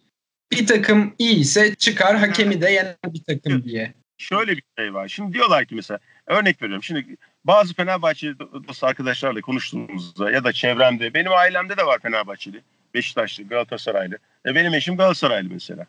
bir 0.53 0.67
takım 0.67 1.15
iyi 1.19 1.37
ise 1.37 1.75
çıkar 1.75 2.17
hakemi 2.17 2.61
de 2.61 2.71
yener 2.71 2.97
bir 3.07 3.23
takım 3.23 3.65
diye. 3.65 3.95
Şöyle 4.19 4.57
bir 4.57 4.63
şey 4.79 4.95
var. 4.95 5.09
Şimdi 5.09 5.33
diyorlar 5.33 5.65
ki 5.65 5.75
mesela 5.75 6.01
Örnek 6.27 6.63
veriyorum. 6.63 6.83
Şimdi 6.83 7.17
bazı 7.45 7.75
Fenerbahçeli 7.75 8.39
dost 8.39 8.85
arkadaşlarla 8.85 9.41
konuştuğumuzda 9.41 10.31
ya 10.31 10.45
da 10.45 10.53
çevremde 10.53 11.15
benim 11.15 11.33
ailemde 11.33 11.77
de 11.77 11.87
var 11.87 11.99
Fenerbahçeli. 12.03 12.63
Beşiktaşlı, 12.95 13.45
Galatasaraylı. 13.45 14.19
E 14.47 14.55
benim 14.55 14.75
eşim 14.75 14.97
Galatasaraylı 14.97 15.49
mesela. 15.51 15.87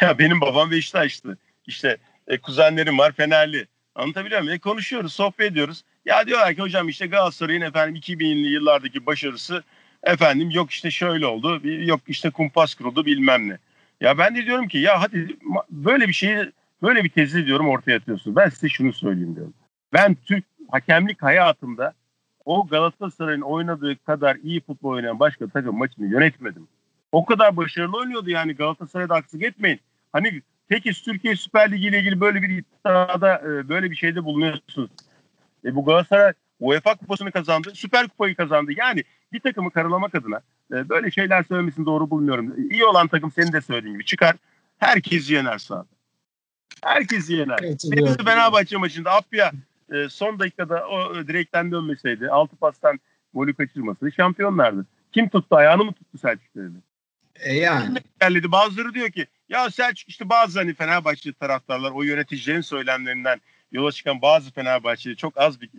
Ya 0.00 0.18
benim 0.18 0.40
babam 0.40 0.70
Beşiktaşlı. 0.70 1.36
İşte 1.66 1.96
e, 2.28 2.38
kuzenlerim 2.38 2.98
var 2.98 3.12
Fenerli. 3.12 3.66
Anlatabiliyor 3.94 4.40
muyum? 4.40 4.54
E, 4.54 4.58
konuşuyoruz, 4.58 5.12
sohbet 5.12 5.52
ediyoruz. 5.52 5.82
Ya 6.04 6.26
diyorlar 6.26 6.54
ki 6.54 6.62
hocam 6.62 6.88
işte 6.88 7.06
Galatasaray'ın 7.06 7.60
efendim 7.60 7.96
2000'li 7.96 8.52
yıllardaki 8.52 9.06
başarısı 9.06 9.62
efendim 10.02 10.50
yok 10.50 10.70
işte 10.70 10.90
şöyle 10.90 11.26
oldu, 11.26 11.60
yok 11.64 12.00
işte 12.06 12.30
kumpas 12.30 12.74
kuruldu 12.74 13.06
bilmem 13.06 13.48
ne. 13.48 13.58
Ya 14.00 14.18
ben 14.18 14.36
de 14.36 14.46
diyorum 14.46 14.68
ki 14.68 14.78
ya 14.78 15.00
hadi 15.00 15.36
böyle 15.70 16.08
bir 16.08 16.12
şeyi 16.12 16.52
böyle 16.82 17.04
bir 17.04 17.08
tezi 17.08 17.46
diyorum 17.46 17.68
ortaya 17.68 17.96
atıyorsun. 17.96 18.36
Ben 18.36 18.48
size 18.48 18.68
şunu 18.68 18.92
söyleyeyim 18.92 19.36
diyorum. 19.36 19.54
Ben 19.92 20.14
Türk 20.14 20.44
hakemlik 20.70 21.22
hayatımda 21.22 21.94
o 22.44 22.66
Galatasaray'ın 22.66 23.40
oynadığı 23.40 24.04
kadar 24.04 24.36
iyi 24.42 24.60
futbol 24.60 24.90
oynayan 24.90 25.20
başka 25.20 25.48
takım 25.48 25.78
maçını 25.78 26.06
yönetmedim. 26.06 26.68
O 27.12 27.24
kadar 27.24 27.56
başarılı 27.56 27.96
oynuyordu 27.96 28.30
yani 28.30 28.52
Galatasaray'da 28.52 29.14
haksızlık 29.14 29.46
etmeyin. 29.46 29.80
Hani 30.12 30.42
peki 30.68 31.04
Türkiye 31.04 31.36
Süper 31.36 31.72
Ligi 31.72 31.86
ile 31.86 31.98
ilgili 31.98 32.20
böyle 32.20 32.42
bir 32.42 32.48
iddiada 32.48 33.38
e, 33.38 33.68
böyle 33.68 33.90
bir 33.90 33.96
şeyde 33.96 34.24
bulunuyorsunuz. 34.24 34.90
E, 35.64 35.74
bu 35.74 35.84
Galatasaray 35.84 36.32
UEFA 36.60 36.94
kupasını 36.94 37.32
kazandı, 37.32 37.70
Süper 37.74 38.08
Kupayı 38.08 38.34
kazandı. 38.34 38.72
Yani 38.76 39.04
bir 39.32 39.40
takımı 39.40 39.70
karalamak 39.70 40.14
adına 40.14 40.40
e, 40.72 40.88
böyle 40.88 41.10
şeyler 41.10 41.42
söylemesini 41.42 41.86
doğru 41.86 42.10
bulmuyorum. 42.10 42.70
İyi 42.70 42.84
olan 42.84 43.08
takım 43.08 43.30
senin 43.32 43.52
de 43.52 43.60
söylediğin 43.60 43.94
gibi 43.94 44.04
çıkar. 44.04 44.36
Herkes 44.78 45.30
yener 45.30 45.58
sahada. 45.58 45.86
Herkes 46.84 47.30
yener. 47.30 47.58
Evet, 47.62 47.82
Benim 47.92 48.06
de 48.06 48.24
Fenerbahçe 48.24 48.76
maçında 48.76 49.12
Apya 49.12 49.52
e, 49.92 50.08
son 50.08 50.38
dakikada 50.38 50.88
o 50.88 51.14
direkten 51.14 51.72
dönmeseydi, 51.72 52.30
altı 52.30 52.56
pastan 52.56 53.00
golü 53.34 53.54
kaçırmasaydı 53.54 54.14
şampiyonlardı. 54.14 54.86
Kim 55.12 55.28
tuttu? 55.28 55.56
Ayağını 55.56 55.84
mı 55.84 55.92
tuttu 55.92 56.18
Selçuk 56.18 56.54
dedi. 56.56 56.76
E 57.42 57.54
yani. 57.54 57.98
Geldi. 58.20 58.52
Bazıları 58.52 58.94
diyor 58.94 59.10
ki 59.10 59.26
ya 59.48 59.70
Selçuk 59.70 60.08
işte 60.08 60.28
bazı 60.28 60.58
hani 60.58 60.74
Fenerbahçe 60.74 61.32
taraftarlar 61.32 61.90
o 61.90 62.02
yöneticilerin 62.02 62.60
söylemlerinden 62.60 63.40
yola 63.72 63.92
çıkan 63.92 64.22
bazı 64.22 64.52
Fenerbahçeli 64.52 65.16
çok 65.16 65.38
az 65.38 65.60
bir 65.60 65.70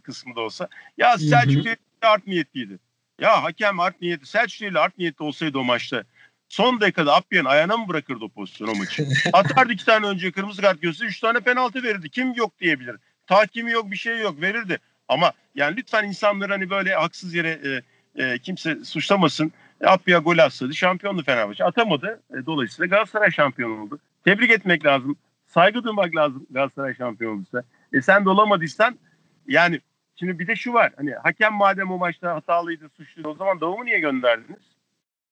kısmı 0.00 0.36
da 0.36 0.40
olsa 0.40 0.68
ya 0.98 1.18
Selçuk 1.18 1.66
art 2.02 2.26
niyetliydi. 2.26 2.78
Ya 3.20 3.42
hakem 3.42 3.80
art 3.80 4.00
niyeti 4.00 4.26
Selçuk 4.26 4.60
değil 4.60 4.82
art 4.82 4.98
niyetli 4.98 5.24
olsaydı 5.24 5.58
o 5.58 5.64
maçta 5.64 6.04
son 6.48 6.80
dakikada 6.80 7.14
Appian 7.14 7.44
ayağına 7.44 7.76
mı 7.76 7.88
bırakırdı 7.88 8.24
o 8.24 8.28
pozisyonu 8.28 8.74
maçı? 8.74 9.08
Atardı 9.32 9.72
iki 9.72 9.84
tane 9.84 10.06
önce 10.06 10.32
kırmızı 10.32 10.62
kart 10.62 10.82
gösterdi. 10.82 11.10
Üç 11.10 11.20
tane 11.20 11.40
penaltı 11.40 11.82
verirdi. 11.82 12.10
Kim 12.10 12.34
yok 12.34 12.60
diyebilir. 12.60 12.96
Tahkimi 13.26 13.70
yok 13.70 13.90
bir 13.90 13.96
şey 13.96 14.18
yok 14.18 14.40
verirdi. 14.40 14.78
Ama 15.08 15.32
yani 15.54 15.76
lütfen 15.76 16.04
insanları 16.04 16.52
hani 16.52 16.70
böyle 16.70 16.94
haksız 16.94 17.34
yere 17.34 17.60
e, 17.64 17.82
e, 18.24 18.38
kimse 18.38 18.84
suçlamasın. 18.84 19.52
E, 19.80 19.86
Appia 19.86 20.18
gol 20.18 20.38
atsaydı 20.38 20.74
şampiyondu 20.74 21.22
Fenerbahçe. 21.22 21.64
Atamadı. 21.64 22.22
E, 22.30 22.46
dolayısıyla 22.46 22.86
Galatasaray 22.86 23.30
şampiyon 23.30 23.78
oldu. 23.78 23.98
Tebrik 24.24 24.50
etmek 24.50 24.86
lazım. 24.86 25.16
Saygı 25.46 25.84
duymak 25.84 26.16
lazım 26.16 26.46
Galatasaray 26.50 26.94
şampiyon 26.94 27.36
olursa. 27.36 27.62
E 27.92 28.02
sen 28.02 28.24
de 28.24 28.28
olamadıysan 28.28 28.98
yani 29.46 29.80
şimdi 30.16 30.38
bir 30.38 30.46
de 30.46 30.56
şu 30.56 30.72
var. 30.72 30.92
Hani 30.96 31.14
hakem 31.14 31.52
madem 31.52 31.90
o 31.90 31.98
maçta 31.98 32.34
hatalıydı, 32.34 32.88
suçluydu 32.88 33.28
o 33.28 33.34
zaman 33.34 33.60
Davum'u 33.60 33.84
niye 33.84 34.00
gönderdiniz? 34.00 34.62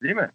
Değil 0.02 0.16
mi? 0.16 0.30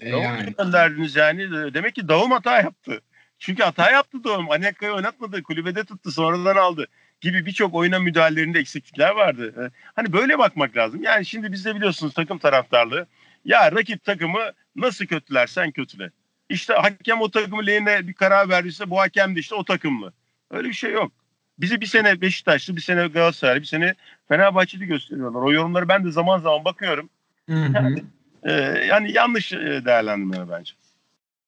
E 0.00 0.08
yani. 0.08 0.54
gönderdiniz 0.58 1.16
yani. 1.16 1.74
Demek 1.74 1.94
ki 1.94 2.08
Davum 2.08 2.30
hata 2.30 2.60
yaptı. 2.60 3.00
Çünkü 3.38 3.62
hata 3.62 3.90
yaptı 3.90 4.24
Davum. 4.24 4.50
Anelka'yı 4.50 4.92
oynatmadı. 4.92 5.42
Kulübede 5.42 5.84
tuttu. 5.84 6.10
Sonradan 6.10 6.56
aldı. 6.56 6.86
Gibi 7.20 7.46
birçok 7.46 7.74
oyuna 7.74 7.98
müdahalelerinde 7.98 8.58
eksiklikler 8.58 9.10
vardı. 9.10 9.54
Ee, 9.58 9.70
hani 9.94 10.12
böyle 10.12 10.38
bakmak 10.38 10.76
lazım. 10.76 11.02
Yani 11.02 11.26
şimdi 11.26 11.52
bizde 11.52 11.76
biliyorsunuz 11.76 12.14
takım 12.14 12.38
taraftarlığı. 12.38 13.06
Ya 13.44 13.72
rakip 13.72 14.04
takımı 14.04 14.40
nasıl 14.76 15.06
kötülersen 15.06 15.70
kötüle. 15.70 16.10
İşte 16.48 16.74
hakem 16.74 17.20
o 17.20 17.30
takımı 17.30 17.66
lehine 17.66 18.08
bir 18.08 18.14
karar 18.14 18.48
verdiyse 18.48 18.90
bu 18.90 19.00
hakem 19.00 19.36
de 19.36 19.40
işte 19.40 19.54
o 19.54 19.64
takımlı. 19.64 20.12
Öyle 20.50 20.68
bir 20.68 20.74
şey 20.74 20.92
yok. 20.92 21.12
Bizi 21.58 21.80
bir 21.80 21.86
sene 21.86 22.20
Beşiktaşlı, 22.20 22.76
bir 22.76 22.80
sene 22.80 23.06
Galatasaray, 23.06 23.60
bir 23.60 23.66
sene 23.66 23.94
Fenerbahçeli 24.28 24.86
gösteriyorlar. 24.86 25.42
O 25.42 25.52
yorumları 25.52 25.88
ben 25.88 26.04
de 26.04 26.10
zaman 26.10 26.38
zaman 26.38 26.64
bakıyorum. 26.64 27.10
Hı 27.48 27.54
hı. 27.54 27.72
Yani 27.74 28.02
e, 28.42 28.52
yani 28.88 29.12
yanlış 29.12 29.52
e, 29.52 29.82
değerlendirme 29.84 30.50
bence. 30.50 30.72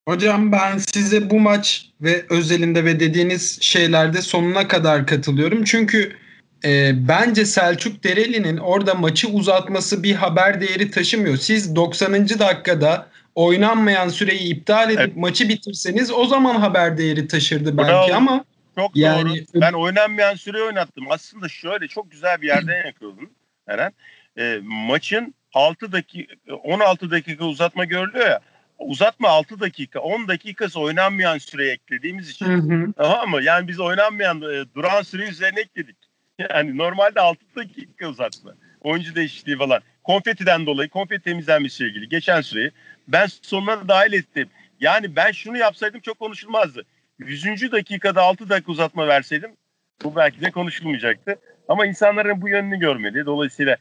Hocam 0.09 0.53
ben 0.53 0.79
size 0.79 1.31
bu 1.31 1.41
maç 1.41 1.91
ve 2.01 2.25
özelinde 2.31 2.85
ve 2.85 3.01
dediğiniz 3.01 3.63
şeylerde 3.63 4.23
sonuna 4.23 4.69
kadar 4.69 5.07
katılıyorum. 5.07 5.65
Çünkü 5.65 6.17
e, 6.65 6.93
bence 7.09 7.45
Selçuk 7.45 8.05
Dereli'nin 8.05 8.57
orada 8.57 8.95
maçı 8.95 9.29
uzatması 9.29 10.03
bir 10.03 10.15
haber 10.15 10.61
değeri 10.61 10.91
taşımıyor. 10.91 11.37
Siz 11.37 11.77
90. 11.77 12.29
dakikada 12.29 13.07
oynanmayan 13.35 14.09
süreyi 14.09 14.55
iptal 14.55 14.91
edip 14.91 15.01
evet. 15.01 15.17
maçı 15.17 15.49
bitirseniz 15.49 16.11
o 16.13 16.27
zaman 16.27 16.55
haber 16.55 16.99
değeri 16.99 17.29
taşırdı 17.29 17.79
belki 17.79 17.91
Bravo. 17.91 18.15
ama 18.15 18.45
çok 18.77 18.97
yani, 18.97 19.45
doğru. 19.55 19.61
Ben 19.61 19.73
oynanmayan 19.73 20.35
süreyi 20.35 20.65
oynattım. 20.65 21.05
Aslında 21.11 21.49
şöyle 21.49 21.89
çok 21.89 22.11
güzel 22.11 22.43
bir 22.43 22.47
yerden 22.47 22.87
yakıyordum 22.87 23.31
Eren. 23.67 23.93
E, 24.39 24.61
maçın 24.63 25.35
6 25.55 25.93
dakika 25.93 26.55
16 26.55 27.11
dakika 27.11 27.45
uzatma 27.45 27.85
görülüyor 27.85 28.27
ya. 28.27 28.41
Uzatma 28.79 29.29
6 29.29 29.61
dakika 29.61 30.01
10 30.01 30.29
dakikası 30.29 30.81
oynanmayan 30.81 31.39
süre 31.39 31.71
eklediğimiz 31.71 32.31
için. 32.31 32.47
Hı 32.47 32.75
hı. 32.75 32.93
Tamam 32.97 33.31
mı? 33.31 33.43
Yani 33.43 33.69
biz 33.69 33.81
oynanmayan 33.81 34.43
e, 34.43 34.65
duran 34.75 35.03
süre 35.03 35.29
üzerine 35.29 35.61
ekledik. 35.61 35.97
Yani 36.51 36.79
normalde 36.79 37.21
6 37.21 37.41
dakika 37.57 38.09
uzatma. 38.09 38.55
Oyuncu 38.81 39.15
değişikliği 39.15 39.57
falan. 39.57 39.81
Konfetiden 40.05 40.67
dolayı 40.67 40.89
konfeti 40.89 41.23
temizlenmesiyle 41.23 41.91
ilgili 41.91 42.09
geçen 42.09 42.41
süreyi 42.41 42.71
ben 43.09 43.27
sonuna 43.27 43.89
dahil 43.89 44.13
ettim. 44.13 44.49
Yani 44.81 45.17
ben 45.17 45.33
şunu 45.33 45.59
yapsaydım 45.59 46.01
çok 46.01 46.19
konuşulmazdı. 46.19 46.85
100. 47.19 47.73
dakikada 47.73 48.23
6 48.23 48.49
dakika 48.49 48.73
uzatma 48.73 49.09
verseydim 49.09 49.57
bu 50.05 50.17
belki 50.17 50.41
de 50.41 50.51
konuşulmayacaktı. 50.51 51.37
Ama 51.69 51.87
insanların 51.87 52.43
bu 52.43 52.49
yönünü 52.49 52.79
görmeli. 52.79 53.27
Dolayısıyla 53.27 53.77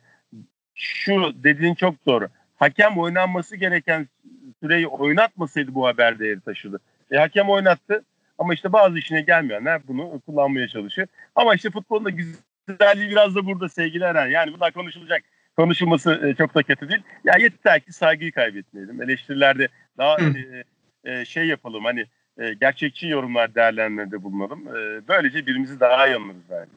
şu 0.76 1.34
dediğin 1.44 1.76
çok 1.76 2.06
doğru. 2.06 2.30
Hakem 2.56 2.98
oynanması 2.98 3.56
gereken 3.56 4.08
süreyi 4.64 4.88
oynatmasaydı 4.88 5.76
bu 5.76 5.88
haber 5.88 6.20
değeri 6.20 6.42
taşıdı. 6.42 6.80
E, 7.12 7.18
hakem 7.18 7.50
oynattı 7.50 8.04
ama 8.38 8.54
işte 8.54 8.74
bazı 8.74 8.98
işine 8.98 9.22
gelmeyenler 9.22 9.82
bunu 9.88 10.22
kullanmaya 10.26 10.68
çalışıyor. 10.68 11.08
Ama 11.36 11.56
işte 11.56 11.70
futbolun 11.70 12.06
da 12.06 12.10
güzelliği 12.68 13.10
biraz 13.10 13.36
da 13.36 13.46
burada 13.46 13.70
sevgili 13.70 14.04
Eren. 14.04 14.28
Yani 14.28 14.54
bunlar 14.54 14.72
konuşulacak. 14.72 15.22
Konuşulması 15.58 16.22
e, 16.28 16.36
çok 16.36 16.56
da 16.56 16.64
kötü 16.64 16.90
değil. 16.90 17.02
Ya 17.24 17.34
yeter 17.40 17.80
ki 17.80 17.94
saygıyı 17.94 18.32
kaybetmeyelim. 18.32 19.02
Eleştirilerde 19.02 19.68
daha 19.98 20.18
e, 20.18 20.64
e, 21.04 21.26
şey 21.26 21.48
yapalım 21.48 21.86
hani 21.86 22.06
e, 22.38 22.54
gerçekçi 22.54 23.08
yorumlar 23.08 23.56
değerlendirmede 23.56 24.24
bulunalım. 24.24 24.68
E, 24.68 25.08
böylece 25.08 25.46
birimizi 25.46 25.80
daha 25.80 26.08
iyi 26.08 26.16
anlarız 26.16 26.42
belki. 26.50 26.72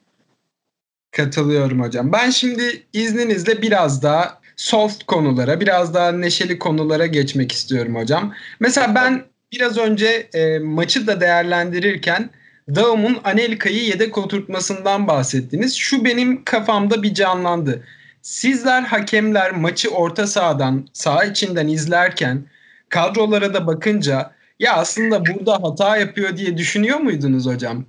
Katılıyorum 1.11 1.81
hocam. 1.81 2.11
Ben 2.11 2.29
şimdi 2.29 2.63
izninizle 2.93 3.61
biraz 3.61 4.03
daha 4.03 4.41
soft 4.55 5.03
konulara, 5.03 5.59
biraz 5.59 5.93
daha 5.93 6.11
neşeli 6.11 6.59
konulara 6.59 7.05
geçmek 7.05 7.51
istiyorum 7.51 7.95
hocam. 7.95 8.33
Mesela 8.59 8.95
ben 8.95 9.23
biraz 9.51 9.77
önce 9.77 10.29
e, 10.33 10.59
maçı 10.59 11.07
da 11.07 11.21
değerlendirirken 11.21 12.29
Daum'un 12.75 13.17
Anelka'yı 13.23 13.83
yedek 13.83 14.17
oturtmasından 14.17 15.07
bahsettiniz. 15.07 15.75
Şu 15.75 16.05
benim 16.05 16.43
kafamda 16.43 17.03
bir 17.03 17.13
canlandı. 17.13 17.83
Sizler 18.21 18.81
hakemler 18.81 19.51
maçı 19.51 19.89
orta 19.89 20.27
sahadan, 20.27 20.87
saha 20.93 21.25
içinden 21.25 21.67
izlerken 21.67 22.43
kadrolara 22.89 23.53
da 23.53 23.67
bakınca 23.67 24.31
ya 24.59 24.73
aslında 24.73 25.25
burada 25.25 25.63
hata 25.63 25.97
yapıyor 25.97 26.37
diye 26.37 26.57
düşünüyor 26.57 26.99
muydunuz 26.99 27.45
hocam? 27.45 27.85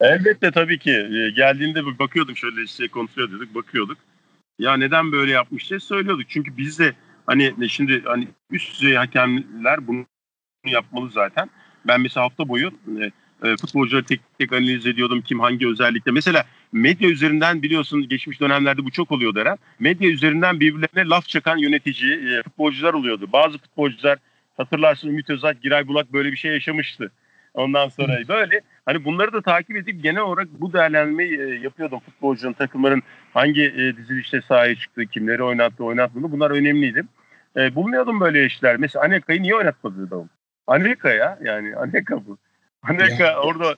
Elbette 0.00 0.50
tabii 0.50 0.78
ki. 0.78 0.90
E, 0.90 1.30
geldiğinde 1.30 1.98
bakıyordum 1.98 2.36
şöyle 2.36 2.62
işte 2.62 2.88
kontrol 2.88 3.24
ediyorduk, 3.24 3.54
bakıyorduk. 3.54 3.98
Ya 4.58 4.76
neden 4.76 5.12
böyle 5.12 5.32
yapmış 5.32 5.70
diye 5.70 5.80
söylüyorduk. 5.80 6.28
Çünkü 6.28 6.56
biz 6.56 6.78
de 6.78 6.94
hani 7.26 7.68
şimdi 7.68 8.02
hani 8.04 8.28
üst 8.50 8.74
düzey 8.74 8.94
hakemler 8.94 9.86
bunu 9.86 10.06
yapmalı 10.70 11.10
zaten. 11.10 11.50
Ben 11.86 12.00
mesela 12.00 12.24
hafta 12.24 12.48
boyu 12.48 12.70
e, 13.00 13.04
e, 13.48 13.56
futbolcuları 13.56 14.04
tek 14.04 14.20
tek 14.38 14.52
analiz 14.52 14.86
ediyordum. 14.86 15.22
Kim 15.22 15.40
hangi 15.40 15.68
özellikle. 15.68 16.12
Mesela 16.12 16.44
medya 16.72 17.08
üzerinden 17.08 17.62
biliyorsun 17.62 18.08
geçmiş 18.08 18.40
dönemlerde 18.40 18.84
bu 18.84 18.90
çok 18.90 19.12
oluyordu 19.12 19.38
Eren. 19.38 19.58
Medya 19.78 20.10
üzerinden 20.10 20.60
birbirlerine 20.60 21.08
laf 21.08 21.28
çakan 21.28 21.56
yönetici 21.56 22.12
e, 22.12 22.42
futbolcular 22.42 22.94
oluyordu. 22.94 23.28
Bazı 23.32 23.58
futbolcular 23.58 24.18
hatırlarsın 24.56 25.08
Ümit 25.08 25.30
Özat, 25.30 25.62
Giray 25.62 25.88
Bulak 25.88 26.12
böyle 26.12 26.32
bir 26.32 26.36
şey 26.36 26.52
yaşamıştı. 26.52 27.12
Ondan 27.54 27.88
sonra 27.88 28.18
böyle 28.28 28.60
hani 28.86 29.04
bunları 29.04 29.32
da 29.32 29.42
takip 29.42 29.76
edip 29.76 30.02
genel 30.02 30.20
olarak 30.20 30.48
bu 30.60 30.72
değerlendirmeyi 30.72 31.40
e, 31.40 31.44
yapıyordum. 31.44 32.00
Futbolcunun, 32.00 32.52
takımların 32.52 33.02
hangi 33.34 33.62
e, 33.62 33.96
dizilişte 33.96 34.40
sahaya 34.40 34.74
çıktı, 34.74 35.06
kimleri 35.06 35.42
oynattı, 35.42 35.84
oynatmadı 35.84 36.32
bunlar 36.32 36.50
önemliydi. 36.50 37.04
E, 37.56 37.74
bulmuyordum 37.74 38.20
böyle 38.20 38.46
işler. 38.46 38.76
Mesela 38.76 39.04
Anelka'yı 39.04 39.42
niye 39.42 39.54
oynatmadı 39.54 40.10
Davum? 40.10 40.30
Anelka 40.66 41.10
ya 41.10 41.38
yani 41.42 41.76
Anelka 41.76 42.26
bu. 42.26 42.38
Anelka 42.82 43.24
ya. 43.24 43.40
orada 43.40 43.76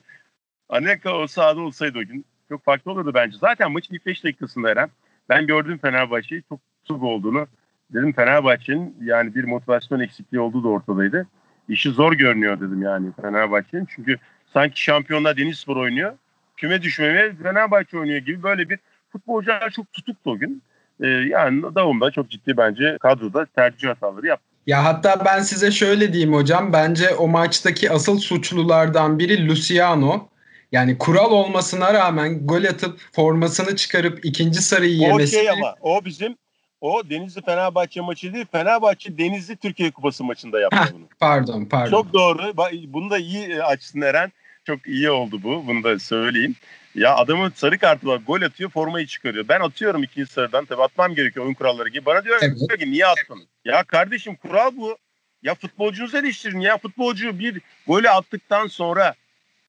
Anelka 0.69 1.17
o 1.17 1.27
sahada 1.27 1.61
olsaydı 1.61 1.99
o 1.99 2.01
gün 2.01 2.25
çok 2.49 2.63
farklı 2.63 2.91
olurdu 2.91 3.11
bence. 3.13 3.37
Zaten 3.37 3.71
maçın 3.71 3.95
ilk 3.95 4.05
5 4.05 4.23
dakikasında 4.23 4.69
Eren 4.69 4.89
ben 5.29 5.47
gördüm 5.47 5.77
Fenerbahçe'yi 5.81 6.43
çok 6.49 6.59
tutuk 6.83 7.03
olduğunu. 7.03 7.47
Dedim 7.93 8.13
Fenerbahçe'nin 8.13 8.97
yani 9.01 9.35
bir 9.35 9.43
motivasyon 9.43 9.99
eksikliği 9.99 10.41
olduğu 10.41 10.63
da 10.63 10.67
ortadaydı. 10.67 11.27
İşi 11.69 11.89
zor 11.89 12.13
görünüyor 12.13 12.57
dedim 12.57 12.81
yani 12.81 13.11
Fenerbahçe'nin. 13.21 13.87
Çünkü 13.95 14.17
sanki 14.53 14.81
şampiyonlar 14.81 15.37
Denizspor 15.37 15.77
oynuyor. 15.77 16.13
Küme 16.57 16.81
düşmemeye 16.81 17.35
Fenerbahçe 17.35 17.99
oynuyor 17.99 18.19
gibi 18.19 18.43
böyle 18.43 18.69
bir 18.69 18.79
futbolcular 19.09 19.69
çok 19.69 19.93
tutuktu 19.93 20.31
o 20.31 20.37
gün. 20.37 20.63
Ee, 21.01 21.07
yani 21.07 21.75
Davum 21.75 22.01
da 22.01 22.11
çok 22.11 22.29
ciddi 22.29 22.57
bence 22.57 22.97
kadroda 23.01 23.45
tercih 23.45 23.89
hataları 23.89 24.27
yaptı. 24.27 24.44
Ya 24.67 24.83
hatta 24.83 25.25
ben 25.25 25.41
size 25.41 25.71
şöyle 25.71 26.13
diyeyim 26.13 26.33
hocam. 26.33 26.73
Bence 26.73 27.15
o 27.15 27.27
maçtaki 27.27 27.91
asıl 27.91 28.19
suçlulardan 28.19 29.19
biri 29.19 29.47
Luciano. 29.47 30.27
Yani 30.71 30.97
kural 30.97 31.31
olmasına 31.31 31.93
rağmen 31.93 32.47
gol 32.47 32.63
atıp 32.63 32.99
formasını 33.13 33.75
çıkarıp 33.75 34.25
ikinci 34.25 34.61
sarıyı 34.61 34.97
yemesi. 34.97 35.37
O 35.37 35.39
şey 35.39 35.49
ama 35.49 35.75
o 35.81 36.05
bizim 36.05 36.37
o 36.81 37.09
Denizli 37.09 37.41
Fenerbahçe 37.41 38.01
maçı 38.01 38.33
değil 38.33 38.45
Fenerbahçe 38.51 39.17
Denizli 39.17 39.55
Türkiye 39.55 39.91
Kupası 39.91 40.23
maçında 40.23 40.59
yaptı 40.59 40.77
Heh, 40.77 40.93
bunu. 40.93 41.07
Pardon 41.19 41.65
pardon. 41.65 41.91
Çok 41.91 42.13
doğru. 42.13 42.53
Bunu 42.87 43.09
da 43.09 43.17
iyi 43.17 43.63
açsın 43.63 44.01
Eren. 44.01 44.31
Çok 44.63 44.87
iyi 44.87 45.09
oldu 45.09 45.39
bu. 45.43 45.67
Bunu 45.67 45.83
da 45.83 45.99
söyleyeyim. 45.99 46.55
Ya 46.95 47.15
adamın 47.15 47.51
sarı 47.55 47.77
kartı 47.77 48.07
var. 48.07 48.21
Gol 48.27 48.41
atıyor 48.41 48.69
formayı 48.69 49.07
çıkarıyor. 49.07 49.47
Ben 49.47 49.59
atıyorum 49.59 50.03
ikinci 50.03 50.31
sarıdan. 50.31 50.65
Tabii 50.65 50.83
atmam 50.83 51.15
gerekiyor 51.15 51.45
oyun 51.45 51.53
kuralları 51.53 51.89
gibi. 51.89 52.05
Bana 52.05 52.23
diyor 52.23 52.39
Evet. 52.41 52.79
ki 52.79 52.91
niye 52.91 53.05
attın? 53.05 53.47
Ya 53.65 53.83
kardeşim 53.83 54.35
kural 54.35 54.71
bu. 54.77 54.97
Ya 55.43 55.55
futbolcunuzu 55.55 56.17
eleştirin 56.17 56.59
ya. 56.59 56.77
Futbolcu 56.77 57.39
bir 57.39 57.61
golü 57.87 58.09
attıktan 58.09 58.67
sonra 58.67 59.13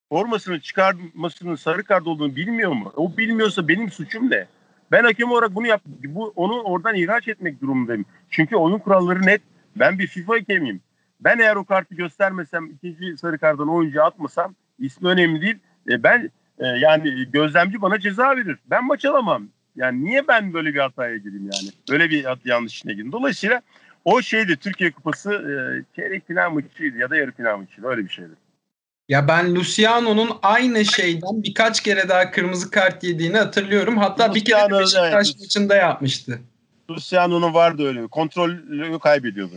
formasını 0.09 0.61
çıkarmasının 0.61 1.55
sarı 1.55 1.85
kart 1.85 2.07
olduğunu 2.07 2.37
bilmiyor 2.37 2.73
mu? 2.73 2.93
O 2.97 3.17
bilmiyorsa 3.17 3.69
benim 3.69 3.91
suçum 3.91 4.31
ne? 4.31 4.47
Ben 4.93 5.05
hakem 5.05 5.31
olarak 5.31 5.55
bunu 5.55 5.67
yap, 5.67 5.83
bu 5.87 6.33
onu 6.37 6.63
oradan 6.63 6.95
ihraç 6.95 7.29
etmek 7.29 7.61
durumundayım. 7.61 8.05
Çünkü 8.31 8.57
oyun 8.57 8.79
kuralları 8.79 9.27
net. 9.27 9.41
Ben 9.77 9.99
bir 9.99 10.07
FIFA 10.07 10.33
hakemiyim. 10.35 10.81
Ben 11.21 11.39
eğer 11.39 11.57
o 11.57 11.65
kartı 11.65 11.95
göstermesem, 11.95 12.67
ikinci 12.67 13.17
sarı 13.17 13.39
karttan 13.39 13.69
oyuncu 13.69 14.05
atmasam 14.05 14.55
ismi 14.79 15.09
önemli 15.09 15.43
değil. 15.43 15.59
E, 15.89 16.03
ben 16.03 16.31
e, 16.59 16.67
yani 16.67 17.31
gözlemci 17.31 17.83
bana 17.83 18.01
ceza 18.01 18.37
verir. 18.37 18.59
Ben 18.67 18.87
maç 18.87 19.05
alamam. 19.05 19.49
Yani 19.77 20.05
niye 20.05 20.29
ben 20.29 20.55
böyle 20.55 20.75
bir 20.75 20.79
hataya 20.81 21.17
gireyim 21.17 21.51
yani? 21.53 21.69
Böyle 21.91 22.11
bir 22.11 22.25
hat- 22.25 22.47
yanlış 22.47 22.73
işine 22.75 22.93
gireyim. 22.93 23.13
Dolayısıyla 23.13 23.63
o 24.05 24.23
şeydi 24.23 24.57
Türkiye 24.57 24.93
Kupası 24.93 25.33
e, 25.33 25.55
çeyrek 25.97 26.27
final 26.27 26.51
maçıydı 26.51 26.99
ya 26.99 27.11
da 27.11 27.17
yarı 27.17 27.33
final 27.33 27.57
maçıydı. 27.57 27.87
Öyle 27.89 28.05
bir 28.05 28.09
şeydi. 28.09 28.33
Ya 29.09 29.29
ben 29.29 29.55
Luciano'nun 29.55 30.31
aynı 30.43 30.85
şeyden 30.85 31.43
birkaç 31.43 31.81
kere 31.81 32.09
daha 32.09 32.31
kırmızı 32.31 32.71
kart 32.71 33.05
yediğini 33.05 33.39
hatırlıyorum. 33.39 33.97
Hatta 33.99 34.35
bir 34.35 34.45
kere 34.45 34.71
de 34.71 34.75
Luciano, 34.75 34.81
Beşiktaş 34.81 35.29
evet. 35.31 35.41
maçında 35.41 35.77
yapmıştı. 35.77 36.39
Luciano'nun 36.91 37.55
vardı 37.55 37.89
öyle. 37.89 38.07
Kontrolü 38.07 38.99
kaybediyordu. 38.99 39.55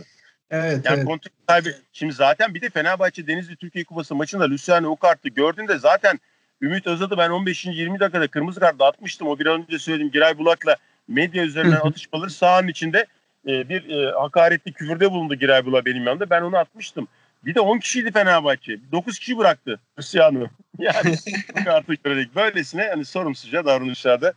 Evet, 0.50 0.84
Yani 0.84 0.96
evet. 0.96 1.04
kontrol 1.06 1.30
kaybı. 1.46 1.68
Şimdi 1.92 2.12
zaten 2.12 2.54
bir 2.54 2.60
de 2.60 2.70
Fenerbahçe 2.70 3.26
Denizli 3.26 3.56
Türkiye 3.56 3.84
Kupası 3.84 4.14
maçında 4.14 4.50
Luciano 4.50 4.88
o 4.88 4.96
kartı 4.96 5.28
gördüğünde 5.28 5.78
zaten 5.78 6.20
Ümit 6.62 6.86
Özad'ı 6.86 7.18
ben 7.18 7.30
15. 7.30 7.64
20 7.64 8.00
dakikada 8.00 8.28
kırmızı 8.28 8.60
kartla 8.60 8.86
atmıştım. 8.86 9.28
O 9.28 9.38
bir 9.38 9.46
an 9.46 9.62
önce 9.62 9.78
söyledim 9.78 10.10
Giray 10.10 10.38
Bulak'la 10.38 10.76
medya 11.08 11.44
üzerinden 11.44 11.80
atışmaları 11.80 12.30
sahanın 12.30 12.68
içinde 12.68 13.06
e, 13.46 13.68
bir 13.68 13.88
e, 13.88 14.10
hakaretli 14.10 14.72
küfürde 14.72 15.10
bulundu 15.10 15.34
Giray 15.34 15.66
Bulak 15.66 15.86
benim 15.86 16.06
yanımda. 16.06 16.30
Ben 16.30 16.42
onu 16.42 16.56
atmıştım. 16.56 17.08
Bir 17.44 17.54
de 17.54 17.60
10 17.60 17.78
kişiydi 17.78 18.12
Fenerbahçe. 18.12 18.78
9 18.92 19.18
kişi 19.18 19.38
bıraktı 19.38 19.80
Luciano. 19.98 20.46
Yani 20.78 21.16
bu 21.60 21.64
kartı 21.64 21.94
görerek 22.04 22.36
böylesine 22.36 22.88
hani 22.90 23.04
sorumsuzca 23.04 23.64
davranışlarda 23.64 24.32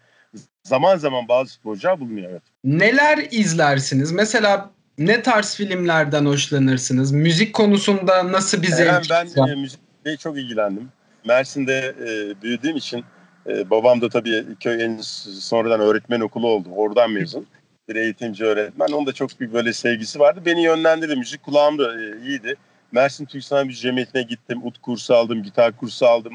zaman 0.64 0.98
zaman 0.98 1.28
bazı 1.28 1.56
futbolcular 1.56 2.00
bulunuyor. 2.00 2.32
Evet. 2.32 2.42
Neler 2.64 3.28
izlersiniz? 3.32 4.12
Mesela 4.12 4.70
ne 4.98 5.22
tarz 5.22 5.56
filmlerden 5.56 6.26
hoşlanırsınız? 6.26 7.12
Müzik 7.12 7.54
konusunda 7.54 8.32
nasıl 8.32 8.62
bir 8.62 8.68
zevk 8.68 9.10
ben 9.10 9.28
var? 9.36 9.50
e, 9.50 9.56
müzikle 9.56 10.18
çok 10.18 10.38
ilgilendim. 10.38 10.90
Mersin'de 11.26 11.96
e, 12.00 12.42
büyüdüğüm 12.42 12.76
için 12.76 13.06
e, 13.48 13.70
babam 13.70 14.02
da 14.02 14.10
tabii 14.10 14.46
köy 14.60 14.84
en 14.84 14.98
sonradan 14.98 15.80
öğretmen 15.80 16.20
okulu 16.20 16.48
oldu. 16.48 16.70
Oradan 16.76 17.12
mezun. 17.12 17.48
Bir 17.90 17.96
eğitimci 17.96 18.46
öğretmen. 18.46 18.88
Onun 18.88 19.06
da 19.06 19.14
çok 19.14 19.40
büyük 19.40 19.54
böyle 19.54 19.74
sevgisi 19.74 20.20
vardı. 20.20 20.42
Beni 20.46 20.64
yönlendirdi. 20.64 21.16
Müzik 21.16 21.44
kulağım 21.44 21.78
da 21.78 22.02
e, 22.02 22.20
iyiydi. 22.26 22.56
Mersin 22.92 23.26
Türk 23.26 23.44
Sanat 23.44 23.66
Müziği 23.66 23.82
Cemiyeti'ne 23.82 24.22
gittim. 24.22 24.62
Ut 24.64 24.82
kursu 24.82 25.14
aldım, 25.14 25.44
gitar 25.44 25.78
kursu 25.78 26.06
aldım. 26.06 26.34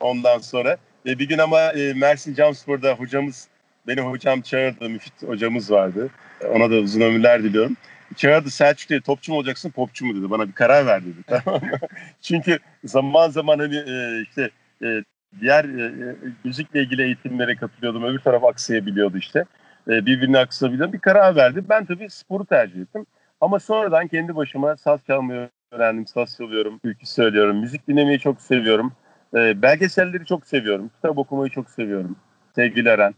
Ondan 0.00 0.38
sonra 0.38 0.76
e, 1.06 1.18
bir 1.18 1.28
gün 1.28 1.38
ama 1.38 1.60
e, 1.60 1.92
Mersin 1.92 2.34
Camspor'da 2.34 2.92
hocamız, 2.92 3.48
beni 3.86 4.00
hocam 4.00 4.40
çağırdı. 4.40 4.88
Müfit 4.88 5.22
hocamız 5.26 5.70
vardı. 5.70 6.10
Ona 6.54 6.70
da 6.70 6.74
uzun 6.74 7.00
ömürler 7.00 7.42
diliyorum. 7.42 7.76
Çağırdı 8.16 8.50
Selçuk 8.50 8.90
diye 8.90 9.00
topçu 9.00 9.32
mu 9.32 9.38
olacaksın 9.38 9.70
popçu 9.70 10.06
mu 10.06 10.16
dedi. 10.16 10.30
Bana 10.30 10.48
bir 10.48 10.52
karar 10.52 10.86
ver 10.86 11.02
dedi. 11.02 11.22
Tamam 11.26 11.60
mı? 11.64 11.78
Çünkü 12.22 12.58
zaman 12.84 13.30
zaman 13.30 13.58
hani 13.58 13.76
e, 13.76 14.22
işte 14.22 14.50
e, 14.82 15.02
diğer 15.40 15.64
e, 15.64 15.84
e, 15.84 16.16
müzikle 16.44 16.82
ilgili 16.82 17.02
eğitimlere 17.02 17.56
katılıyordum. 17.56 18.04
Öbür 18.04 18.18
taraf 18.18 18.44
aksayabiliyordu 18.44 19.18
işte. 19.18 19.44
E, 19.88 20.06
birbirini 20.06 20.38
aksayabiliyordu. 20.38 20.92
Bir 20.92 20.98
karar 20.98 21.36
verdi. 21.36 21.64
Ben 21.68 21.84
tabii 21.84 22.10
sporu 22.10 22.44
tercih 22.44 22.80
ettim. 22.80 23.06
Ama 23.40 23.58
sonradan 23.58 24.08
kendi 24.08 24.36
başıma 24.36 24.76
saz 24.76 25.00
çalmayı 25.06 25.48
öğrendim. 25.70 26.06
Saz 26.06 26.36
çalıyorum, 26.36 26.78
türkü 26.78 27.06
söylüyorum. 27.06 27.56
Müzik 27.56 27.88
dinlemeyi 27.88 28.18
çok 28.18 28.40
seviyorum. 28.40 28.92
E, 29.34 29.62
belgeselleri 29.62 30.26
çok 30.26 30.46
seviyorum. 30.46 30.88
Kitap 30.88 31.18
okumayı 31.18 31.50
çok 31.50 31.70
seviyorum. 31.70 32.16
Sevgili 32.54 32.88
Eren. 32.88 33.14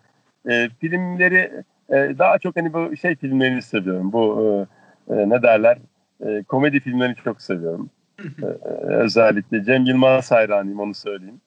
E, 0.51 0.69
filmleri 0.81 1.65
e, 1.89 1.95
daha 2.19 2.39
çok 2.39 2.57
hani 2.57 2.73
bu 2.73 2.97
şey 2.97 3.17
filmlerini 3.17 3.63
seviyorum. 3.63 4.13
Bu 4.13 4.43
e, 4.43 4.82
e, 5.11 5.29
ne 5.29 5.43
derler? 5.43 5.79
E, 6.27 6.43
komedi 6.43 6.81
filmlerini 6.81 7.17
çok 7.25 7.43
seviyorum. 7.43 7.91
E, 8.43 8.47
özellikle 8.85 9.65
Cem 9.65 9.85
Yılmaz 9.85 10.31
hayranıyım 10.31 10.81
onu 10.81 10.95
söyleyeyim. 10.95 11.41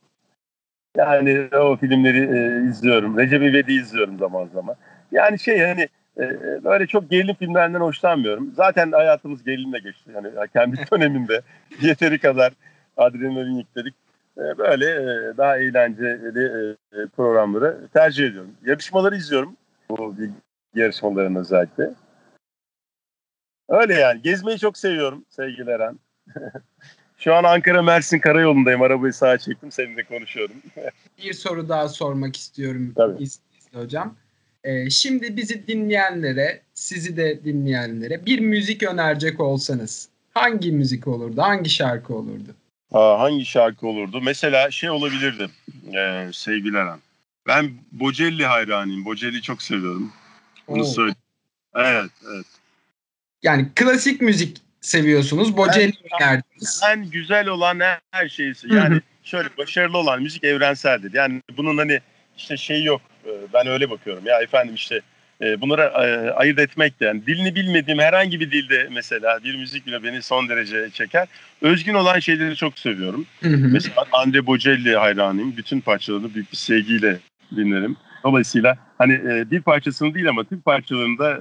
Yani 0.97 1.47
o 1.55 1.75
filmleri 1.77 2.37
e, 2.37 2.69
izliyorum. 2.69 3.17
Recep 3.17 3.41
İvedik'i 3.41 3.73
izliyorum 3.73 4.19
zaman 4.19 4.47
zaman. 4.53 4.75
Yani 5.11 5.39
şey 5.39 5.59
hani 5.59 5.87
e, 6.17 6.63
böyle 6.63 6.87
çok 6.87 7.09
gerilim 7.09 7.35
filmlerinden 7.35 7.79
hoşlanmıyorum. 7.79 8.53
Zaten 8.55 8.91
hayatımız 8.91 9.43
gerilimle 9.43 9.79
geçti. 9.79 10.11
Yani 10.15 10.27
kendi 10.53 10.77
döneminde 10.91 11.41
yeteri 11.81 12.19
kadar 12.19 12.53
adrenalin 12.97 13.55
yükledik. 13.55 13.95
E, 14.37 14.57
böyle 14.57 14.85
e, 14.85 15.37
daha 15.37 15.57
eğlenceli 15.57 16.75
e, 16.93 17.05
programları 17.15 17.87
tercih 17.93 18.27
ediyorum. 18.27 18.51
Yarışmaları 18.65 19.15
izliyorum. 19.15 19.55
Bu 19.89 20.15
yarışmaların 20.75 21.35
özellikle. 21.35 21.89
Öyle 23.69 23.93
yani. 23.93 24.21
Gezmeyi 24.21 24.59
çok 24.59 24.77
seviyorum 24.77 25.25
sevgili 25.29 25.69
Eren. 25.69 25.99
Şu 27.17 27.35
an 27.35 27.43
Ankara 27.43 27.81
Mersin 27.81 28.19
Karayolu'ndayım. 28.19 28.81
Arabayı 28.81 29.13
sağa 29.13 29.37
çektim. 29.37 29.71
Seninle 29.71 30.03
konuşuyorum. 30.03 30.55
Bir 31.23 31.33
soru 31.33 31.69
daha 31.69 31.89
sormak 31.89 32.35
istiyorum 32.35 32.93
Tabii. 32.95 33.27
hocam. 33.73 34.15
Ee, 34.63 34.89
şimdi 34.89 35.37
bizi 35.37 35.67
dinleyenlere, 35.67 36.61
sizi 36.73 37.17
de 37.17 37.43
dinleyenlere 37.43 38.25
bir 38.25 38.39
müzik 38.39 38.83
önerecek 38.83 39.39
olsanız 39.39 40.09
hangi 40.33 40.71
müzik 40.71 41.07
olurdu, 41.07 41.41
hangi 41.41 41.69
şarkı 41.69 42.15
olurdu? 42.15 42.55
Aa, 42.91 43.19
hangi 43.19 43.45
şarkı 43.45 43.87
olurdu? 43.87 44.21
Mesela 44.21 44.71
şey 44.71 44.89
olabilirdi 44.89 45.49
ee, 45.97 46.29
sevgili 46.33 46.77
Eren. 46.77 46.99
Ben 47.47 47.71
Bocelli 47.91 48.45
hayranıyım. 48.45 49.05
Bocelli'yi 49.05 49.41
çok 49.41 49.61
seviyorum. 49.61 50.11
Onu 50.67 50.85
söyleyeyim. 50.85 51.15
Evet, 51.75 52.11
evet. 52.33 52.45
Yani 53.45 53.67
klasik 53.75 54.21
müzik 54.21 54.57
seviyorsunuz, 54.81 55.57
Bocelli 55.57 55.93
önerdiniz. 56.21 56.81
En 56.91 57.09
güzel 57.09 57.47
olan 57.47 57.79
her, 58.11 58.29
şey 58.29 58.49
hı. 58.49 58.75
yani 58.75 59.01
şöyle 59.23 59.49
başarılı 59.57 59.97
olan 59.97 60.21
müzik 60.21 60.43
evrenseldir. 60.43 61.13
Yani 61.13 61.41
bunun 61.57 61.77
hani 61.77 61.99
işte 62.37 62.57
şey 62.57 62.83
yok. 62.83 63.01
Ee, 63.25 63.29
Ben 63.53 63.67
öyle 63.67 63.89
bakıyorum. 63.89 64.25
Ya 64.25 64.41
efendim 64.41 64.75
işte 64.75 65.01
e, 65.41 65.61
bunları 65.61 65.81
e, 65.81 66.31
ayırt 66.31 66.59
etmek 66.59 66.99
de 66.99 67.05
yani 67.05 67.25
dilini 67.25 67.55
bilmediğim 67.55 67.99
herhangi 67.99 68.39
bir 68.39 68.51
dilde 68.51 68.87
mesela 68.91 69.39
bir 69.43 69.55
müzik 69.55 69.87
bile 69.87 70.03
beni 70.03 70.21
son 70.21 70.49
derece 70.49 70.89
çeker. 70.89 71.27
Özgün 71.61 71.93
olan 71.93 72.19
şeyleri 72.19 72.55
çok 72.55 72.79
seviyorum. 72.79 73.25
Hı 73.43 73.49
hı. 73.49 73.67
Mesela 73.71 74.05
Andre 74.11 74.45
Bocelli 74.45 74.95
hayranıyım. 74.95 75.57
Bütün 75.57 75.81
parçalarını 75.81 76.33
büyük 76.33 76.51
bir 76.51 76.57
sevgiyle 76.57 77.19
dinlerim. 77.55 77.97
Dolayısıyla 78.23 78.77
hani 78.97 79.13
e, 79.13 79.51
bir 79.51 79.61
parçasını 79.61 80.13
değil 80.13 80.29
ama 80.29 80.43
tüm 80.43 80.61
parçalarını 80.61 81.17
da 81.17 81.39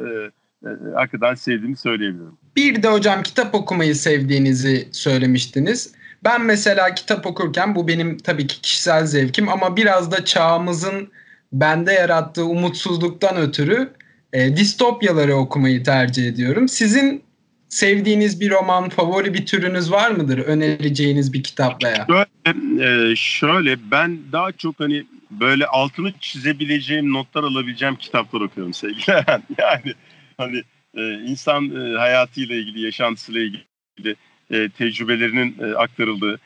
hakikaten 0.95 1.35
sevdiğimi 1.35 1.77
söyleyebilirim. 1.77 2.39
Bir 2.57 2.83
de 2.83 2.89
hocam 2.89 3.23
kitap 3.23 3.55
okumayı 3.55 3.95
sevdiğinizi 3.95 4.89
söylemiştiniz. 4.93 5.95
Ben 6.25 6.45
mesela 6.45 6.95
kitap 6.95 7.27
okurken 7.27 7.75
bu 7.75 7.89
benim 7.89 8.19
tabii 8.19 8.47
ki 8.47 8.61
kişisel 8.61 9.07
zevkim 9.07 9.49
ama 9.49 9.77
biraz 9.77 10.13
da 10.13 10.25
çağımızın 10.25 11.09
bende 11.53 11.93
yarattığı 11.93 12.45
umutsuzluktan 12.45 13.37
ötürü 13.37 13.93
e, 14.33 14.57
distopyaları 14.57 15.35
okumayı 15.35 15.83
tercih 15.83 16.29
ediyorum. 16.29 16.69
Sizin 16.69 17.23
sevdiğiniz 17.69 18.41
bir 18.41 18.51
roman, 18.51 18.89
favori 18.89 19.35
bir 19.35 19.47
türünüz 19.47 19.93
var 19.93 20.11
mıdır? 20.11 20.39
Önereceğiniz 20.39 21.33
bir 21.33 21.43
kitap 21.43 21.85
veya? 21.85 22.07
Şöyle, 22.07 23.11
e, 23.13 23.17
şöyle 23.17 23.91
ben 23.91 24.19
daha 24.33 24.53
çok 24.53 24.81
hani 24.81 25.05
böyle 25.31 25.67
altını 25.67 26.13
çizebileceğim 26.21 27.13
notlar 27.13 27.43
alabileceğim 27.43 27.97
kitaplar 27.97 28.41
okuyorum 28.41 28.75
sevgili. 28.75 29.05
Yani 29.59 29.95
hani 30.37 30.63
e, 30.95 31.13
insan 31.13 31.77
e, 31.77 31.99
hayatıyla 31.99 32.57
ilgili, 32.57 32.81
yaşantısıyla 32.81 33.41
ilgili 33.41 34.17
e, 34.51 34.69
tecrübelerinin 34.69 35.57
e, 35.61 35.75
aktarıldığı 35.75 36.41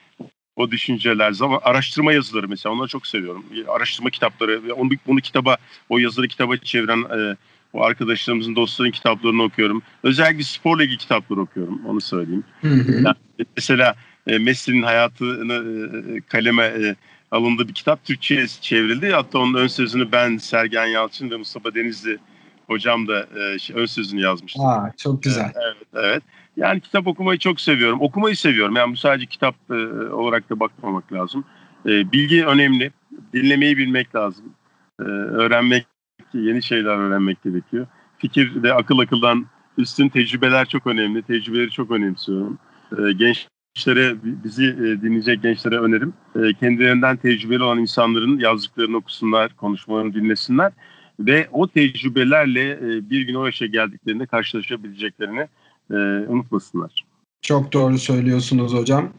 o 0.56 0.70
düşünceler, 0.70 1.32
zaman 1.32 1.60
araştırma 1.62 2.12
yazıları 2.12 2.48
mesela 2.48 2.72
onları 2.72 2.88
çok 2.88 3.06
seviyorum. 3.06 3.44
Araştırma 3.68 4.10
kitapları 4.10 4.64
ve 4.64 4.72
onu 4.72 4.90
bunu 5.06 5.20
kitaba, 5.20 5.56
o 5.88 5.98
yazıları 5.98 6.28
kitaba 6.28 6.56
çeviren 6.56 7.02
e, 7.18 7.36
o 7.72 7.82
arkadaşlarımızın, 7.82 8.56
dostların 8.56 8.90
kitaplarını 8.90 9.42
okuyorum. 9.42 9.82
Özellikle 10.02 10.42
sporla 10.42 10.84
ilgili 10.84 10.98
kitapları 10.98 11.40
okuyorum, 11.40 11.86
onu 11.86 12.00
söyleyeyim. 12.00 12.44
Hı 12.60 12.68
hı. 12.68 12.92
Yani 12.92 13.46
mesela 13.56 13.94
e, 14.26 14.38
Messi'nin 14.38 14.82
hayatını 14.82 15.54
e, 16.16 16.20
kaleme 16.20 16.64
e, 16.64 16.96
alındığı 17.30 17.68
bir 17.68 17.74
kitap 17.74 18.04
Türkçe'ye 18.04 18.46
çevrildi. 18.60 19.10
Hatta 19.10 19.38
onun 19.38 19.54
ön 19.54 19.66
sözünü 19.66 20.12
ben, 20.12 20.36
Sergen 20.36 20.86
Yalçın 20.86 21.30
ve 21.30 21.36
Mustafa 21.36 21.74
Denizli 21.74 22.18
hocam 22.68 23.08
da 23.08 23.20
e, 23.20 23.72
ön 23.74 23.86
sözünü 23.86 24.20
yazmıştı. 24.20 24.62
Aa, 24.62 24.92
çok 24.96 25.22
güzel. 25.22 25.52
Evet, 25.54 25.86
evet. 25.94 26.22
Yani 26.56 26.80
kitap 26.80 27.06
okumayı 27.06 27.38
çok 27.38 27.60
seviyorum. 27.60 28.00
Okumayı 28.00 28.36
seviyorum. 28.36 28.76
Yani 28.76 28.92
bu 28.92 28.96
sadece 28.96 29.26
kitap 29.26 29.54
e, 29.70 29.74
olarak 30.12 30.50
da 30.50 30.60
bakmamak 30.60 31.12
lazım. 31.12 31.44
E, 31.86 32.12
bilgi 32.12 32.46
önemli. 32.46 32.92
Dinlemeyi 33.34 33.76
bilmek 33.76 34.14
lazım. 34.14 34.44
E, 35.00 35.04
öğrenmek, 35.04 35.86
yeni 36.34 36.62
şeyler 36.62 36.96
öğrenmek 36.96 37.42
gerekiyor. 37.42 37.86
Fikir 38.18 38.62
de 38.62 38.74
akıl 38.74 38.98
akıldan 38.98 39.46
üstün 39.78 40.08
tecrübeler 40.08 40.66
çok 40.66 40.86
önemli. 40.86 41.22
Tecrübeleri 41.22 41.70
çok 41.70 41.90
önemsiyorum. 41.90 42.58
E, 42.98 43.12
gençlere, 43.12 44.16
bizi 44.22 44.64
e, 44.64 45.02
dinleyecek 45.02 45.42
gençlere 45.42 45.78
önerim. 45.78 46.12
E, 46.36 46.54
kendilerinden 46.54 47.16
tecrübeli 47.16 47.62
olan 47.62 47.78
insanların 47.78 48.38
yazdıklarını 48.38 48.96
okusunlar, 48.96 49.56
konuşmalarını 49.56 50.14
dinlesinler 50.14 50.72
ve 51.20 51.48
o 51.52 51.68
tecrübelerle 51.68 52.70
e, 52.70 53.10
bir 53.10 53.20
gün 53.20 53.34
o 53.34 53.46
yaşa 53.46 53.66
geldiklerinde 53.66 54.26
karşılaşabileceklerini 54.26 55.48
e, 55.90 55.94
unutmasınlar. 56.28 57.04
Çok 57.42 57.72
doğru 57.72 57.98
söylüyorsunuz 57.98 58.74
hocam. 58.74 59.12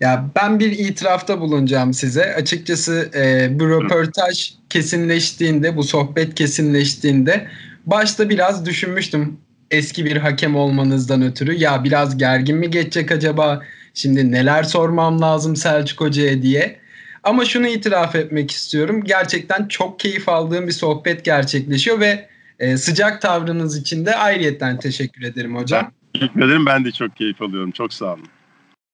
Ya 0.00 0.30
ben 0.36 0.60
bir 0.60 0.70
itirafta 0.70 1.40
bulunacağım 1.40 1.94
size. 1.94 2.34
Açıkçası 2.34 3.10
e, 3.14 3.50
bu 3.60 3.68
röportaj 3.68 4.54
kesinleştiğinde, 4.70 5.76
bu 5.76 5.82
sohbet 5.82 6.34
kesinleştiğinde 6.34 7.48
başta 7.86 8.28
biraz 8.28 8.66
düşünmüştüm 8.66 9.36
eski 9.70 10.04
bir 10.04 10.16
hakem 10.16 10.56
olmanızdan 10.56 11.22
ötürü. 11.22 11.54
Ya 11.54 11.84
biraz 11.84 12.18
gergin 12.18 12.56
mi 12.56 12.70
geçecek 12.70 13.12
acaba? 13.12 13.62
Şimdi 13.94 14.32
neler 14.32 14.62
sormam 14.62 15.20
lazım 15.20 15.56
Selçuk 15.56 16.00
Hoca'ya 16.00 16.42
diye. 16.42 16.81
Ama 17.22 17.44
şunu 17.44 17.66
itiraf 17.66 18.14
etmek 18.14 18.50
istiyorum. 18.50 19.04
Gerçekten 19.04 19.68
çok 19.68 20.00
keyif 20.00 20.28
aldığım 20.28 20.66
bir 20.66 20.72
sohbet 20.72 21.24
gerçekleşiyor 21.24 22.00
ve 22.00 22.28
e, 22.58 22.76
sıcak 22.76 23.22
tavrınız 23.22 23.76
için 23.76 24.06
de 24.06 24.16
ayrıyetten 24.16 24.78
teşekkür 24.78 25.22
ederim 25.22 25.56
hocam. 25.56 25.92
Teşekkür 26.14 26.42
ederim. 26.42 26.66
Ben 26.66 26.84
de 26.84 26.92
çok 26.92 27.16
keyif 27.16 27.42
alıyorum. 27.42 27.70
Çok 27.70 27.92
sağ 27.92 28.14
olun. 28.14 28.28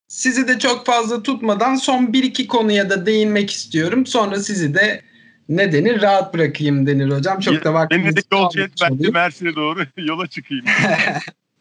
Sizi 0.08 0.48
de 0.48 0.58
çok 0.58 0.86
fazla 0.86 1.22
tutmadan 1.22 1.74
son 1.74 2.12
bir 2.12 2.22
iki 2.22 2.46
konuya 2.46 2.90
da 2.90 3.06
değinmek 3.06 3.50
istiyorum. 3.50 4.06
Sonra 4.06 4.38
sizi 4.38 4.74
de 4.74 5.02
ne 5.48 5.72
denir 5.72 6.02
rahat 6.02 6.34
bırakayım 6.34 6.86
denir 6.86 7.10
hocam. 7.10 7.40
Çok 7.40 7.64
da 7.64 7.74
vaktinizi 7.74 8.06
Beni 8.06 8.16
de 8.16 8.20
yolcu 8.32 8.60
et. 8.60 8.70
Ben 8.82 8.98
de. 8.98 9.10
Mersin'e 9.10 9.54
doğru 9.54 9.80
yola 9.96 10.26
çıkayım. 10.26 10.64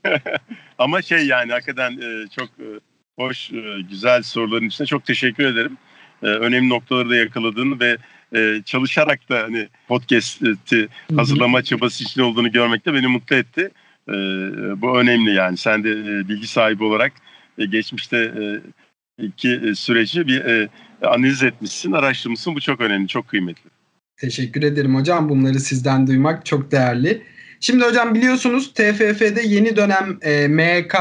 Ama 0.77 1.01
şey 1.01 1.25
yani 1.25 1.51
hakikaten 1.51 1.91
e, 1.91 2.27
çok 2.35 2.49
e, 2.49 2.67
hoş, 3.15 3.51
e, 3.51 3.81
güzel 3.89 4.23
soruların 4.23 4.67
içinde 4.67 4.85
çok 4.85 5.05
teşekkür 5.05 5.45
ederim. 5.45 5.77
E, 6.23 6.25
önemli 6.25 6.69
noktaları 6.69 7.09
da 7.09 7.15
yakaladın 7.15 7.79
ve 7.79 7.97
e, 8.35 8.61
çalışarak 8.65 9.29
da 9.29 9.43
hani 9.43 9.67
podcast'i 9.87 10.87
hazırlama 11.15 11.61
çabası 11.63 12.03
için 12.03 12.21
olduğunu 12.21 12.51
görmek 12.51 12.85
de 12.85 12.93
beni 12.93 13.07
mutlu 13.07 13.35
etti. 13.35 13.71
E, 14.09 14.13
bu 14.81 14.99
önemli 14.99 15.33
yani. 15.33 15.57
Sen 15.57 15.83
de 15.83 15.91
e, 15.91 16.27
bilgi 16.29 16.47
sahibi 16.47 16.83
olarak 16.83 17.11
e, 17.57 17.65
geçmişte 17.65 18.17
e, 18.17 18.43
iki 19.25 19.49
e, 19.49 19.75
süreci 19.75 20.27
bir 20.27 20.45
e, 20.45 20.69
analiz 21.01 21.43
etmişsin, 21.43 21.91
araştırmışsın. 21.91 22.55
Bu 22.55 22.61
çok 22.61 22.81
önemli, 22.81 23.07
çok 23.07 23.27
kıymetli. 23.27 23.69
Teşekkür 24.17 24.63
ederim 24.63 24.95
hocam. 24.95 25.29
Bunları 25.29 25.59
sizden 25.59 26.07
duymak 26.07 26.45
çok 26.45 26.71
değerli. 26.71 27.21
Şimdi 27.59 27.85
hocam 27.85 28.15
biliyorsunuz 28.15 28.73
TFF'de 28.73 29.41
yeni 29.45 29.75
dönem 29.75 30.17
e, 30.21 30.47
MHK 30.47 30.95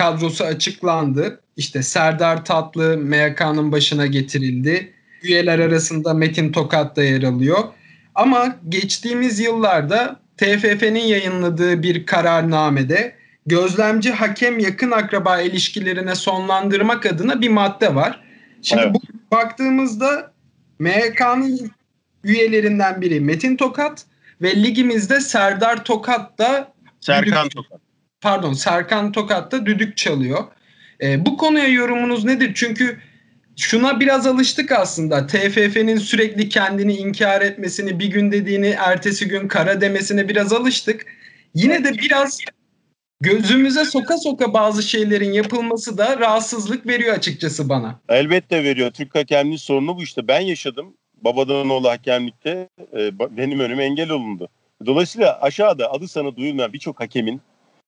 kadrosu 0.00 0.44
açıklandı. 0.44 1.40
İşte 1.56 1.82
Serdar 1.82 2.44
Tatlı 2.44 2.98
MHK'nın 2.98 3.72
başına 3.72 4.06
getirildi. 4.06 4.92
Üyeler 5.22 5.58
arasında 5.58 6.14
Metin 6.14 6.52
Tokat 6.52 6.96
da 6.96 7.02
yer 7.02 7.22
alıyor. 7.22 7.58
Ama 8.14 8.56
geçtiğimiz 8.68 9.40
yıllarda 9.40 10.20
TFF'nin 10.36 11.00
yayınladığı 11.00 11.82
bir 11.82 12.06
kararnamede 12.06 13.14
gözlemci 13.46 14.10
hakem 14.10 14.58
yakın 14.58 14.90
akraba 14.90 15.40
ilişkilerine 15.40 16.14
sonlandırmak 16.14 17.06
adına 17.06 17.40
bir 17.40 17.48
madde 17.48 17.94
var. 17.94 18.20
Şimdi 18.62 18.82
Evet. 18.82 18.94
bu 18.94 19.00
baktığımızda 19.36 20.32
MHK'nın 20.78 21.70
üyelerinden 22.24 23.00
biri 23.00 23.20
Metin 23.20 23.56
Tokat 23.56 24.04
ve 24.42 24.62
ligimizde 24.62 25.20
Serdar 25.20 25.84
Tokat 25.84 26.38
da 26.38 26.72
Serkan 27.00 27.48
Tokat. 27.48 27.89
Pardon 28.20 28.52
Serkan 28.52 29.12
Tokat 29.12 29.52
da 29.52 29.66
düdük 29.66 29.96
çalıyor. 29.96 30.44
Ee, 31.02 31.26
bu 31.26 31.36
konuya 31.36 31.68
yorumunuz 31.68 32.24
nedir? 32.24 32.52
Çünkü 32.54 32.98
şuna 33.56 34.00
biraz 34.00 34.26
alıştık 34.26 34.72
aslında. 34.72 35.26
TFF'nin 35.26 35.96
sürekli 35.98 36.48
kendini 36.48 36.96
inkar 36.96 37.40
etmesini, 37.40 37.98
bir 37.98 38.06
gün 38.06 38.32
dediğini 38.32 38.68
ertesi 38.68 39.28
gün 39.28 39.48
kara 39.48 39.80
demesine 39.80 40.28
biraz 40.28 40.52
alıştık. 40.52 41.06
Yine 41.54 41.84
de 41.84 41.92
biraz 41.92 42.38
gözümüze 43.20 43.84
soka 43.84 44.18
soka 44.18 44.52
bazı 44.52 44.82
şeylerin 44.82 45.32
yapılması 45.32 45.98
da 45.98 46.18
rahatsızlık 46.18 46.86
veriyor 46.86 47.14
açıkçası 47.14 47.68
bana. 47.68 48.00
Elbette 48.08 48.64
veriyor. 48.64 48.90
Türk 48.90 49.14
hakemliği 49.14 49.58
sorunu 49.58 49.96
bu 49.96 50.02
işte. 50.02 50.28
Ben 50.28 50.40
yaşadım. 50.40 50.94
Babadan 51.22 51.70
oğlu 51.70 51.90
hakemlikte 51.90 52.68
e, 52.92 53.18
benim 53.18 53.60
önüme 53.60 53.84
engel 53.84 54.10
olundu. 54.10 54.48
Dolayısıyla 54.86 55.38
aşağıda 55.40 55.92
adı 55.92 56.08
sana 56.08 56.36
duyulmayan 56.36 56.72
birçok 56.72 57.00
hakemin 57.00 57.40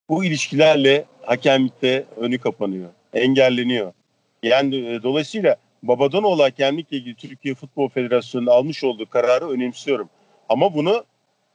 bu 0.08 0.24
ilişkilerle 0.24 1.04
hakemlikte 1.22 2.04
önü 2.16 2.38
kapanıyor. 2.38 2.90
Engelleniyor. 3.14 3.92
Yani 4.42 4.76
e, 4.76 5.02
dolayısıyla 5.02 5.56
babadan 5.82 6.24
oğlu 6.24 6.42
hakemlikle 6.42 6.96
ilgili 6.96 7.14
Türkiye 7.14 7.54
Futbol 7.54 7.88
Federasyonu'nun 7.88 8.50
almış 8.50 8.84
olduğu 8.84 9.06
kararı 9.06 9.50
önemsiyorum. 9.50 10.08
Ama 10.48 10.74
bunu 10.74 11.04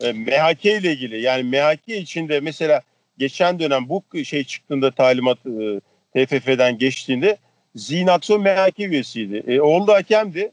e, 0.01 0.11
MHK 0.11 0.65
ile 0.65 0.91
ilgili 0.91 1.21
yani 1.21 1.43
MHK 1.43 1.87
içinde 1.87 2.39
mesela 2.39 2.81
geçen 3.17 3.59
dönem 3.59 3.89
bu 3.89 4.03
şey 4.23 4.43
çıktığında 4.43 4.91
talimat 4.91 5.37
e, 5.45 5.79
TFF'den 6.25 6.77
geçtiğinde 6.77 7.37
Zihin 7.75 8.07
Akson 8.07 8.41
MHK 8.41 8.79
üyesiydi. 8.79 9.43
E, 9.47 9.61
oğlu 9.61 9.87
da 9.87 9.93
hakemdi. 9.93 10.51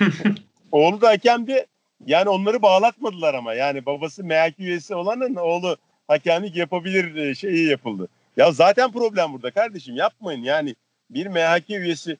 oğlu 0.72 1.00
da 1.00 1.08
hakemdi. 1.08 1.66
Yani 2.06 2.28
onları 2.28 2.62
bağlatmadılar 2.62 3.34
ama. 3.34 3.54
Yani 3.54 3.86
babası 3.86 4.24
MHK 4.24 4.58
üyesi 4.58 4.94
olanın 4.94 5.34
oğlu 5.34 5.76
hakemlik 6.08 6.56
yapabilir 6.56 7.16
e, 7.16 7.34
şeyi 7.34 7.68
yapıldı. 7.68 8.08
Ya 8.36 8.52
zaten 8.52 8.92
problem 8.92 9.32
burada 9.32 9.50
kardeşim 9.50 9.96
yapmayın 9.96 10.42
yani. 10.42 10.74
Bir 11.10 11.26
MHK 11.26 11.70
üyesi 11.70 12.16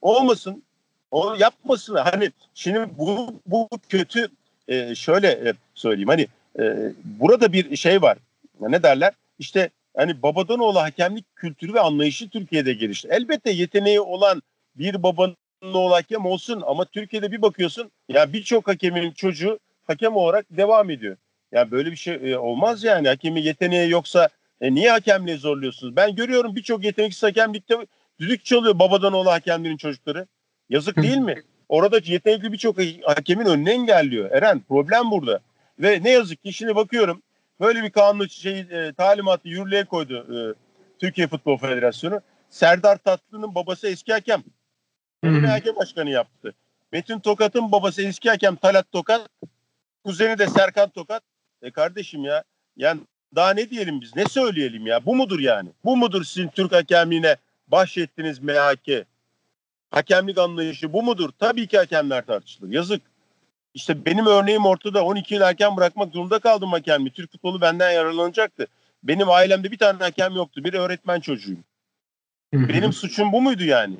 olmasın. 0.00 0.62
O 1.10 1.34
yapmasın. 1.34 1.94
Hani 1.94 2.30
şimdi 2.54 2.88
bu, 2.98 3.40
bu 3.46 3.68
kötü 3.88 4.28
e, 4.68 4.94
şöyle 4.94 5.28
e, 5.28 5.52
söyleyeyim. 5.74 6.08
Hani 6.08 6.26
e, 6.58 6.92
burada 7.04 7.52
bir 7.52 7.76
şey 7.76 8.02
var. 8.02 8.18
Ne 8.60 8.82
derler? 8.82 9.12
İşte 9.38 9.70
hani 9.96 10.22
babadan 10.22 10.58
oğlu 10.58 10.80
hakemlik 10.80 11.36
kültürü 11.36 11.74
ve 11.74 11.80
anlayışı 11.80 12.28
Türkiye'de 12.28 12.72
gelişti. 12.72 13.08
Elbette 13.10 13.50
yeteneği 13.50 14.00
olan 14.00 14.42
bir 14.76 15.02
babanın 15.02 15.36
oğlu 15.62 15.94
hakem 15.94 16.26
olsun 16.26 16.62
ama 16.66 16.84
Türkiye'de 16.84 17.32
bir 17.32 17.42
bakıyorsun 17.42 17.90
ya 18.08 18.32
birçok 18.32 18.68
hakemin 18.68 19.10
çocuğu 19.10 19.58
hakem 19.86 20.16
olarak 20.16 20.46
devam 20.50 20.90
ediyor. 20.90 21.16
Ya 21.52 21.70
böyle 21.70 21.90
bir 21.90 21.96
şey 21.96 22.32
e, 22.32 22.38
olmaz 22.38 22.84
yani. 22.84 23.08
Hakemin 23.08 23.42
yeteneği 23.42 23.90
yoksa 23.90 24.28
e, 24.60 24.74
niye 24.74 24.90
hakemliğe 24.90 25.36
zorluyorsunuz? 25.36 25.96
Ben 25.96 26.16
görüyorum 26.16 26.56
birçok 26.56 26.84
yeteneksiz 26.84 27.22
hakemlikte 27.22 27.74
düdük 28.18 28.44
çalıyor 28.44 28.78
babadan 28.78 29.12
oğlu 29.12 29.30
hakemlerin 29.30 29.76
çocukları. 29.76 30.26
Yazık 30.68 30.96
değil 30.96 31.18
mi? 31.18 31.42
Orada 31.68 32.00
yetenekli 32.04 32.52
birçok 32.52 32.76
hakemin 33.04 33.46
önüne 33.46 33.72
engelliyor. 33.72 34.30
Eren 34.30 34.60
problem 34.68 35.10
burada. 35.10 35.40
Ve 35.78 36.00
ne 36.02 36.10
yazık 36.10 36.44
ki 36.44 36.52
şimdi 36.52 36.76
bakıyorum 36.76 37.22
böyle 37.60 37.82
bir 37.82 37.90
kanun 37.90 38.26
şey 38.26 38.58
e, 38.60 38.92
talimatı 38.92 39.48
yürürlüğe 39.48 39.84
koydu 39.84 40.26
e, 40.34 40.38
Türkiye 40.98 41.26
Futbol 41.28 41.58
Federasyonu. 41.58 42.20
Serdar 42.50 42.96
Tatlı'nın 42.96 43.54
babası 43.54 43.88
eski 43.88 44.12
hakem. 44.12 44.42
Onu 45.24 45.40
MHK 45.40 45.76
başkanı 45.76 46.10
yaptı. 46.10 46.54
Metin 46.92 47.20
Tokat'ın 47.20 47.72
babası 47.72 48.02
eski 48.02 48.30
hakem 48.30 48.56
Talat 48.56 48.92
Tokat. 48.92 49.28
Kuzeni 50.04 50.38
de 50.38 50.46
Serkan 50.46 50.88
Tokat. 50.88 51.22
E 51.62 51.70
kardeşim 51.70 52.24
ya 52.24 52.44
yani 52.76 53.00
daha 53.34 53.50
ne 53.50 53.70
diyelim 53.70 54.00
biz 54.00 54.16
ne 54.16 54.24
söyleyelim 54.24 54.86
ya 54.86 55.06
bu 55.06 55.16
mudur 55.16 55.40
yani? 55.40 55.68
Bu 55.84 55.96
mudur 55.96 56.24
sizin 56.24 56.48
Türk 56.48 56.72
hakemliğine 56.72 57.36
bahşettiniz 57.68 58.38
MHK? 58.38 59.06
Hakemlik 59.90 60.38
anlayışı 60.38 60.92
bu 60.92 61.02
mudur? 61.02 61.30
Tabii 61.38 61.66
ki 61.66 61.78
hakemler 61.78 62.26
tartışılır. 62.26 62.70
Yazık. 62.72 63.02
İşte 63.74 64.04
benim 64.04 64.26
örneğim 64.26 64.66
ortada 64.66 65.04
12 65.04 65.34
yıl 65.34 65.42
erken 65.42 65.76
bırakmak 65.76 66.12
zorunda 66.12 66.38
kaldım 66.38 66.72
hakemliği. 66.72 67.12
Türk 67.12 67.32
futbolu 67.32 67.60
benden 67.60 67.90
yararlanacaktı. 67.90 68.66
Benim 69.02 69.30
ailemde 69.30 69.70
bir 69.70 69.78
tane 69.78 69.98
hakem 69.98 70.34
yoktu. 70.34 70.64
Bir 70.64 70.74
öğretmen 70.74 71.20
çocuğuyum. 71.20 71.64
Benim 72.52 72.92
suçum 72.92 73.32
bu 73.32 73.42
muydu 73.42 73.64
yani? 73.64 73.96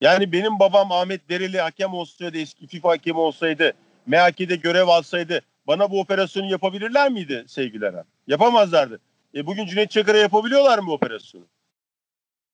Yani 0.00 0.32
benim 0.32 0.58
babam 0.58 0.92
Ahmet 0.92 1.28
Dereli 1.28 1.60
hakem 1.60 1.94
olsaydı, 1.94 2.38
eski 2.38 2.66
FIFA 2.66 2.88
hakemi 2.88 3.18
olsaydı, 3.18 3.72
MHK'de 4.06 4.56
görev 4.56 4.88
alsaydı 4.88 5.40
bana 5.66 5.90
bu 5.90 6.00
operasyonu 6.00 6.50
yapabilirler 6.50 7.10
miydi 7.10 7.44
sevgili 7.46 7.84
Eren? 7.84 8.04
Yapamazlardı. 8.26 9.00
E 9.34 9.46
bugün 9.46 9.66
Cüneyt 9.66 9.90
Çakır'a 9.90 10.18
yapabiliyorlar 10.18 10.78
mı 10.78 10.86
bu 10.86 10.92
operasyonu? 10.92 11.44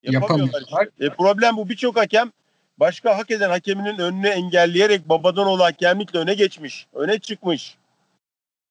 Yapamıyorlar. 0.03 0.61
Işte. 0.61 1.07
E 1.07 1.11
problem 1.11 1.57
bu. 1.57 1.69
Birçok 1.69 1.97
hakem 1.97 2.33
başka 2.79 3.19
hak 3.19 3.31
eden 3.31 3.51
hakeminin 3.51 3.99
önünü 3.99 4.29
engelleyerek 4.29 5.09
babadan 5.09 5.47
oğlu 5.47 5.65
hakemlikle 5.65 6.19
öne 6.19 6.35
geçmiş. 6.35 6.87
Öne 6.93 7.19
çıkmış. 7.19 7.77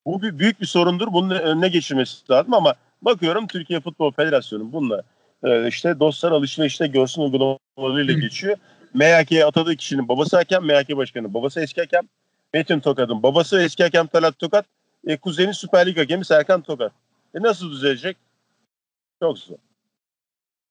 Bu 0.06 0.22
bir, 0.22 0.40
büyük 0.40 0.62
bir 0.62 0.66
sorundur. 0.66 1.14
Bunun 1.14 1.30
önüne 1.30 1.68
geçilmesi 1.68 2.32
lazım 2.32 2.54
ama 2.54 2.76
bakıyorum 3.02 3.48
Türkiye 3.48 3.80
Futbol 3.80 4.12
Federasyonu 4.12 4.74
bununla 4.74 5.04
e, 5.44 5.68
işte 5.68 6.00
dostlar 6.00 6.32
alışverişte 6.32 6.88
görsün 6.88 7.22
uygulamalarıyla 7.22 8.14
geçiyor. 8.14 8.58
MHK'ye 8.94 9.46
atadığı 9.46 9.76
kişinin 9.76 10.08
babası 10.08 10.38
hakem, 10.38 10.66
MHK 10.66 10.98
başkanı 10.98 11.34
babası 11.34 11.62
eski 11.62 11.82
hakem. 11.82 12.04
Metin 12.54 12.80
Tokat'ın 12.80 13.24
babası 13.24 13.62
eski 13.62 13.84
hakem 13.84 14.08
Talat 14.08 14.40
Tokat. 14.40 14.66
E, 15.08 15.18
kuzeni 15.18 15.54
Süper 15.54 15.88
Lig 15.88 15.98
hakemi 15.98 16.26
Serkan 16.26 16.62
Tokat. 16.62 16.92
E 17.36 17.42
nasıl 17.42 17.72
düzelecek? 17.72 18.18
Çok 19.22 19.38
zor. 19.38 19.58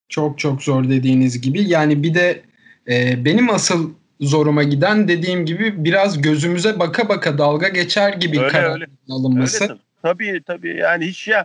Çok 0.09 0.39
çok 0.39 0.62
zor 0.62 0.89
dediğiniz 0.89 1.41
gibi. 1.41 1.62
Yani 1.62 2.03
bir 2.03 2.14
de 2.14 2.43
e, 2.89 3.24
benim 3.24 3.51
asıl 3.51 3.95
zoruma 4.20 4.62
giden 4.62 5.09
dediğim 5.09 5.47
gibi 5.47 5.85
biraz 5.85 6.22
gözümüze 6.22 6.79
baka 6.79 7.09
baka 7.09 7.39
dalga 7.39 7.68
geçer 7.68 8.12
gibi 8.12 8.41
Öyle, 8.41 8.49
kararın 8.49 8.74
öyle. 8.81 8.87
alınması. 9.11 9.64
Öyle 9.64 9.74
tabii 10.03 10.43
tabii 10.47 10.76
yani 10.76 11.07
hiç 11.07 11.29
ya 11.29 11.45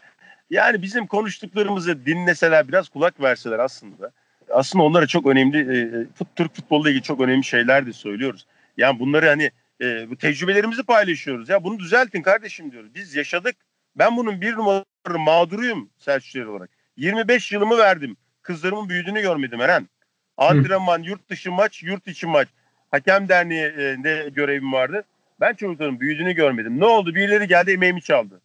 yani 0.49 0.81
bizim 0.81 1.07
konuştuklarımızı 1.07 2.05
dinleseler 2.05 2.67
biraz 2.67 2.89
kulak 2.89 3.21
verseler 3.21 3.59
aslında. 3.59 4.11
Aslında 4.49 4.83
onlara 4.83 5.07
çok 5.07 5.27
önemli 5.27 5.59
e, 5.59 6.05
fut, 6.15 6.27
Türk 6.35 6.55
futboluyla 6.55 6.91
ilgili 6.91 7.03
çok 7.03 7.21
önemli 7.21 7.43
şeyler 7.43 7.85
de 7.85 7.93
söylüyoruz. 7.93 8.45
Yani 8.77 8.99
bunları 8.99 9.27
hani 9.27 9.51
e, 9.81 10.09
bu 10.09 10.17
tecrübelerimizi 10.17 10.83
paylaşıyoruz. 10.83 11.49
Ya 11.49 11.63
bunu 11.63 11.79
düzeltin 11.79 12.21
kardeşim 12.21 12.71
diyoruz. 12.71 12.95
Biz 12.95 13.15
yaşadık. 13.15 13.55
Ben 13.95 14.17
bunun 14.17 14.41
bir 14.41 14.53
numaralı 14.53 14.85
mağduruyum 15.19 15.89
Selçuklu 15.97 16.51
olarak. 16.51 16.69
25 16.97 17.51
yılımı 17.51 17.77
verdim. 17.77 18.17
Kızlarımın 18.41 18.89
büyüdüğünü 18.89 19.21
görmedim 19.21 19.61
Eren. 19.61 19.89
Antrenman, 20.37 21.03
yurt 21.03 21.29
dışı 21.29 21.51
maç, 21.51 21.83
yurt 21.83 22.07
içi 22.07 22.27
maç. 22.27 22.47
Hakem 22.91 23.29
derneğinde 23.29 24.29
görevim 24.35 24.73
vardı. 24.73 25.03
Ben 25.39 25.53
çocukların 25.53 25.99
büyüdüğünü 25.99 26.33
görmedim. 26.33 26.79
Ne 26.79 26.85
oldu? 26.85 27.15
Birileri 27.15 27.47
geldi 27.47 27.71
emeğimi 27.71 28.01
çaldı. 28.01 28.41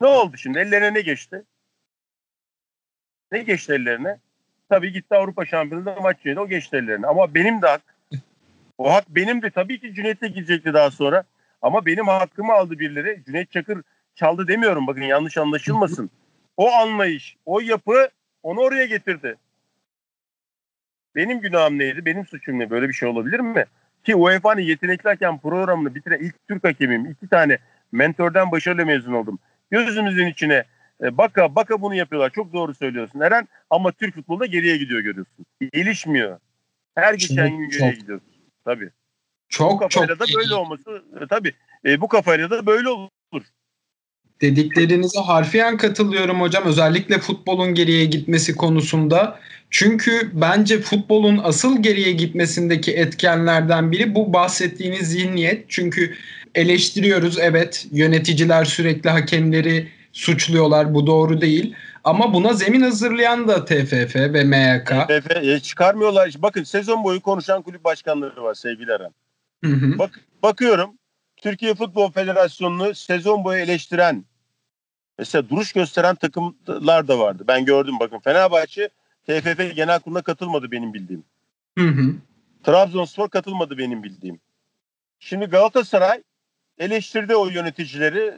Ne 0.00 0.06
oldu 0.06 0.36
şimdi? 0.36 0.58
Ellerine 0.58 0.94
ne 0.94 1.00
geçti? 1.00 1.42
Ne 3.32 3.42
geçti 3.42 3.72
ellerine? 3.72 4.18
Tabii 4.68 4.92
gitti 4.92 5.14
Avrupa 5.14 5.46
Şampiyonası'nda 5.46 6.00
maç 6.00 6.16
yedi. 6.24 6.40
O 6.40 6.48
geçti 6.48 6.76
ellerine. 6.76 7.06
Ama 7.06 7.34
benim 7.34 7.62
de 7.62 7.66
hak. 7.66 7.82
O 8.78 8.92
hak 8.92 9.08
benimdi. 9.08 9.50
Tabii 9.50 9.80
ki 9.80 9.94
Cüneyt'e 9.94 10.28
gidecekti 10.28 10.74
daha 10.74 10.90
sonra. 10.90 11.24
Ama 11.62 11.86
benim 11.86 12.06
hakkımı 12.06 12.52
aldı 12.52 12.78
birileri. 12.78 13.22
Cüneyt 13.26 13.50
Çakır 13.50 13.82
çaldı 14.14 14.48
demiyorum. 14.48 14.86
Bakın 14.86 15.02
yanlış 15.02 15.38
anlaşılmasın. 15.38 16.10
O 16.56 16.72
anlayış, 16.72 17.36
o 17.46 17.60
yapı 17.60 18.08
onu 18.42 18.60
oraya 18.60 18.86
getirdi. 18.86 19.36
Benim 21.14 21.40
günahım 21.40 21.78
neydi? 21.78 22.04
Benim 22.04 22.26
suçum 22.26 22.58
ne? 22.58 22.70
Böyle 22.70 22.88
bir 22.88 22.92
şey 22.92 23.08
olabilir 23.08 23.40
mi? 23.40 23.64
Ki 24.04 24.14
UEFA'nın 24.16 24.60
yetenekli 24.60 25.08
hakem 25.08 25.38
programını 25.38 25.94
bitiren 25.94 26.18
ilk 26.18 26.48
Türk 26.48 26.64
hakemim. 26.64 27.10
İki 27.10 27.28
tane 27.28 27.58
mentordan 27.92 28.52
başarılı 28.52 28.86
mezun 28.86 29.12
oldum. 29.12 29.38
Gözümüzün 29.70 30.26
içine 30.26 30.64
e, 31.02 31.18
baka 31.18 31.54
baka 31.54 31.82
bunu 31.82 31.94
yapıyorlar. 31.94 32.30
Çok 32.30 32.52
doğru 32.52 32.74
söylüyorsun 32.74 33.20
Eren. 33.20 33.48
Ama 33.70 33.92
Türk 33.92 34.14
futbolunda 34.14 34.46
geriye 34.46 34.76
gidiyor 34.76 35.00
görüyorsun. 35.00 35.46
Gelişmiyor. 35.72 36.38
Her 36.94 37.14
geçen 37.14 37.58
gün 37.58 37.68
geriye 37.68 37.96
çok. 37.96 38.31
Tabii. 38.64 38.86
Bu 38.86 38.90
Çok 39.48 39.70
çok 39.70 39.80
kafayla 39.80 40.18
da 40.18 40.24
böyle 40.36 40.54
olması 40.54 41.02
e, 41.20 41.26
tabii. 41.26 41.54
E, 41.84 42.00
bu 42.00 42.08
kafayla 42.08 42.50
da 42.50 42.66
böyle 42.66 42.88
olur. 42.88 43.10
Dediklerinize 44.40 45.20
harfiyen 45.20 45.76
katılıyorum 45.76 46.40
hocam. 46.40 46.64
Özellikle 46.64 47.18
futbolun 47.18 47.74
geriye 47.74 48.04
gitmesi 48.04 48.56
konusunda. 48.56 49.40
Çünkü 49.70 50.30
bence 50.32 50.80
futbolun 50.80 51.40
asıl 51.44 51.82
geriye 51.82 52.12
gitmesindeki 52.12 52.92
etkenlerden 52.92 53.92
biri 53.92 54.14
bu 54.14 54.32
bahsettiğiniz 54.32 55.10
zihniyet. 55.10 55.64
Çünkü 55.68 56.14
eleştiriyoruz 56.54 57.38
evet 57.38 57.86
yöneticiler 57.92 58.64
sürekli 58.64 59.10
hakemleri 59.10 59.88
suçluyorlar 60.12 60.94
bu 60.94 61.06
doğru 61.06 61.40
değil. 61.40 61.74
Ama 62.04 62.34
buna 62.34 62.52
zemin 62.52 62.80
hazırlayan 62.80 63.48
da 63.48 63.64
TFF 63.64 64.16
ve 64.16 64.44
MYK. 64.44 64.86
TFF 64.86 65.36
e, 65.36 65.60
çıkarmıyorlar. 65.60 66.34
Bakın 66.38 66.62
sezon 66.62 67.04
boyu 67.04 67.20
konuşan 67.20 67.62
kulüp 67.62 67.84
başkanları 67.84 68.42
var 68.42 68.54
sevgili 68.54 68.90
Eren. 68.90 69.14
Hı 69.64 69.70
hı. 69.70 69.98
Bak, 69.98 70.20
bakıyorum 70.42 70.98
Türkiye 71.36 71.74
Futbol 71.74 72.10
Federasyonu'nu 72.12 72.94
sezon 72.94 73.44
boyu 73.44 73.58
eleştiren 73.58 74.24
mesela 75.18 75.48
duruş 75.48 75.72
gösteren 75.72 76.14
takımlar 76.14 77.08
da 77.08 77.18
vardı. 77.18 77.44
Ben 77.48 77.64
gördüm 77.64 77.94
bakın 78.00 78.18
Fenerbahçe 78.18 78.88
TFF 79.26 79.76
Genel 79.76 80.00
Kurulu'na 80.00 80.22
katılmadı 80.22 80.70
benim 80.70 80.94
bildiğim. 80.94 81.24
Hı 81.78 81.84
hı. 81.84 82.14
Trabzonspor 82.64 83.28
katılmadı 83.28 83.78
benim 83.78 84.02
bildiğim. 84.02 84.40
Şimdi 85.18 85.46
Galatasaray 85.46 86.22
eleştirdi 86.78 87.36
o 87.36 87.48
yöneticileri. 87.48 88.34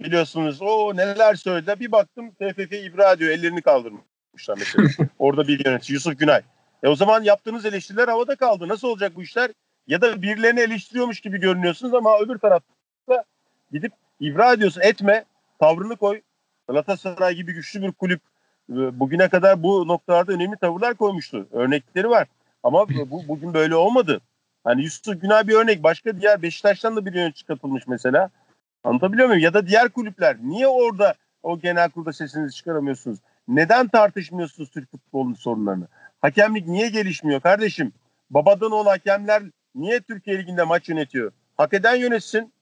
Biliyorsunuz 0.00 0.62
o 0.62 0.96
neler 0.96 1.34
söylediler. 1.34 1.80
Bir 1.80 1.92
baktım 1.92 2.30
TFF 2.30 2.72
ibra 2.72 3.12
ediyor. 3.12 3.30
Ellerini 3.30 3.62
kaldırmışlar 3.62 4.58
mesela. 4.58 5.08
Orada 5.18 5.48
bir 5.48 5.64
yönetici 5.64 5.94
Yusuf 5.94 6.18
Günay. 6.18 6.42
E 6.82 6.88
o 6.88 6.94
zaman 6.94 7.22
yaptığınız 7.22 7.66
eleştiriler 7.66 8.08
havada 8.08 8.36
kaldı. 8.36 8.68
Nasıl 8.68 8.88
olacak 8.88 9.12
bu 9.16 9.22
işler? 9.22 9.50
Ya 9.86 10.00
da 10.00 10.22
birilerini 10.22 10.60
eleştiriyormuş 10.60 11.20
gibi 11.20 11.40
görünüyorsunuz 11.40 11.94
ama 11.94 12.18
öbür 12.18 12.38
tarafta 12.38 13.24
gidip 13.72 13.92
ibra 14.20 14.52
ediyorsun. 14.52 14.80
Etme. 14.80 15.24
Tavrını 15.58 15.96
koy. 15.96 16.20
Galatasaray 16.68 17.34
gibi 17.34 17.52
güçlü 17.52 17.82
bir 17.82 17.92
kulüp 17.92 18.20
e, 18.70 19.00
bugüne 19.00 19.28
kadar 19.28 19.62
bu 19.62 19.88
noktalarda 19.88 20.32
önemli 20.32 20.56
tavırlar 20.56 20.94
koymuştu. 20.94 21.46
Örnekleri 21.52 22.10
var. 22.10 22.26
Ama 22.62 22.88
bu 22.88 23.28
bugün 23.28 23.54
böyle 23.54 23.76
olmadı. 23.76 24.20
Hani 24.64 24.82
Yusuf 24.82 25.20
Günay 25.20 25.48
bir 25.48 25.54
örnek. 25.54 25.82
Başka 25.82 26.20
diğer 26.20 26.42
Beşiktaş'tan 26.42 26.96
da 26.96 27.06
bir 27.06 27.14
yönetici 27.14 27.46
katılmış 27.46 27.86
mesela. 27.86 28.30
Anlatabiliyor 28.84 29.28
muyum? 29.28 29.42
Ya 29.42 29.54
da 29.54 29.66
diğer 29.66 29.88
kulüpler. 29.88 30.36
Niye 30.42 30.66
orada 30.68 31.14
o 31.42 31.58
genel 31.60 31.90
kurulda 31.90 32.12
sesinizi 32.12 32.54
çıkaramıyorsunuz? 32.56 33.18
Neden 33.48 33.88
tartışmıyorsunuz 33.88 34.70
Türk 34.70 34.90
futbolunun 34.90 35.34
sorunlarını? 35.34 35.88
Hakemlik 36.20 36.66
niye 36.66 36.88
gelişmiyor 36.88 37.40
kardeşim? 37.40 37.92
Babadan 38.30 38.70
oğlu 38.72 38.90
hakemler 38.90 39.42
niye 39.74 40.00
Türkiye 40.00 40.38
Ligi'nde 40.38 40.62
maç 40.62 40.88
yönetiyor? 40.88 41.32
Hak 41.56 41.74
eden 41.74 41.94
yönetsin. 41.94 42.52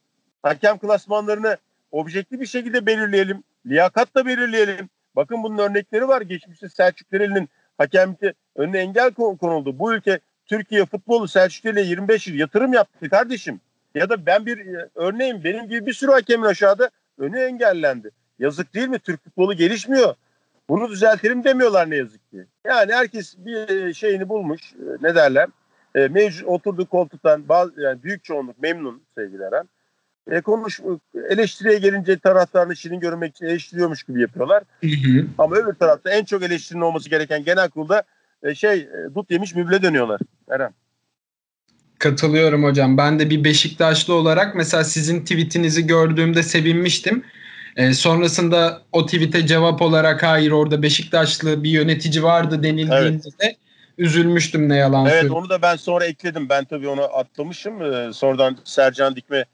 Hakem 0.43 0.79
klasmanlarını 0.79 1.57
objektif 1.91 2.41
bir 2.41 2.47
şekilde 2.47 2.87
belirleyelim. 2.87 3.43
Liyakatla 3.67 4.27
belirleyelim. 4.27 4.89
Bakın 5.17 5.43
bunun 5.43 5.59
örnekleri 5.59 6.09
var. 6.09 6.21
Geçmişte 6.21 6.69
Selçuk 6.69 7.13
Dereli'nin 7.13 7.49
hakemlikte 7.79 8.35
önüne 8.57 8.79
engel 8.79 9.11
kon- 9.11 9.37
konuldu. 9.37 9.79
Bu 9.79 9.95
ülke 9.95 10.21
Türkiye 10.47 10.85
futbolu 10.85 11.29
Selçuk 11.29 11.65
Dereli'ye 11.65 11.87
25 11.87 12.27
yıl 12.29 12.35
yatırım 12.35 12.73
yaptı 12.73 13.09
kardeşim. 13.11 13.61
Ya 13.95 14.09
da 14.09 14.27
ben 14.27 14.47
bir 14.47 14.59
e, 14.59 14.89
örneğim 14.95 15.45
benim 15.45 15.69
gibi 15.69 15.87
bir 15.87 15.93
sürü 15.93 16.11
hakemin 16.11 16.47
aşağıda 16.47 16.91
önü 17.19 17.39
engellendi. 17.41 18.11
Yazık 18.39 18.75
değil 18.75 18.89
mi? 18.89 18.99
Türk 18.99 19.25
futbolu 19.25 19.55
gelişmiyor. 19.55 20.15
Bunu 20.69 20.89
düzeltelim 20.89 21.45
demiyorlar 21.45 21.91
ne 21.91 21.97
yazık 21.97 22.31
ki. 22.31 22.45
Yani 22.67 22.93
herkes 22.93 23.37
bir 23.39 23.69
e, 23.69 23.95
şeyini 23.95 24.29
bulmuş. 24.29 24.73
e, 24.73 25.07
Ne 25.07 25.15
derler? 25.15 25.49
E, 25.95 26.09
mevcut 26.09 26.49
oturduğu 26.49 26.87
koltuktan 26.87 27.49
bazı 27.49 27.81
yani 27.81 28.03
büyük 28.03 28.25
çoğunluk 28.25 28.63
memnun 28.63 29.03
sevgili 29.15 29.43
Eren. 29.43 29.69
E, 30.31 30.41
konuş 30.41 30.81
eleştiriye 31.29 31.79
gelince 31.79 32.19
taraftarını 32.19 32.77
şirin 32.77 33.01
görmek 33.01 33.31
için 33.37 33.47
eleştiriyormuş 33.47 34.03
gibi 34.03 34.21
yapıyorlar. 34.21 34.63
Hı 34.81 34.87
hı. 34.87 35.27
Ama 35.39 35.57
öbür 35.57 35.75
tarafta 35.75 36.11
en 36.11 36.25
çok 36.25 36.43
eleştirinin 36.43 36.85
olması 36.85 37.11
gereken 37.11 37.45
genel 37.45 37.71
kurulda 37.71 38.03
e, 38.43 38.55
şey 38.55 38.89
dut 39.15 39.31
yemiş 39.31 39.55
müble 39.55 39.83
dönüyorlar. 39.83 40.21
Eren. 40.49 40.75
Katılıyorum 41.99 42.65
hocam. 42.65 42.99
Ben 42.99 43.19
de 43.19 43.31
bir 43.31 43.45
Beşiktaşlı 43.45 44.15
olarak 44.15 44.55
mesela 44.55 44.85
sizin 44.85 45.21
tweetinizi 45.21 45.87
gördüğümde 45.87 46.43
sevinmiştim. 46.43 47.25
Ee, 47.77 47.93
sonrasında 47.93 48.83
o 48.93 49.07
tweete 49.07 49.47
cevap 49.47 49.83
olarak 49.83 50.23
hayır 50.23 50.51
orada 50.51 50.83
Beşiktaşlı 50.83 51.65
bir 51.65 51.71
yönetici 51.71 52.23
vardı 52.23 52.63
denildiğinde 52.63 53.39
de 53.41 53.57
üzülmüştüm 53.99 54.69
ne 54.69 54.77
yalan 54.77 55.05
Evet 55.05 55.13
söyleyeyim. 55.13 55.35
onu 55.35 55.49
da 55.49 55.63
ben 55.63 55.77
sonra 55.77 56.05
ekledim. 56.05 56.49
Ben 56.49 56.65
tabii 56.65 56.89
onu 56.89 57.03
atlamışım. 57.03 57.83
E, 57.83 58.13
sonradan 58.13 58.57
Sercan 58.65 59.17
Dikme 59.17 59.45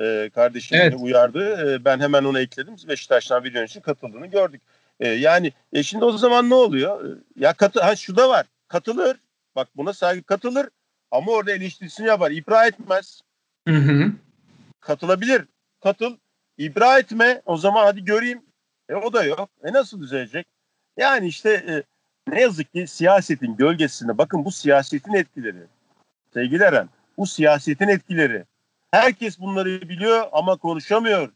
e, 0.00 0.30
kardeşim 0.34 0.78
Evet. 0.80 0.94
uyardı. 0.98 1.72
E, 1.74 1.84
ben 1.84 2.00
hemen 2.00 2.24
onu 2.24 2.40
ekledim. 2.40 2.74
Beşiktaş'tan 2.88 3.44
bir 3.44 3.54
yönetici 3.54 3.82
katıldığını 3.82 4.26
gördük. 4.26 4.62
E, 5.00 5.08
yani 5.08 5.52
e, 5.72 5.82
şimdi 5.82 6.04
o 6.04 6.18
zaman 6.18 6.50
ne 6.50 6.54
oluyor? 6.54 7.04
E, 7.04 7.08
ya 7.36 7.52
katı 7.52 7.80
ha 7.80 7.96
şu 7.96 8.16
da 8.16 8.28
var. 8.28 8.46
Katılır. 8.68 9.16
Bak 9.56 9.68
buna 9.76 9.92
saygı 9.92 10.22
katılır 10.22 10.66
ama 11.14 11.32
orada 11.32 11.52
eleştirisini 11.52 12.06
yapar. 12.06 12.30
İpra 12.30 12.66
etmez. 12.66 13.20
Hı 13.68 13.74
hı. 13.74 14.12
katılabilir. 14.80 15.44
Katıl. 15.82 16.16
İbra 16.58 16.98
etme. 16.98 17.42
O 17.46 17.56
zaman 17.56 17.84
hadi 17.84 18.04
göreyim. 18.04 18.42
E 18.88 18.94
o 18.94 19.12
da 19.12 19.24
yok. 19.24 19.50
E 19.64 19.72
nasıl 19.72 20.00
düzelecek? 20.00 20.46
Yani 20.96 21.26
işte 21.26 21.50
e, 21.50 21.82
ne 22.32 22.40
yazık 22.40 22.72
ki 22.72 22.86
siyasetin 22.86 23.56
gölgesinde 23.56 24.18
bakın 24.18 24.44
bu 24.44 24.52
siyasetin 24.52 25.12
etkileri. 25.12 25.66
Sevgili 26.34 26.62
Eren 26.62 26.88
bu 27.16 27.26
siyasetin 27.26 27.88
etkileri. 27.88 28.44
Herkes 28.90 29.40
bunları 29.40 29.88
biliyor 29.88 30.28
ama 30.32 30.56
konuşamıyor. 30.56 31.32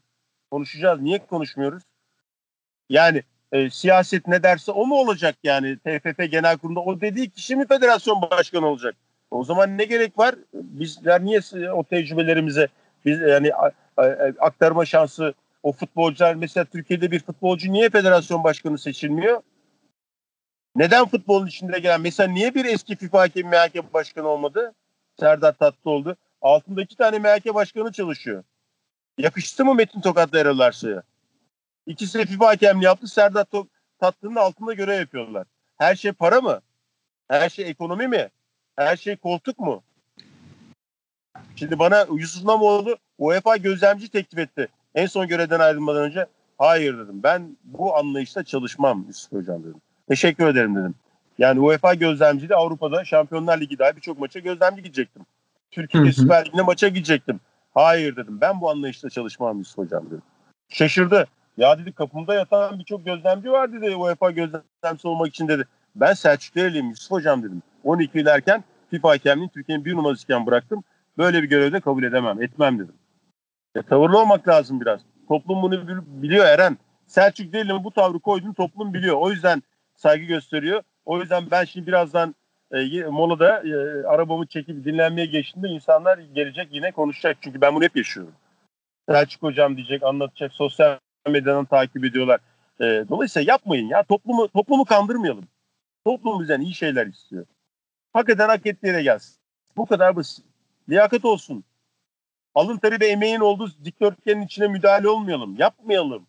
Konuşacağız. 0.51 1.01
Niye 1.01 1.25
konuşmuyoruz? 1.25 1.83
Yani 2.89 3.23
e, 3.51 3.69
siyaset 3.69 4.27
ne 4.27 4.43
derse 4.43 4.71
o 4.71 4.85
mu 4.85 4.95
olacak 4.95 5.35
yani 5.43 5.77
TFF 5.77 6.31
Genel 6.31 6.57
Kurulu'nda 6.57 6.79
o 6.79 7.01
dediği 7.01 7.29
kişi 7.29 7.55
mi 7.55 7.67
federasyon 7.67 8.21
başkanı 8.21 8.67
olacak? 8.67 8.95
O 9.31 9.43
zaman 9.43 9.77
ne 9.77 9.85
gerek 9.85 10.17
var? 10.17 10.35
Bizler 10.53 11.25
niye 11.25 11.41
o 11.71 11.83
tecrübelerimize 11.83 12.67
biz 13.05 13.19
yani 13.19 13.51
aktarma 14.39 14.85
şansı 14.85 15.33
o 15.63 15.71
futbolcular 15.71 16.35
mesela 16.35 16.65
Türkiye'de 16.65 17.11
bir 17.11 17.19
futbolcu 17.19 17.73
niye 17.73 17.89
federasyon 17.89 18.43
başkanı 18.43 18.77
seçilmiyor? 18.77 19.41
Neden 20.75 21.05
futbolun 21.05 21.47
içinde 21.47 21.79
gelen 21.79 22.01
mesela 22.01 22.29
niye 22.31 22.55
bir 22.55 22.65
eski 22.65 22.95
FIFA 22.95 23.19
hakemi 23.19 23.49
MHK 23.49 23.93
başkanı 23.93 24.27
olmadı? 24.27 24.73
Serdar 25.19 25.53
Tatlı 25.53 25.91
oldu. 25.91 26.15
Altında 26.41 26.81
iki 26.81 26.95
tane 26.95 27.19
MHK 27.19 27.53
başkanı 27.53 27.91
çalışıyor. 27.91 28.43
Yakıştı 29.17 29.65
mı 29.65 29.75
Metin 29.75 30.01
Tokat'la 30.01 30.39
Erol 30.39 30.59
Arsa'ya? 30.59 31.03
İkisi 31.85 32.19
de 32.19 32.25
FIFA 32.25 32.47
hakemliği 32.47 32.85
yaptı. 32.85 33.07
Serdar 33.07 33.45
Tatlı'nın 33.99 34.35
altında 34.35 34.73
görev 34.73 34.99
yapıyorlar. 34.99 35.47
Her 35.77 35.95
şey 35.95 36.11
para 36.11 36.41
mı? 36.41 36.61
Her 37.27 37.49
şey 37.49 37.69
ekonomi 37.69 38.07
mi? 38.07 38.29
Her 38.79 38.97
şey 38.97 39.15
koltuk 39.15 39.59
mu? 39.59 39.81
Şimdi 41.55 41.79
bana 41.79 42.05
Yusuf 42.15 42.45
Namoğlu 42.45 42.97
UEFA 43.17 43.57
gözlemci 43.57 44.09
teklif 44.09 44.39
etti. 44.39 44.67
En 44.95 45.05
son 45.05 45.27
görevden 45.27 45.59
ayrılmadan 45.59 46.03
önce 46.03 46.25
hayır 46.57 46.97
dedim. 46.97 47.23
Ben 47.23 47.57
bu 47.63 47.97
anlayışla 47.97 48.43
çalışmam 48.43 49.05
Yusuf 49.07 49.31
Hocam 49.31 49.63
dedim. 49.63 49.81
Teşekkür 50.07 50.47
ederim 50.47 50.75
dedim. 50.75 50.95
Yani 51.37 51.59
UEFA 51.59 51.93
gözlemciliği 51.93 52.55
Avrupa'da 52.55 53.05
Şampiyonlar 53.05 53.61
Ligi 53.61 53.79
dahi 53.79 53.95
birçok 53.95 54.19
maça 54.19 54.39
gözlemci 54.39 54.83
gidecektim. 54.83 55.25
Türkiye'de 55.71 56.11
Süper 56.11 56.45
Lig'de 56.45 56.61
maça 56.61 56.87
gidecektim. 56.87 57.39
Hayır 57.73 58.15
dedim. 58.15 58.41
Ben 58.41 58.61
bu 58.61 58.69
anlayışla 58.69 59.09
çalışmam 59.09 59.57
Yusuf 59.57 59.77
Hocam 59.77 60.05
dedim. 60.05 60.21
Şaşırdı. 60.69 61.27
Ya 61.57 61.79
dedi 61.79 61.91
kapımda 61.91 62.33
yatan 62.33 62.79
birçok 62.79 63.05
gözlemci 63.05 63.51
var 63.51 63.73
dedi 63.73 63.95
UEFA 63.95 64.31
gözlemcisi 64.31 65.07
olmak 65.07 65.27
için 65.27 65.47
dedi. 65.47 65.67
Ben 65.95 66.13
Selçuk 66.13 66.55
Dereliyim 66.55 66.89
Yusuf 66.89 67.11
Hocam 67.11 67.43
dedim. 67.43 67.63
12 67.83 68.19
ilerken 68.19 68.63
FIFA 68.89 69.09
hakemliğini 69.09 69.51
Türkiye'nin 69.51 69.85
bir 69.85 69.93
numarasıyken 69.93 70.45
bıraktım. 70.45 70.83
Böyle 71.17 71.43
bir 71.43 71.49
görevde 71.49 71.79
kabul 71.79 72.03
edemem, 72.03 72.41
etmem 72.41 72.79
dedim. 72.79 72.95
E, 73.75 73.81
tavırlı 73.81 74.19
olmak 74.19 74.47
lazım 74.47 74.81
biraz. 74.81 75.01
Toplum 75.27 75.61
bunu 75.61 76.03
biliyor 76.21 76.45
Eren. 76.45 76.77
Selçuk 77.07 77.53
Deli'nin 77.53 77.83
bu 77.83 77.91
tavrı 77.91 78.19
koyduğunu 78.19 78.53
toplum 78.53 78.93
biliyor. 78.93 79.15
O 79.19 79.31
yüzden 79.31 79.63
saygı 79.95 80.25
gösteriyor. 80.25 80.83
O 81.05 81.19
yüzden 81.19 81.51
ben 81.51 81.65
şimdi 81.65 81.87
birazdan 81.87 82.35
e, 82.71 83.03
molada 83.03 83.63
e, 83.63 83.73
arabamı 84.07 84.47
çekip 84.47 84.85
dinlenmeye 84.85 85.27
geçtiğimde 85.27 85.67
insanlar 85.67 86.17
gelecek 86.17 86.67
yine 86.71 86.91
konuşacak. 86.91 87.37
Çünkü 87.41 87.61
ben 87.61 87.75
bunu 87.75 87.83
hep 87.83 87.95
yaşıyorum. 87.95 88.33
Selçuk 89.09 89.43
hocam 89.43 89.77
diyecek, 89.77 90.03
anlatacak. 90.03 90.53
Sosyal 90.53 90.97
medyadan 91.27 91.65
takip 91.65 92.05
ediyorlar. 92.05 92.39
E, 92.81 92.85
dolayısıyla 93.09 93.51
yapmayın 93.51 93.87
ya. 93.87 94.03
Toplumu 94.03 94.47
toplumu 94.47 94.85
kandırmayalım. 94.85 95.47
Toplum 96.05 96.39
bizden 96.39 96.61
iyi 96.61 96.73
şeyler 96.73 97.07
istiyor. 97.07 97.45
Hakikaten 98.13 98.49
hak 98.49 98.65
ettiği 98.65 98.87
yere 98.87 99.03
gelsin. 99.03 99.35
Bu 99.77 99.85
kadar 99.85 100.15
basit. 100.15 100.45
Liyakat 100.89 101.25
olsun. 101.25 101.63
Alın 102.55 102.77
teri 102.77 102.99
ve 102.99 103.07
emeğin 103.07 103.39
olduğu 103.39 103.71
dikdörtgenin 103.85 104.41
içine 104.41 104.67
müdahale 104.67 105.09
olmayalım. 105.09 105.55
Yapmayalım. 105.57 106.27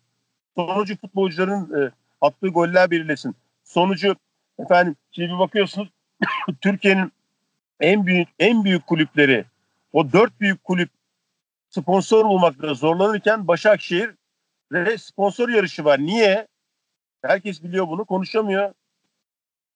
Sonucu 0.55 0.97
futbolcuların 0.97 1.81
e, 1.81 1.91
attığı 2.21 2.47
goller 2.47 2.91
belirlesin. 2.91 3.35
Sonucu 3.63 4.15
efendim 4.59 4.95
şimdi 5.11 5.33
bir 5.33 5.39
bakıyorsunuz 5.39 5.89
Türkiye'nin 6.61 7.11
en 7.79 8.05
büyük 8.05 8.27
en 8.39 8.63
büyük 8.63 8.87
kulüpleri 8.87 9.45
o 9.93 10.11
dört 10.11 10.39
büyük 10.39 10.63
kulüp 10.63 10.89
sponsor 11.69 12.25
bulmakta 12.25 12.73
zorlanırken 12.73 13.47
Başakşehir 13.47 14.11
ve 14.71 14.97
sponsor 14.97 15.49
yarışı 15.49 15.85
var. 15.85 15.99
Niye? 15.99 16.47
Herkes 17.21 17.63
biliyor 17.63 17.87
bunu 17.87 18.05
konuşamıyor. 18.05 18.73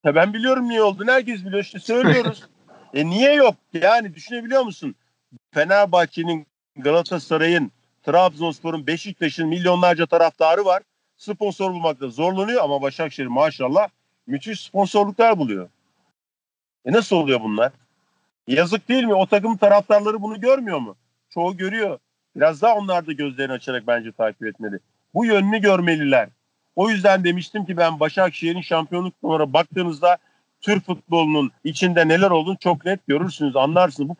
Ya 0.06 0.14
ben 0.14 0.34
biliyorum 0.34 0.68
niye 0.68 0.82
olduğunu 0.82 1.10
herkes 1.10 1.44
biliyor 1.44 1.62
işte 1.62 1.78
söylüyoruz. 1.78 2.42
e 2.94 3.06
niye 3.06 3.32
yok? 3.34 3.54
Yani 3.72 4.14
düşünebiliyor 4.14 4.62
musun? 4.62 4.94
Fenerbahçe'nin, 5.50 6.46
Galatasaray'ın, 6.76 7.72
Trabzonspor'un, 8.02 8.86
Beşiktaş'ın 8.86 9.48
milyonlarca 9.48 10.06
taraftarı 10.06 10.64
var. 10.64 10.82
Sponsor 11.16 11.70
bulmakta 11.72 12.08
zorlanıyor 12.08 12.62
ama 12.64 12.82
Başakşehir 12.82 13.26
maşallah 13.26 13.88
müthiş 14.26 14.60
sponsorluklar 14.60 15.38
buluyor. 15.38 15.68
E 16.84 16.92
nasıl 16.92 17.16
oluyor 17.16 17.40
bunlar? 17.40 17.72
Yazık 18.46 18.88
değil 18.88 19.04
mi? 19.04 19.14
O 19.14 19.26
takım 19.26 19.56
taraftarları 19.56 20.22
bunu 20.22 20.40
görmüyor 20.40 20.78
mu? 20.78 20.96
Çoğu 21.30 21.56
görüyor. 21.56 21.98
Biraz 22.36 22.62
daha 22.62 22.74
onlar 22.74 23.06
da 23.06 23.12
gözlerini 23.12 23.52
açarak 23.52 23.86
bence 23.86 24.12
takip 24.12 24.46
etmeli. 24.46 24.78
Bu 25.14 25.24
yönünü 25.24 25.58
görmeliler. 25.58 26.28
O 26.76 26.90
yüzden 26.90 27.24
demiştim 27.24 27.64
ki 27.64 27.76
ben 27.76 28.00
Başakşehir'in 28.00 28.60
şampiyonluk 28.60 29.22
numara 29.22 29.52
baktığınızda 29.52 30.18
Türk 30.60 30.86
futbolunun 30.86 31.50
içinde 31.64 32.08
neler 32.08 32.30
olduğunu 32.30 32.56
çok 32.60 32.84
net 32.84 33.06
görürsünüz, 33.06 33.56
anlarsınız. 33.56 34.08
Bu 34.08 34.14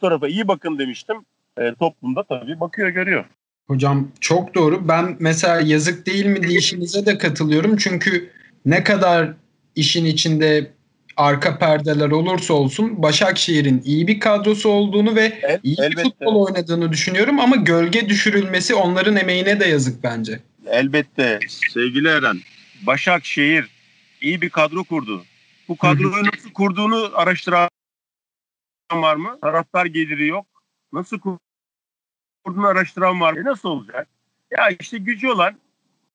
fotoğrafa 0.00 0.28
iyi 0.28 0.48
bakın 0.48 0.78
demiştim. 0.78 1.16
E, 1.58 1.74
toplumda 1.74 2.22
tabii 2.22 2.60
bakıyor, 2.60 2.88
görüyor. 2.88 3.24
Hocam 3.66 4.08
çok 4.20 4.54
doğru. 4.54 4.88
Ben 4.88 5.16
mesela 5.18 5.60
yazık 5.60 6.06
değil 6.06 6.26
mi 6.26 6.42
deyişinize 6.42 7.06
de 7.06 7.18
katılıyorum. 7.18 7.76
Çünkü 7.76 8.30
ne 8.66 8.84
kadar 8.84 9.32
işin 9.76 10.04
içinde 10.04 10.70
arka 11.16 11.58
perdeler 11.58 12.10
olursa 12.10 12.54
olsun 12.54 13.02
Başakşehir'in 13.02 13.82
iyi 13.84 14.06
bir 14.06 14.20
kadrosu 14.20 14.68
olduğunu 14.68 15.14
ve 15.14 15.32
El, 15.42 15.60
iyi 15.62 15.76
elbette. 15.80 15.96
bir 15.96 16.02
futbol 16.02 16.46
oynadığını 16.46 16.92
düşünüyorum 16.92 17.40
ama 17.40 17.56
gölge 17.56 18.08
düşürülmesi 18.08 18.74
onların 18.74 19.16
emeğine 19.16 19.60
de 19.60 19.64
yazık 19.64 20.04
bence. 20.04 20.40
Elbette 20.70 21.38
sevgili 21.48 22.08
Eren. 22.08 22.40
Başakşehir 22.86 23.68
iyi 24.20 24.40
bir 24.40 24.50
kadro 24.50 24.84
kurdu. 24.84 25.24
Bu 25.68 25.76
kadroyu 25.76 26.24
nasıl 26.24 26.52
kurduğunu 26.52 27.10
araştıran 27.14 27.68
var 28.92 29.16
mı? 29.16 29.38
Taraftar 29.40 29.86
geliri 29.86 30.26
yok. 30.26 30.46
Nasıl 30.92 31.18
kurduğunu 32.44 32.66
araştıran 32.66 33.20
var 33.20 33.32
mı? 33.32 33.40
E 33.40 33.44
nasıl 33.44 33.68
olacak? 33.68 34.08
Ya 34.50 34.68
işte 34.80 34.98
gücü 34.98 35.28
olan, 35.28 35.54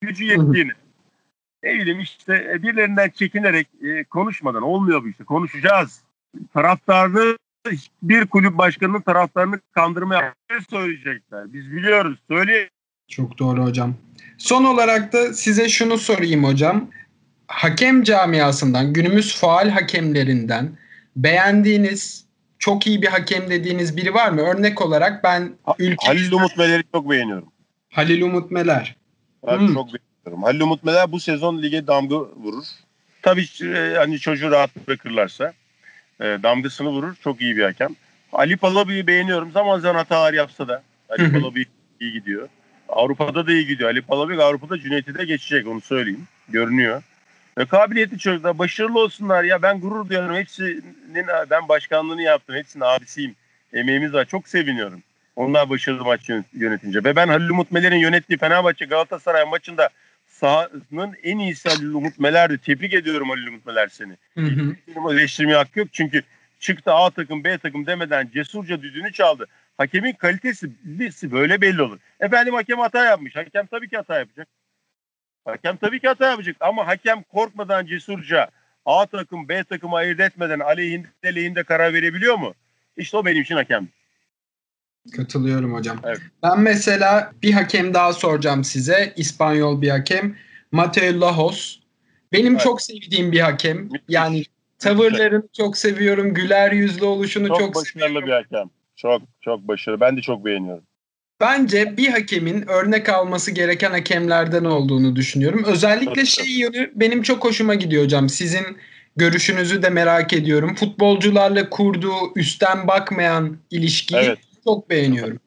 gücü 0.01 0.23
yettiğini. 0.23 0.71
ne 1.63 1.73
bileyim 1.73 1.99
işte 1.99 2.51
e, 2.53 2.63
birilerinden 2.63 3.09
çekinerek 3.09 3.67
e, 3.81 4.03
konuşmadan 4.03 4.63
olmuyor 4.63 5.03
bu 5.03 5.09
işte. 5.09 5.23
Konuşacağız. 5.23 6.03
Taraftarını 6.53 7.37
bir 8.03 8.27
kulüp 8.27 8.57
başkanının 8.57 9.01
taraftarını 9.01 9.59
kandırmaya 9.71 10.33
söyleyecekler. 10.69 11.53
Biz 11.53 11.71
biliyoruz. 11.71 12.19
Söyleyelim. 12.27 12.69
Çok 13.07 13.39
doğru 13.39 13.63
hocam. 13.65 13.95
Son 14.37 14.63
olarak 14.63 15.13
da 15.13 15.33
size 15.33 15.69
şunu 15.69 15.97
sorayım 15.97 16.43
hocam. 16.43 16.89
Hakem 17.47 18.03
camiasından, 18.03 18.93
günümüz 18.93 19.35
faal 19.35 19.69
hakemlerinden 19.69 20.77
beğendiğiniz, 21.15 22.25
çok 22.59 22.87
iyi 22.87 23.01
bir 23.01 23.07
hakem 23.07 23.49
dediğiniz 23.49 23.97
biri 23.97 24.13
var 24.13 24.29
mı? 24.29 24.41
Örnek 24.41 24.81
olarak 24.81 25.23
ben 25.23 25.53
ülke... 25.79 26.07
Halil 26.07 26.31
Umut 26.31 26.57
Meler'i 26.57 26.83
çok 26.93 27.09
beğeniyorum. 27.09 27.51
Halil 27.89 28.21
Umut 28.21 28.51
Meler. 28.51 28.95
Ben 29.47 29.59
hmm. 29.59 29.73
çok 29.73 29.87
beğeniyorum. 29.87 30.43
Halil 30.43 30.61
Umut 30.61 30.83
Meler 30.83 31.11
bu 31.11 31.19
sezon 31.19 31.61
lige 31.61 31.87
damga 31.87 32.15
vurur. 32.15 32.63
Tabii 33.21 33.45
e, 33.63 33.93
hani 33.97 34.19
çocuğu 34.19 34.51
rahat 34.51 34.87
bırakırlarsa 34.87 35.53
e, 36.19 36.23
damgasını 36.23 36.89
vurur. 36.89 37.15
Çok 37.23 37.41
iyi 37.41 37.57
bir 37.57 37.63
hakem. 37.63 37.95
Ali 38.33 38.57
Palabi'yi 38.57 39.07
beğeniyorum. 39.07 39.51
Zaman 39.51 39.79
zaman 39.79 39.95
hatalar 39.95 40.33
yapsa 40.33 40.67
da 40.67 40.83
Ali 41.09 41.31
Palabi 41.31 41.65
iyi 41.99 42.13
gidiyor. 42.13 42.49
Avrupa'da 42.95 43.47
da 43.47 43.51
iyi 43.51 43.67
gidiyor. 43.67 43.89
Ali 43.89 44.01
Palabek 44.01 44.39
Avrupa'da 44.39 44.79
Cüneyt'i 44.79 45.15
de 45.15 45.25
geçecek 45.25 45.67
onu 45.67 45.81
söyleyeyim. 45.81 46.27
Görünüyor. 46.49 47.03
Ve 47.57 47.65
kabiliyetli 47.65 48.19
çocuklar 48.19 48.57
başarılı 48.57 48.99
olsunlar 48.99 49.43
ya 49.43 49.61
ben 49.61 49.79
gurur 49.79 50.09
duyuyorum. 50.09 50.35
Hepsinin 50.35 51.27
ben 51.49 51.69
başkanlığını 51.69 52.21
yaptım. 52.21 52.55
Hepsinin 52.55 52.83
abisiyim. 52.83 53.35
Emeğimiz 53.73 54.13
var. 54.13 54.25
Çok 54.25 54.47
seviniyorum. 54.47 55.03
Onlar 55.35 55.69
başarılı 55.69 56.03
maç 56.03 56.29
yönetince. 56.53 57.03
Ve 57.03 57.15
ben 57.15 57.27
Halil 57.27 57.49
Umut 57.49 57.71
Meler'in 57.71 57.97
yönettiği 57.97 58.37
Fenerbahçe 58.37 58.85
Galatasaray 58.85 59.45
maçında 59.45 59.89
sahanın 60.27 61.15
en 61.23 61.37
iyisi 61.37 61.69
Halil 61.69 61.93
Umut 61.93 62.19
Meler'di. 62.19 62.57
Tebrik 62.57 62.93
ediyorum 62.93 63.29
Halil 63.29 63.47
Umut 63.47 63.65
Meler 63.65 63.87
seni. 63.87 64.13
Hı 64.33 64.41
hı. 64.41 64.75
Eleştirmeye 65.11 65.57
hakkı 65.57 65.79
yok. 65.79 65.87
Çünkü 65.91 66.23
çıktı 66.59 66.93
A 66.93 67.09
takım 67.09 67.43
B 67.43 67.57
takım 67.57 67.85
demeden 67.85 68.29
cesurca 68.33 68.81
düdüğünü 68.81 69.13
çaldı. 69.13 69.47
Hakemin 69.77 70.13
kalitesi 70.13 71.31
böyle 71.31 71.61
belli 71.61 71.81
olur. 71.81 71.99
Efendim 72.19 72.53
hakem 72.53 72.79
hata 72.79 73.05
yapmış. 73.05 73.35
Hakem 73.35 73.65
tabii 73.65 73.89
ki 73.89 73.97
hata 73.97 74.19
yapacak. 74.19 74.47
Hakem 75.45 75.77
tabii 75.77 75.99
ki 75.99 76.07
hata 76.07 76.29
yapacak 76.29 76.55
ama 76.59 76.87
hakem 76.87 77.23
korkmadan 77.23 77.85
cesurca 77.85 78.49
A 78.85 79.05
takım 79.05 79.49
B 79.49 79.63
takımı 79.63 79.95
ayırt 79.95 80.19
etmeden 80.19 80.59
aleyhinde 80.59 81.35
lehinde 81.35 81.63
karar 81.63 81.93
verebiliyor 81.93 82.35
mu? 82.35 82.53
İşte 82.97 83.17
o 83.17 83.25
benim 83.25 83.41
için 83.41 83.55
hakem. 83.55 83.87
Katılıyorum 85.15 85.73
hocam. 85.73 85.99
Evet. 86.03 86.19
Ben 86.43 86.59
mesela 86.59 87.31
bir 87.43 87.53
hakem 87.53 87.93
daha 87.93 88.13
soracağım 88.13 88.63
size. 88.63 89.13
İspanyol 89.15 89.81
bir 89.81 89.89
hakem. 89.89 90.35
Mateo 90.71 91.21
Lajos. 91.21 91.79
Benim 92.31 92.53
Evet. 92.53 92.63
çok 92.63 92.81
sevdiğim 92.81 93.31
bir 93.31 93.39
hakem. 93.39 93.77
Müthiş. 93.77 94.01
Yani 94.07 94.43
tavırlarını 94.79 95.47
çok 95.57 95.77
seviyorum. 95.77 96.33
Güler 96.33 96.71
yüzlü 96.71 97.05
oluşunu 97.05 97.47
Çok, 97.47 97.59
çok, 97.59 97.75
başarılı 97.75 98.03
seviyorum. 98.05 98.27
bir 98.27 98.33
hakem. 98.33 98.69
Çok 99.03 99.21
çok 99.41 99.67
başarılı. 99.67 99.99
Ben 99.99 100.17
de 100.17 100.21
çok 100.21 100.45
beğeniyorum. 100.45 100.83
Bence 101.41 101.97
bir 101.97 102.07
hakemin 102.07 102.67
örnek 102.67 103.09
alması 103.09 103.51
gereken 103.51 103.91
hakemlerden 103.91 104.65
olduğunu 104.65 105.15
düşünüyorum. 105.15 105.63
Özellikle 105.65 106.25
şey 106.25 106.59
yönü 106.59 106.91
benim 106.95 107.21
çok 107.21 107.45
hoşuma 107.45 107.75
gidiyor 107.75 108.03
hocam. 108.03 108.29
Sizin 108.29 108.77
görüşünüzü 109.15 109.83
de 109.83 109.89
merak 109.89 110.33
ediyorum. 110.33 110.75
Futbolcularla 110.75 111.69
kurduğu 111.69 112.15
üstten 112.35 112.87
bakmayan 112.87 113.57
ilişkiyi 113.71 114.17
Evet. 114.17 114.39
çok 114.63 114.89
beğeniyorum. 114.89 115.39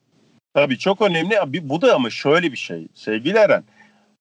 Tabii 0.55 0.79
çok 0.79 1.03
önemli. 1.03 1.37
Bu 1.69 1.83
da 1.83 1.95
ama 1.95 2.11
şöyle 2.11 2.53
bir 2.53 2.57
şey 2.57 2.89
sevgili 2.95 3.39
Eren. 3.39 3.65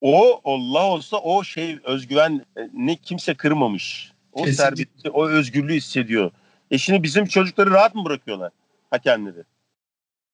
O 0.02 0.42
Allah 0.44 0.86
olsa 0.86 1.18
o 1.18 1.44
şey 1.44 1.78
özgüven 1.84 2.46
e, 2.90 2.96
kimse 2.96 3.34
kırmamış. 3.34 4.12
O 4.34 4.46
serbestliği, 4.46 5.12
o 5.14 5.28
özgürlüğü 5.28 5.74
hissediyor. 5.74 6.32
E 6.72 6.78
şimdi 6.78 7.04
bizim 7.04 7.26
çocukları 7.26 7.72
rahat 7.72 7.96
mı 7.96 8.06
bırakıyorlar 8.06 8.52
hakemleri? 8.96 9.44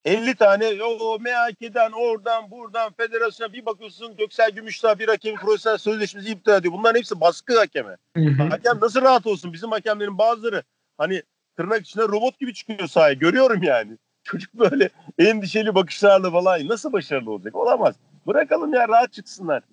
50 0.05 0.35
tane 0.35 0.83
o 0.83 1.19
MHK'den 1.19 1.91
oradan 1.91 2.51
buradan 2.51 2.93
federasyona 2.93 3.53
bir 3.53 3.65
bakıyorsun 3.65 4.15
Göksel 4.17 4.51
Gümüşdağ 4.51 4.99
bir 4.99 5.07
hakemin 5.07 5.37
profesyonel 5.37 5.77
sözleşmesi 5.77 6.29
iptal 6.29 6.59
ediyor. 6.59 6.73
Bunların 6.73 6.97
hepsi 6.99 7.21
baskı 7.21 7.57
hakeme. 7.59 7.97
Hı 8.17 8.21
hı. 8.21 8.43
Hakem 8.43 8.79
nasıl 8.81 9.01
rahat 9.01 9.27
olsun? 9.27 9.53
Bizim 9.53 9.71
hakemlerin 9.71 10.17
bazıları 10.17 10.63
hani 10.97 11.23
tırnak 11.57 11.81
içinde 11.81 12.03
robot 12.03 12.39
gibi 12.39 12.53
çıkıyor 12.53 12.87
sahaya. 12.87 13.13
Görüyorum 13.13 13.63
yani. 13.63 13.97
Çocuk 14.23 14.53
böyle 14.53 14.89
endişeli 15.19 15.75
bakışlarla 15.75 16.31
falan 16.31 16.67
nasıl 16.67 16.93
başarılı 16.93 17.31
olacak? 17.31 17.55
Olamaz. 17.55 17.95
Bırakalım 18.27 18.73
ya 18.73 18.87
rahat 18.87 19.13
çıksınlar. 19.13 19.63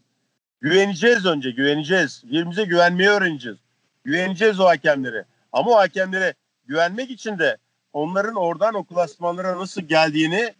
Güveneceğiz 0.60 1.26
önce 1.26 1.50
güveneceğiz. 1.50 2.22
Birbirimize 2.24 2.64
güvenmeyi 2.64 3.08
öğreneceğiz. 3.08 3.58
Güveneceğiz 4.04 4.60
o 4.60 4.64
hakemlere. 4.64 5.24
Ama 5.52 5.70
o 5.70 5.76
hakemlere 5.76 6.34
güvenmek 6.66 7.10
için 7.10 7.38
de 7.38 7.56
onların 7.92 8.34
oradan 8.34 8.74
o 8.74 8.84
klasmanlara 8.84 9.58
nasıl 9.58 9.80
geldiğini 9.82 10.54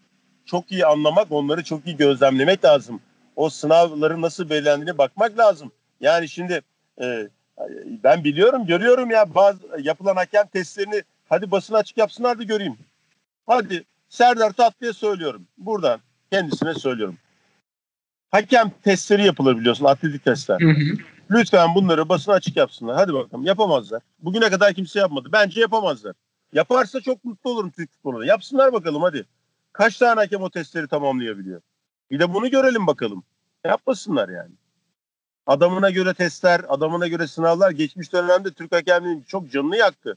çok 0.47 0.73
iyi 0.73 0.87
anlamak, 0.87 1.33
onları 1.33 1.65
çok 1.65 1.87
iyi 1.87 1.97
gözlemlemek 1.97 2.65
lazım. 2.65 3.01
O 3.37 3.51
sınavların 3.51 4.23
nasıl 4.23 4.51
belirlendiğine 4.51 4.99
bakmak 4.99 5.39
lazım. 5.39 5.73
Yani 6.01 6.29
şimdi 6.29 6.61
e, 7.01 7.29
ben 8.05 8.25
biliyorum, 8.25 8.67
görüyorum 8.67 9.11
ya 9.11 9.35
bazı 9.35 9.61
yapılan 9.83 10.17
hakem 10.17 10.47
testlerini 10.47 11.03
hadi 11.29 11.51
basın 11.51 11.75
açık 11.75 11.99
yapsınlar 11.99 12.39
da 12.39 12.43
göreyim. 12.43 12.77
Hadi 13.47 13.85
Serdar 14.09 14.53
Tatlı'ya 14.53 14.93
söylüyorum. 14.93 15.47
Buradan 15.59 16.01
kendisine 16.33 16.75
söylüyorum. 16.75 17.17
Hakem 18.31 18.71
testleri 18.83 19.27
yapılır 19.27 19.59
biliyorsun, 19.59 19.85
atletik 19.85 20.25
testler. 20.25 20.61
Hı 20.61 20.71
hı. 20.71 20.97
Lütfen 21.31 21.75
bunları 21.75 22.09
basın 22.09 22.33
açık 22.33 22.57
yapsınlar. 22.57 22.97
Hadi 22.97 23.15
bakalım 23.15 23.45
yapamazlar. 23.45 24.03
Bugüne 24.19 24.51
kadar 24.51 24.75
kimse 24.75 24.99
yapmadı. 24.99 25.29
Bence 25.33 25.61
yapamazlar. 25.61 26.15
Yaparsa 26.53 27.01
çok 27.01 27.25
mutlu 27.25 27.51
olurum 27.51 27.71
Türk 27.71 27.93
futboluna. 27.93 28.27
Yapsınlar 28.27 28.73
bakalım 28.73 29.03
hadi. 29.03 29.27
Kaç 29.73 29.99
tane 29.99 30.21
hakem 30.21 30.43
o 30.43 30.51
testleri 30.51 30.89
tamamlayabiliyor? 30.89 31.61
Bir 32.11 32.21
de 32.21 32.35
bunu 32.35 32.51
görelim 32.51 32.87
bakalım. 32.87 33.23
Yapmasınlar 33.65 34.29
yani. 34.29 34.53
Adamına 35.47 35.91
göre 35.91 36.15
testler, 36.15 36.61
adamına 36.69 37.09
göre 37.09 37.27
sınavlar 37.27 37.71
geçmiş 37.71 38.13
dönemde 38.13 38.51
Türk 38.51 38.73
hakemliğinin 38.73 39.23
çok 39.23 39.51
canını 39.51 39.77
yaktı. 39.77 40.17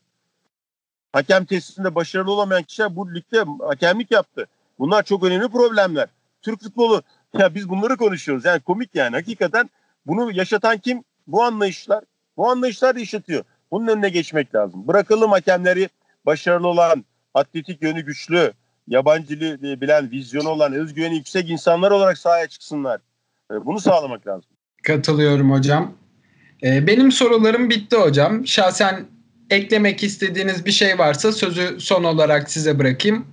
Hakem 1.13 1.45
testinde 1.45 1.95
başarılı 1.95 2.31
olamayan 2.31 2.63
kişiler 2.63 2.95
bu 2.95 3.13
ligde 3.13 3.45
hakemlik 3.65 4.11
yaptı. 4.11 4.47
Bunlar 4.79 5.03
çok 5.03 5.23
önemli 5.23 5.49
problemler. 5.49 6.07
Türk 6.41 6.61
futbolu 6.61 7.03
ya 7.33 7.55
biz 7.55 7.69
bunları 7.69 7.97
konuşuyoruz. 7.97 8.45
Yani 8.45 8.59
komik 8.59 8.95
yani 8.95 9.15
hakikaten 9.15 9.69
bunu 10.05 10.31
yaşatan 10.31 10.77
kim? 10.77 11.03
Bu 11.27 11.43
anlayışlar. 11.43 12.03
Bu 12.37 12.49
anlayışlar 12.49 12.95
yaşatıyor. 12.95 13.43
Bunun 13.71 13.87
önüne 13.87 14.09
geçmek 14.09 14.55
lazım. 14.55 14.87
Bırakalım 14.87 15.31
hakemleri 15.31 15.89
başarılı 16.25 16.67
olan, 16.67 17.05
atletik 17.33 17.83
yönü 17.83 18.01
güçlü, 18.01 18.53
yabancı 18.87 19.39
dili 19.39 19.81
bilen, 19.81 20.11
vizyonu 20.11 20.49
olan, 20.49 20.73
özgüveni 20.73 21.15
yüksek 21.15 21.49
insanlar 21.49 21.91
olarak 21.91 22.17
sahaya 22.17 22.47
çıksınlar. 22.47 23.01
E, 23.51 23.65
Bunu 23.65 23.79
sağlamak 23.79 24.27
lazım. 24.27 24.49
Katılıyorum 24.83 25.51
hocam. 25.51 25.93
Ee, 26.63 26.87
benim 26.87 27.11
sorularım 27.11 27.69
bitti 27.69 27.95
hocam. 27.95 28.47
Şahsen 28.47 29.05
eklemek 29.49 30.03
istediğiniz 30.03 30.65
bir 30.65 30.71
şey 30.71 30.99
varsa 30.99 31.31
sözü 31.31 31.79
son 31.79 32.03
olarak 32.03 32.51
size 32.51 32.79
bırakayım. 32.79 33.25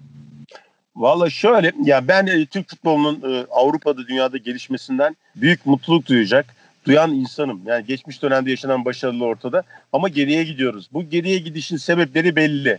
Valla 0.96 1.30
şöyle 1.30 1.72
ya 1.84 2.08
ben 2.08 2.26
e, 2.26 2.46
Türk 2.46 2.70
futbolunun 2.70 3.22
e, 3.32 3.46
Avrupa'da 3.50 4.06
dünyada 4.08 4.36
gelişmesinden 4.36 5.16
büyük 5.36 5.66
mutluluk 5.66 6.06
duyacak. 6.06 6.46
Duyan 6.88 7.12
insanım. 7.12 7.62
Yani 7.66 7.86
geçmiş 7.86 8.22
dönemde 8.22 8.50
yaşanan 8.50 8.84
başarılı 8.84 9.24
ortada 9.24 9.62
ama 9.92 10.08
geriye 10.08 10.44
gidiyoruz. 10.44 10.88
Bu 10.92 11.02
geriye 11.02 11.38
gidişin 11.38 11.76
sebepleri 11.76 12.36
belli. 12.36 12.78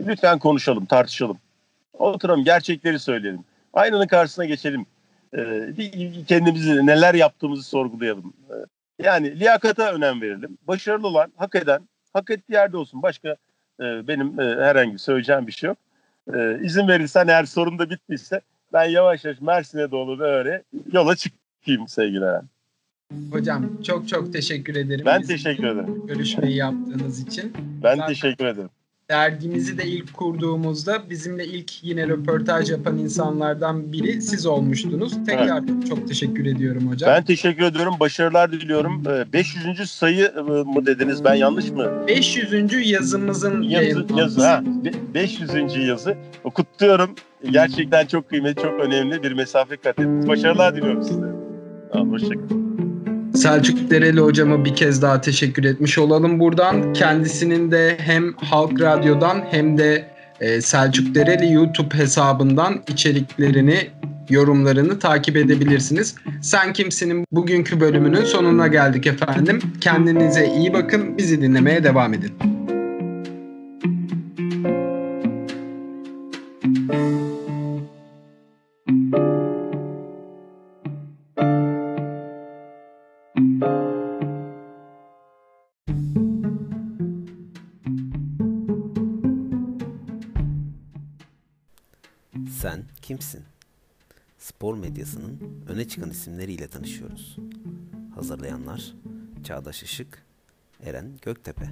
Lütfen 0.00 0.38
konuşalım, 0.38 0.84
tartışalım. 0.86 1.38
Oturalım, 1.98 2.44
gerçekleri 2.44 2.98
söyleyelim. 2.98 3.44
Aynanın 3.72 4.06
karşısına 4.06 4.44
geçelim. 4.44 4.86
E, 5.34 5.38
bir 5.78 6.24
kendimizi 6.26 6.86
neler 6.86 7.14
yaptığımızı 7.14 7.62
sorgulayalım. 7.62 8.32
E, 8.50 8.54
yani 9.04 9.40
liyakata 9.40 9.92
önem 9.92 10.20
verelim. 10.20 10.58
Başarılı 10.68 11.06
olan, 11.06 11.32
hak 11.36 11.54
eden, 11.54 11.80
hak 12.12 12.30
ettiği 12.30 12.52
yerde 12.52 12.76
olsun. 12.76 13.02
Başka 13.02 13.28
e, 13.80 14.08
benim 14.08 14.40
e, 14.40 14.44
herhangi 14.44 14.98
söyleyeceğim 14.98 15.46
bir 15.46 15.52
şey 15.52 15.68
yok. 15.68 15.78
Ee, 16.34 16.58
izin 16.62 16.88
verirsen 16.88 17.28
eğer 17.28 17.44
sorun 17.44 17.78
da 17.78 17.90
bittiyse 17.90 18.40
ben 18.72 18.84
yavaş 18.84 19.24
yavaş 19.24 19.40
Mersin'e 19.40 19.90
doğru 19.90 20.18
böyle 20.18 20.62
yola 20.92 21.16
çıkayım 21.16 21.88
sevgili 21.88 22.24
Eren. 22.24 22.48
Hocam 23.32 23.82
çok 23.82 24.08
çok 24.08 24.32
teşekkür 24.32 24.76
ederim. 24.76 25.06
Ben 25.06 25.20
Bizim 25.20 25.36
teşekkür 25.36 25.64
ederim. 25.64 26.06
Görüşmeyi 26.06 26.56
yaptığınız 26.56 27.20
için. 27.20 27.52
Ben 27.82 27.96
Zaten- 27.96 28.08
teşekkür 28.08 28.44
ederim. 28.44 28.70
Dergimizi 29.10 29.78
de 29.78 29.84
ilk 29.84 30.14
kurduğumuzda 30.14 31.10
bizimle 31.10 31.46
ilk 31.46 31.84
yine 31.84 32.08
röportaj 32.08 32.70
yapan 32.70 32.98
insanlardan 32.98 33.92
biri 33.92 34.22
siz 34.22 34.46
olmuştunuz. 34.46 35.24
Tekrar 35.26 35.62
çok 35.88 36.08
teşekkür 36.08 36.46
ediyorum 36.46 36.88
hocam. 36.88 37.10
Ben 37.10 37.24
teşekkür 37.24 37.62
ediyorum. 37.62 37.94
Başarılar 38.00 38.52
diliyorum. 38.52 39.02
Ee, 39.08 39.32
500. 39.32 39.90
sayı 39.90 40.24
e, 40.36 40.40
mı 40.40 40.86
dediniz? 40.86 41.24
Ben 41.24 41.34
yanlış 41.34 41.70
mı? 41.70 42.06
500. 42.08 42.90
yazımızın 42.90 43.62
Yazı, 43.62 44.06
yazı 44.16 44.46
ha. 44.46 44.62
Be- 44.84 45.14
500. 45.14 45.88
yazı. 45.88 46.16
Kutluyorum. 46.54 47.10
Gerçekten 47.50 48.06
çok 48.06 48.28
kıymetli, 48.28 48.62
çok 48.62 48.80
önemli 48.80 49.22
bir 49.22 49.32
mesafe 49.32 49.76
kat 49.76 49.98
ettiniz. 49.98 50.28
Başarılar 50.28 50.76
diliyorum 50.76 51.02
size. 51.02 51.26
Tamam, 51.92 52.12
hoşçakalın. 52.12 52.67
Selçuk 53.38 53.90
Dereli 53.90 54.20
hocama 54.20 54.64
bir 54.64 54.74
kez 54.76 55.02
daha 55.02 55.20
teşekkür 55.20 55.64
etmiş 55.64 55.98
olalım 55.98 56.40
buradan. 56.40 56.92
Kendisinin 56.92 57.70
de 57.70 57.96
hem 58.00 58.32
Halk 58.32 58.80
Radyo'dan 58.80 59.44
hem 59.50 59.78
de 59.78 60.04
e, 60.40 60.60
Selçuk 60.60 61.14
Dereli 61.14 61.52
YouTube 61.52 61.94
hesabından 61.94 62.82
içeriklerini, 62.88 63.78
yorumlarını 64.30 64.98
takip 64.98 65.36
edebilirsiniz. 65.36 66.14
Sen 66.42 66.72
Kimsin'in 66.72 67.24
bugünkü 67.32 67.80
bölümünün 67.80 68.24
sonuna 68.24 68.66
geldik 68.66 69.06
efendim. 69.06 69.60
Kendinize 69.80 70.46
iyi 70.46 70.72
bakın, 70.72 71.18
bizi 71.18 71.42
dinlemeye 71.42 71.84
devam 71.84 72.14
edin. 72.14 72.57
Kimsin? 93.18 93.44
Spor 94.38 94.74
medyasının 94.74 95.64
öne 95.68 95.88
çıkan 95.88 96.10
isimleriyle 96.10 96.68
tanışıyoruz. 96.68 97.36
Hazırlayanlar 98.14 98.94
Çağdaş 99.44 99.82
Işık, 99.82 100.22
Eren 100.82 101.16
Göktepe. 101.22 101.70